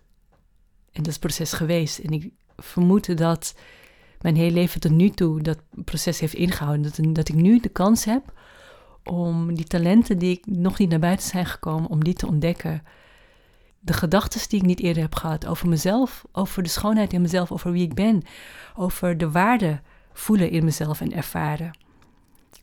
En 0.92 1.04
dat 1.04 1.08
is 1.08 1.14
een 1.14 1.20
proces 1.20 1.54
geweest. 1.54 2.00
En 2.00 2.10
ik 2.10 2.30
vermoed 2.58 3.18
dat 3.18 3.56
mijn 4.22 4.36
hele 4.36 4.54
leven 4.54 4.80
tot 4.80 4.92
nu 4.92 5.10
toe 5.10 5.42
dat 5.42 5.60
proces 5.86 6.20
heeft 6.20 6.34
ingehouden. 6.34 6.82
Dat, 6.82 7.16
dat 7.16 7.30
ik 7.30 7.36
nu 7.36 7.60
de 7.60 7.70
kans 7.70 8.06
heb 8.06 8.34
om 9.04 9.56
die 9.56 9.66
talenten 9.66 10.18
die 10.18 10.38
ik 10.38 10.46
nog 10.46 10.78
niet 10.78 10.90
naar 10.90 11.00
buiten 11.00 11.28
zijn 11.28 11.46
gekomen, 11.46 11.90
om 11.90 12.04
die 12.04 12.14
te 12.14 12.28
ontdekken. 12.28 12.84
De 13.80 13.94
gedachten 13.94 14.50
die 14.50 14.60
ik 14.60 14.66
niet 14.66 14.80
eerder 14.80 15.04
heb 15.04 15.16
gehad 15.16 15.46
over 15.46 15.70
mezelf, 15.70 16.26
over 16.32 16.64
de 16.64 16.70
schoonheid 16.70 17.14
in 17.14 17.22
mezelf, 17.22 17.52
over 17.52 17.72
wie 17.72 17.84
ik 17.84 17.94
ben, 17.94 18.22
over 18.76 19.18
de 19.18 19.32
waarde 19.32 19.82
voelen 20.14 20.50
in 20.50 20.64
mezelf 20.64 21.02
en 21.02 21.14
ervaren. 21.14 21.78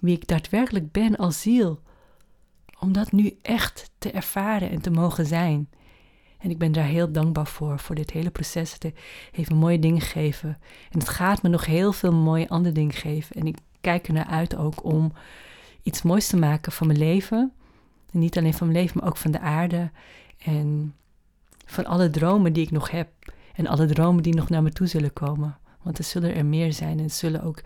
Wie 0.00 0.16
ik 0.16 0.26
daadwerkelijk 0.26 0.92
ben 0.92 1.16
als 1.16 1.40
ziel 1.40 1.80
om 2.82 2.92
dat 2.92 3.12
nu 3.12 3.38
echt 3.42 3.90
te 3.98 4.10
ervaren 4.10 4.70
en 4.70 4.80
te 4.80 4.90
mogen 4.90 5.26
zijn. 5.26 5.68
En 6.38 6.50
ik 6.50 6.58
ben 6.58 6.72
daar 6.72 6.84
heel 6.84 7.12
dankbaar 7.12 7.46
voor, 7.46 7.78
voor 7.78 7.94
dit 7.94 8.10
hele 8.10 8.30
proces. 8.30 8.72
Het 8.72 8.92
heeft 9.30 9.50
me 9.50 9.56
mooie 9.56 9.78
dingen 9.78 10.00
gegeven. 10.00 10.58
En 10.90 10.98
het 10.98 11.08
gaat 11.08 11.42
me 11.42 11.48
nog 11.48 11.66
heel 11.66 11.92
veel 11.92 12.12
mooie 12.12 12.48
andere 12.48 12.74
dingen 12.74 12.94
geven. 12.94 13.36
En 13.36 13.46
ik 13.46 13.56
kijk 13.80 14.06
er 14.06 14.12
naar 14.12 14.26
uit 14.26 14.56
ook 14.56 14.84
om 14.84 15.12
iets 15.82 16.02
moois 16.02 16.26
te 16.26 16.36
maken 16.36 16.72
van 16.72 16.86
mijn 16.86 16.98
leven. 16.98 17.52
En 18.12 18.18
niet 18.18 18.38
alleen 18.38 18.54
van 18.54 18.66
mijn 18.66 18.78
leven, 18.78 18.98
maar 18.98 19.08
ook 19.08 19.16
van 19.16 19.30
de 19.30 19.40
aarde. 19.40 19.90
En 20.38 20.94
van 21.66 21.86
alle 21.86 22.10
dromen 22.10 22.52
die 22.52 22.64
ik 22.64 22.70
nog 22.70 22.90
heb. 22.90 23.08
En 23.54 23.66
alle 23.66 23.86
dromen 23.86 24.22
die 24.22 24.34
nog 24.34 24.48
naar 24.48 24.62
me 24.62 24.70
toe 24.70 24.86
zullen 24.86 25.12
komen. 25.12 25.58
Want 25.82 25.98
er 25.98 26.04
zullen 26.04 26.34
er 26.34 26.46
meer 26.46 26.72
zijn. 26.72 26.98
En 26.98 27.04
er 27.04 27.10
zullen 27.10 27.42
ook 27.42 27.62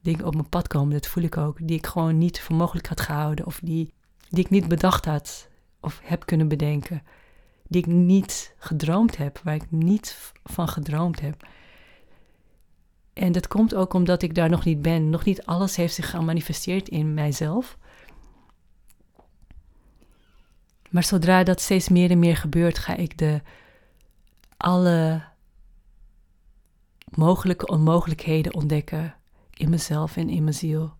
dingen 0.00 0.26
op 0.26 0.34
mijn 0.34 0.48
pad 0.48 0.68
komen, 0.68 0.92
dat 0.92 1.06
voel 1.06 1.24
ik 1.24 1.36
ook. 1.36 1.58
Die 1.62 1.76
ik 1.76 1.86
gewoon 1.86 2.18
niet 2.18 2.40
voor 2.40 2.56
mogelijk 2.56 2.86
had 2.86 3.00
gehouden. 3.00 3.46
Of 3.46 3.60
die 3.62 3.94
die 4.28 4.44
ik 4.44 4.50
niet 4.50 4.68
bedacht 4.68 5.04
had 5.04 5.48
of 5.80 6.00
heb 6.02 6.26
kunnen 6.26 6.48
bedenken, 6.48 7.02
die 7.68 7.80
ik 7.80 7.86
niet 7.86 8.54
gedroomd 8.58 9.16
heb, 9.16 9.40
waar 9.44 9.54
ik 9.54 9.70
niet 9.70 10.32
van 10.44 10.68
gedroomd 10.68 11.20
heb. 11.20 11.46
En 13.12 13.32
dat 13.32 13.48
komt 13.48 13.74
ook 13.74 13.92
omdat 13.92 14.22
ik 14.22 14.34
daar 14.34 14.50
nog 14.50 14.64
niet 14.64 14.82
ben. 14.82 15.10
Nog 15.10 15.24
niet 15.24 15.44
alles 15.44 15.76
heeft 15.76 15.94
zich 15.94 16.10
gemanifesteerd 16.10 16.88
in 16.88 17.14
mijzelf. 17.14 17.78
Maar 20.90 21.04
zodra 21.04 21.42
dat 21.42 21.60
steeds 21.60 21.88
meer 21.88 22.10
en 22.10 22.18
meer 22.18 22.36
gebeurt, 22.36 22.78
ga 22.78 22.96
ik 22.96 23.18
de 23.18 23.40
alle 24.56 25.22
mogelijke 27.14 27.66
onmogelijkheden 27.66 28.54
ontdekken 28.54 29.14
in 29.54 29.70
mezelf 29.70 30.16
en 30.16 30.28
in 30.28 30.42
mijn 30.42 30.54
ziel 30.54 30.94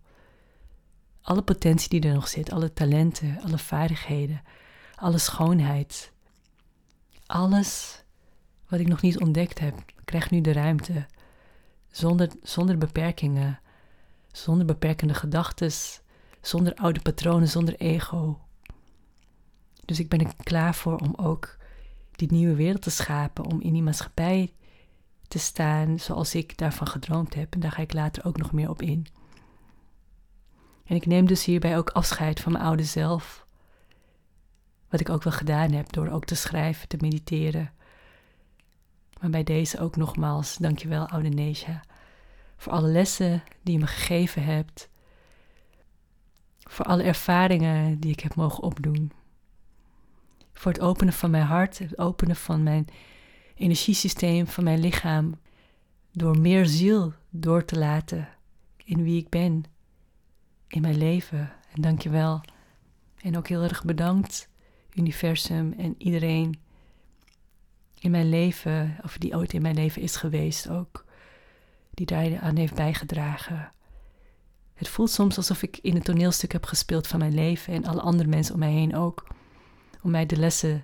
alle 1.27 1.41
potentie 1.41 1.89
die 1.89 2.09
er 2.09 2.13
nog 2.13 2.27
zit, 2.27 2.51
alle 2.51 2.73
talenten, 2.73 3.41
alle 3.43 3.57
vaardigheden, 3.57 4.41
alle 4.95 5.17
schoonheid. 5.17 6.11
Alles 7.25 8.03
wat 8.67 8.79
ik 8.79 8.87
nog 8.87 9.01
niet 9.01 9.19
ontdekt 9.19 9.59
heb, 9.59 9.75
krijgt 10.05 10.31
nu 10.31 10.41
de 10.41 10.51
ruimte. 10.51 11.05
Zonder, 11.91 12.31
zonder 12.43 12.77
beperkingen, 12.77 13.59
zonder 14.31 14.65
beperkende 14.65 15.13
gedachten, 15.13 15.71
zonder 16.41 16.75
oude 16.75 17.01
patronen, 17.01 17.47
zonder 17.47 17.75
ego. 17.75 18.39
Dus 19.85 19.99
ik 19.99 20.09
ben 20.09 20.19
er 20.19 20.33
klaar 20.43 20.75
voor 20.75 20.97
om 20.97 21.13
ook 21.15 21.57
die 22.11 22.31
nieuwe 22.31 22.55
wereld 22.55 22.81
te 22.81 22.89
schapen, 22.89 23.45
om 23.45 23.61
in 23.61 23.73
die 23.73 23.83
maatschappij 23.83 24.53
te 25.27 25.39
staan 25.39 25.99
zoals 25.99 26.35
ik 26.35 26.57
daarvan 26.57 26.87
gedroomd 26.87 27.33
heb. 27.33 27.53
En 27.53 27.59
daar 27.59 27.71
ga 27.71 27.81
ik 27.81 27.93
later 27.93 28.25
ook 28.25 28.37
nog 28.37 28.51
meer 28.51 28.69
op 28.69 28.81
in. 28.81 29.07
En 30.87 30.95
ik 30.95 31.05
neem 31.05 31.25
dus 31.25 31.45
hierbij 31.45 31.77
ook 31.77 31.89
afscheid 31.89 32.39
van 32.39 32.51
mijn 32.51 32.63
oude 32.63 32.83
zelf. 32.83 33.45
Wat 34.89 34.99
ik 34.99 35.09
ook 35.09 35.23
wel 35.23 35.33
gedaan 35.33 35.71
heb 35.71 35.91
door 35.91 36.07
ook 36.09 36.25
te 36.25 36.35
schrijven, 36.35 36.87
te 36.87 36.97
mediteren. 36.99 37.71
Maar 39.19 39.29
bij 39.29 39.43
deze 39.43 39.79
ook 39.79 39.95
nogmaals, 39.95 40.57
dankjewel 40.57 41.07
oude 41.07 41.29
Nesha. 41.29 41.83
Voor 42.57 42.71
alle 42.71 42.87
lessen 42.87 43.43
die 43.61 43.73
je 43.73 43.79
me 43.79 43.87
gegeven 43.87 44.43
hebt. 44.43 44.89
Voor 46.59 46.85
alle 46.85 47.03
ervaringen 47.03 47.99
die 47.99 48.11
ik 48.11 48.19
heb 48.19 48.35
mogen 48.35 48.63
opdoen. 48.63 49.11
Voor 50.53 50.71
het 50.71 50.81
openen 50.81 51.13
van 51.13 51.31
mijn 51.31 51.45
hart, 51.45 51.77
het 51.79 51.97
openen 51.97 52.35
van 52.35 52.63
mijn 52.63 52.87
energiesysteem, 53.55 54.47
van 54.47 54.63
mijn 54.63 54.79
lichaam. 54.79 55.39
Door 56.11 56.39
meer 56.39 56.65
ziel 56.65 57.13
door 57.29 57.65
te 57.65 57.77
laten 57.77 58.29
in 58.83 59.03
wie 59.03 59.21
ik 59.21 59.29
ben 59.29 59.63
in 60.67 60.81
mijn 60.81 60.97
leven. 60.97 61.51
En 61.73 61.81
dank 61.81 62.01
je 62.01 62.09
wel. 62.09 62.41
En 63.21 63.37
ook 63.37 63.47
heel 63.47 63.63
erg 63.63 63.83
bedankt, 63.83 64.49
universum 64.93 65.73
en 65.77 65.95
iedereen 65.97 66.59
in 67.99 68.11
mijn 68.11 68.29
leven, 68.29 68.97
of 69.03 69.17
die 69.17 69.35
ooit 69.35 69.53
in 69.53 69.61
mijn 69.61 69.75
leven 69.75 70.01
is 70.01 70.15
geweest 70.15 70.69
ook, 70.69 71.05
die 71.93 72.05
daar 72.05 72.39
aan 72.39 72.55
heeft 72.55 72.75
bijgedragen. 72.75 73.71
Het 74.73 74.87
voelt 74.87 75.09
soms 75.09 75.37
alsof 75.37 75.63
ik 75.63 75.77
in 75.81 75.95
een 75.95 76.01
toneelstuk 76.01 76.51
heb 76.51 76.65
gespeeld 76.65 77.07
van 77.07 77.19
mijn 77.19 77.33
leven 77.33 77.73
en 77.73 77.85
alle 77.85 78.01
andere 78.01 78.29
mensen 78.29 78.53
om 78.53 78.59
mij 78.59 78.71
heen 78.71 78.95
ook. 78.95 79.27
Om 80.01 80.11
mij 80.11 80.25
de 80.25 80.37
lessen 80.37 80.83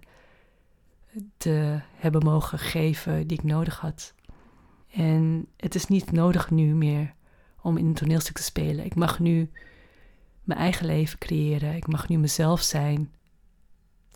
te 1.38 1.80
hebben 1.96 2.24
mogen 2.24 2.60
geven 2.60 3.28
die 3.28 3.38
ik 3.38 3.44
nodig 3.44 3.80
had. 3.80 4.14
En 4.92 5.48
het 5.58 5.76
is 5.76 5.86
niet 5.86 6.12
nodig 6.12 6.52
nu 6.52 6.74
meer 6.74 7.14
om 7.62 7.78
in 7.78 7.86
een 7.86 7.94
toneelstuk 7.94 8.36
te 8.36 8.44
spelen. 8.44 8.86
Ik 8.86 8.96
mag 8.96 9.20
nu 9.20 9.52
mijn 10.44 10.60
eigen 10.60 10.86
leven 10.86 11.20
creëren. 11.20 11.76
Ik 11.76 11.88
mag 11.88 12.10
nu 12.10 12.18
mezelf 12.18 12.62
zijn. 12.62 13.14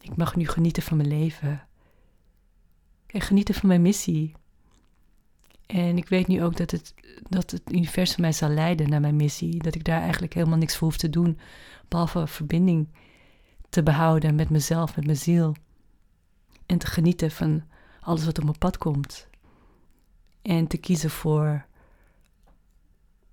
Ik 0.01 0.15
mag 0.15 0.35
nu 0.35 0.47
genieten 0.47 0.83
van 0.83 0.97
mijn 0.97 1.09
leven. 1.09 1.67
En 3.07 3.21
genieten 3.21 3.55
van 3.55 3.67
mijn 3.67 3.81
missie. 3.81 4.35
En 5.65 5.97
ik 5.97 6.09
weet 6.09 6.27
nu 6.27 6.43
ook 6.43 6.57
dat 6.57 6.71
het, 6.71 6.93
dat 7.29 7.51
het 7.51 7.71
universum 7.71 8.21
mij 8.21 8.31
zal 8.31 8.49
leiden 8.49 8.89
naar 8.89 9.01
mijn 9.01 9.15
missie. 9.15 9.63
Dat 9.63 9.75
ik 9.75 9.83
daar 9.83 10.01
eigenlijk 10.01 10.33
helemaal 10.33 10.57
niks 10.57 10.77
voor 10.77 10.87
hoef 10.87 10.97
te 10.97 11.09
doen. 11.09 11.39
Behalve 11.87 12.27
verbinding 12.27 12.87
te 13.69 13.83
behouden 13.83 14.35
met 14.35 14.49
mezelf, 14.49 14.95
met 14.95 15.05
mijn 15.05 15.17
ziel. 15.17 15.55
En 16.65 16.77
te 16.77 16.87
genieten 16.87 17.31
van 17.31 17.63
alles 18.01 18.25
wat 18.25 18.37
op 18.37 18.43
mijn 18.43 18.57
pad 18.57 18.77
komt. 18.77 19.27
En 20.41 20.67
te 20.67 20.77
kiezen 20.77 21.09
voor 21.09 21.65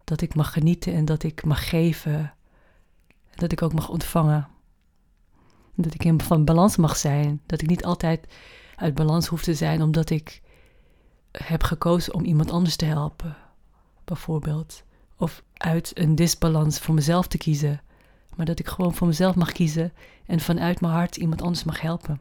dat 0.05 0.21
ik 0.21 0.35
mag 0.35 0.53
genieten 0.53 0.93
en 0.93 1.05
dat 1.05 1.23
ik 1.23 1.45
mag 1.45 1.69
geven 1.69 2.35
dat 3.37 3.53
ik 3.53 3.63
ook 3.63 3.73
mag 3.73 3.89
ontvangen. 3.89 4.49
Dat 5.75 5.95
ik 5.95 6.05
in 6.05 6.21
van 6.21 6.45
balans 6.45 6.77
mag 6.77 6.97
zijn. 6.97 7.43
Dat 7.47 7.63
ik 7.63 7.69
niet 7.69 7.85
altijd 7.85 8.27
uit 8.77 8.95
balans 8.95 9.27
hoef 9.27 9.43
te 9.43 9.55
zijn 9.55 9.83
omdat 9.83 10.11
ik 10.11 10.43
heb 11.31 11.63
gekozen 11.63 12.15
om 12.15 12.25
iemand 12.25 12.51
anders 12.51 12.77
te 12.77 12.85
helpen, 12.85 13.37
bijvoorbeeld. 14.05 14.83
Of 15.17 15.43
uit 15.53 15.99
een 15.99 16.15
disbalans 16.15 16.79
voor 16.79 16.95
mezelf 16.95 17.27
te 17.27 17.39
kiezen. 17.39 17.83
Maar 18.37 18.47
dat 18.47 18.59
ik 18.59 18.69
gewoon 18.69 18.95
voor 18.95 19.07
mezelf 19.07 19.35
mag 19.35 19.53
kiezen 19.53 19.93
en 20.27 20.41
vanuit 20.41 20.81
mijn 20.81 20.93
hart 20.93 21.17
iemand 21.17 21.43
anders 21.43 21.65
mag 21.65 21.81
helpen. 21.81 22.21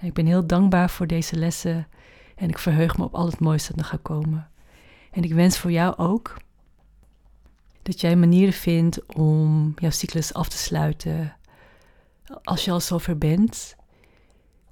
ik 0.00 0.12
ben 0.12 0.26
heel 0.26 0.46
dankbaar 0.46 0.90
voor 0.90 1.06
deze 1.06 1.36
lessen 1.36 1.88
en 2.36 2.48
ik 2.48 2.58
verheug 2.58 2.96
me 2.96 3.04
op 3.04 3.14
al 3.14 3.26
het 3.26 3.40
mooiste 3.40 3.68
dat 3.68 3.76
nog 3.76 3.88
gaat 3.88 4.02
komen. 4.02 4.50
En 5.10 5.22
ik 5.22 5.32
wens 5.32 5.58
voor 5.58 5.72
jou 5.72 5.96
ook 5.96 6.36
dat 7.86 8.00
jij 8.00 8.16
manieren 8.16 8.54
vindt 8.54 9.14
om 9.14 9.74
jouw 9.76 9.90
cyclus 9.90 10.34
af 10.34 10.48
te 10.48 10.56
sluiten 10.56 11.36
als 12.42 12.64
je 12.64 12.70
al 12.70 12.80
zover 12.80 13.18
bent. 13.18 13.76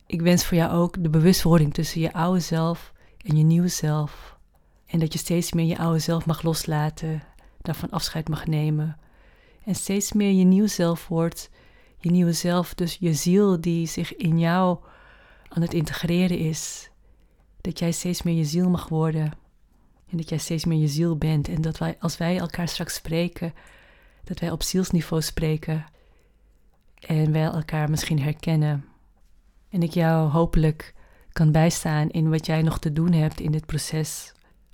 ik 0.07 0.23
wens 0.23 0.45
voor 0.45 0.57
jou 0.57 0.73
ook 0.73 1.03
de 1.03 1.09
bewustwording 1.09 1.75
tussen 1.75 2.01
je 2.01 2.12
oude 2.12 2.41
zelf 2.41 2.93
en 3.25 3.37
je 3.37 3.45
nieuwe 3.45 3.69
zelf. 3.69 4.39
En 4.87 4.99
dat 4.99 5.12
je 5.12 5.19
steeds 5.19 5.53
meer 5.53 5.67
je 5.67 5.79
oude 5.79 5.99
zelf 5.99 6.27
mag 6.27 6.43
loslaten, 6.43 7.23
daarvan 7.61 7.91
afscheid 7.91 8.29
mag 8.29 8.47
nemen. 8.47 8.99
En 9.65 9.75
steeds 9.75 10.12
meer 10.12 10.33
je 10.33 10.45
nieuw 10.45 10.67
zelf 10.67 11.09
wordt, 11.09 11.51
je 11.99 12.11
nieuwe 12.11 12.33
zelf, 12.33 12.75
dus 12.75 12.97
je 13.01 13.15
ziel 13.15 13.61
die 13.61 13.87
zich 13.87 14.17
in 14.17 14.39
jou 14.39 14.79
aan 15.49 15.62
het 15.62 15.75
integreren 15.75 16.39
is. 16.39 16.91
Dat 17.61 17.79
jij 17.79 17.93
steeds 17.93 18.23
meer 18.23 18.37
je 18.37 18.45
ziel 18.45 18.71
mag 18.71 18.89
worden. 18.89 19.44
En 20.15 20.21
dat 20.21 20.29
jij 20.29 20.39
steeds 20.39 20.65
meer 20.65 20.79
je 20.79 20.89
ziel 20.89 21.17
bent. 21.17 21.49
En 21.49 21.62
dat 21.62 21.79
wij, 21.79 21.97
als 21.99 22.17
wij 22.17 22.39
elkaar 22.39 22.69
straks 22.69 22.95
spreken, 22.95 23.55
dat 24.25 24.39
wij 24.39 24.51
op 24.51 24.62
zielsniveau 24.62 25.23
spreken. 25.23 25.87
En 26.95 27.33
wij 27.33 27.43
elkaar 27.43 27.91
misschien 27.91 28.21
herkennen. 28.21 28.85
En 29.69 29.83
ik 29.83 29.91
jou 29.91 30.31
hopelijk 30.31 30.95
kan 31.33 31.53
bijstaan 31.53 32.11
in 32.11 32.31
wat 32.31 32.47
jij 32.47 32.62
nog 32.62 32.79
te 32.79 32.93
doen 32.93 33.12
hebt 33.12 33.41
in 33.41 33.51
dit 33.51 33.67
proces. 33.67 34.33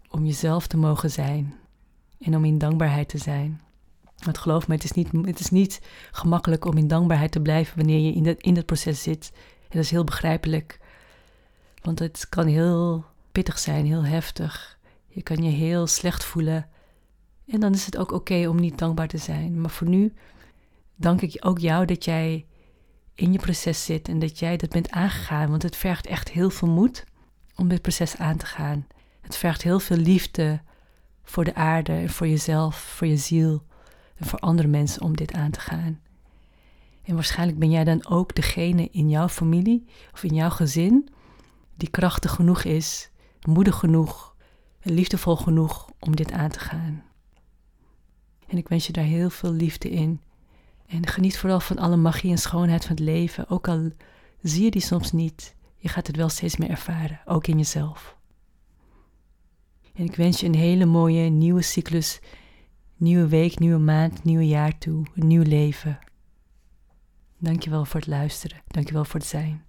Om 0.09 0.25
jezelf 0.25 0.67
te 0.67 0.77
mogen 0.77 1.11
zijn. 1.11 1.55
En 2.19 2.37
om 2.37 2.45
in 2.45 2.59
dankbaarheid 2.59 3.09
te 3.09 3.19
zijn. 3.19 3.61
Want 4.25 4.39
geloof 4.39 4.69
me, 4.69 4.75
het 4.75 4.85
is 4.85 4.93
niet, 4.93 5.09
het 5.13 5.41
is 5.41 5.51
niet 5.51 5.81
gemakkelijk 6.11 6.65
om 6.65 6.77
in 6.77 6.89
dankbaarheid 6.89 7.33
te 7.33 7.41
blijven 7.41 7.77
wanneer 7.77 8.01
je 8.01 8.13
in, 8.13 8.23
dat, 8.23 8.41
in 8.41 8.55
dat 8.55 8.67
proces 8.67 9.03
zit. 9.03 9.31
En 9.61 9.69
dat 9.69 9.85
is 9.85 9.91
heel 9.91 10.05
begrijpelijk. 10.05 10.81
Want 11.83 11.99
het 11.99 12.29
kan 12.29 12.47
heel 12.47 13.05
pittig 13.33 13.59
zijn, 13.59 13.87
heel 13.87 14.05
heftig. 14.05 14.79
Je 15.13 15.23
kan 15.23 15.43
je 15.43 15.51
heel 15.51 15.87
slecht 15.87 16.25
voelen. 16.25 16.69
En 17.47 17.61
dan 17.61 17.73
is 17.73 17.87
het 17.87 17.97
ook 17.97 18.13
oké 18.13 18.49
om 18.49 18.61
niet 18.61 18.79
dankbaar 18.79 19.09
te 19.09 19.19
zijn. 19.19 19.61
Maar 19.61 19.71
voor 19.71 19.89
nu 19.89 20.13
dank 20.97 21.21
ik 21.21 21.37
ook 21.41 21.59
jou 21.59 21.87
dat 21.87 22.05
jij 22.05 22.47
in 23.15 23.33
je 23.33 23.39
proces 23.39 23.85
zit 23.85 24.09
en 24.09 24.19
dat 24.19 24.39
jij 24.39 24.57
dat 24.57 24.71
bent 24.71 24.91
aangegaan. 24.91 25.51
Want 25.51 25.63
het 25.63 25.77
vergt 25.77 26.07
echt 26.07 26.31
heel 26.31 26.51
veel 26.51 26.69
moed 26.69 27.05
om 27.57 27.69
dit 27.69 27.83
proces 27.83 28.17
aan 28.17 28.37
te 28.37 28.47
gaan. 28.47 28.87
Het 29.21 29.37
vergt 29.37 29.63
heel 29.63 29.81
veel 29.81 29.97
liefde 29.97 30.61
voor 31.23 31.45
de 31.45 31.55
aarde 31.55 31.93
en 31.93 32.11
voor 32.11 32.29
jezelf, 32.29 32.77
voor 32.77 33.07
je 33.07 33.17
ziel 33.17 33.63
en 34.17 34.27
voor 34.27 34.39
andere 34.39 34.69
mensen 34.69 35.03
om 35.03 35.17
dit 35.17 35.33
aan 35.33 35.51
te 35.51 35.61
gaan. 35.61 36.01
En 37.03 37.15
waarschijnlijk 37.15 37.59
ben 37.59 37.71
jij 37.71 37.85
dan 37.85 38.07
ook 38.07 38.35
degene 38.35 38.89
in 38.91 39.09
jouw 39.09 39.29
familie 39.29 39.87
of 40.13 40.23
in 40.23 40.35
jouw 40.35 40.51
gezin 40.51 41.09
die 41.77 41.91
krachtig 41.91 42.31
genoeg 42.31 42.63
is, 42.65 43.11
moedig 43.47 43.77
genoeg 43.77 44.30
en 44.30 44.30
liefdevol 44.83 45.37
genoeg 45.37 45.91
om 45.99 46.17
dit 46.17 46.33
aan 46.33 46.51
te 46.51 46.59
gaan. 46.59 47.03
En 48.47 48.57
ik 48.57 48.69
wens 48.69 48.87
je 48.87 48.93
daar 48.93 49.05
heel 49.05 49.31
veel 49.31 49.53
liefde 49.53 49.91
in. 49.91 50.21
En 50.87 51.07
geniet 51.07 51.39
vooral 51.39 51.61
van 51.61 51.79
alle 51.79 51.97
magie 51.97 52.31
en 52.31 52.39
schoonheid 52.39 52.85
van 52.85 52.97
het 52.97 53.05
leven, 53.05 53.49
ook 53.49 53.69
al 53.69 53.91
zie 54.43 54.65
je 54.65 54.71
die 54.71 54.83
soms 54.83 55.13
niet. 55.13 55.55
Je 55.77 55.89
gaat 55.89 56.07
het 56.07 56.17
wel 56.17 56.29
steeds 56.29 56.57
meer 56.57 56.71
ervaren, 56.71 57.21
ook 57.25 57.47
in 57.47 57.57
jezelf. 57.57 58.17
En 59.95 60.05
ik 60.05 60.17
wens 60.17 60.41
je 60.41 60.47
een 60.47 60.55
hele 60.55 60.85
mooie 60.85 61.29
nieuwe 61.29 61.63
cyclus, 61.63 62.21
nieuwe 62.97 63.29
week, 63.29 63.59
nieuwe 63.59 63.79
maand, 63.79 64.25
nieuwe 64.25 64.47
jaar 64.47 64.79
toe, 64.79 65.07
een 65.15 65.27
nieuw 65.27 65.43
leven. 65.43 65.99
Dankjewel 67.39 67.85
voor 67.85 68.01
het 68.01 68.09
luisteren. 68.09 68.63
Dankjewel 68.67 69.05
voor 69.05 69.21
het 69.21 69.29
zijn. 69.29 69.65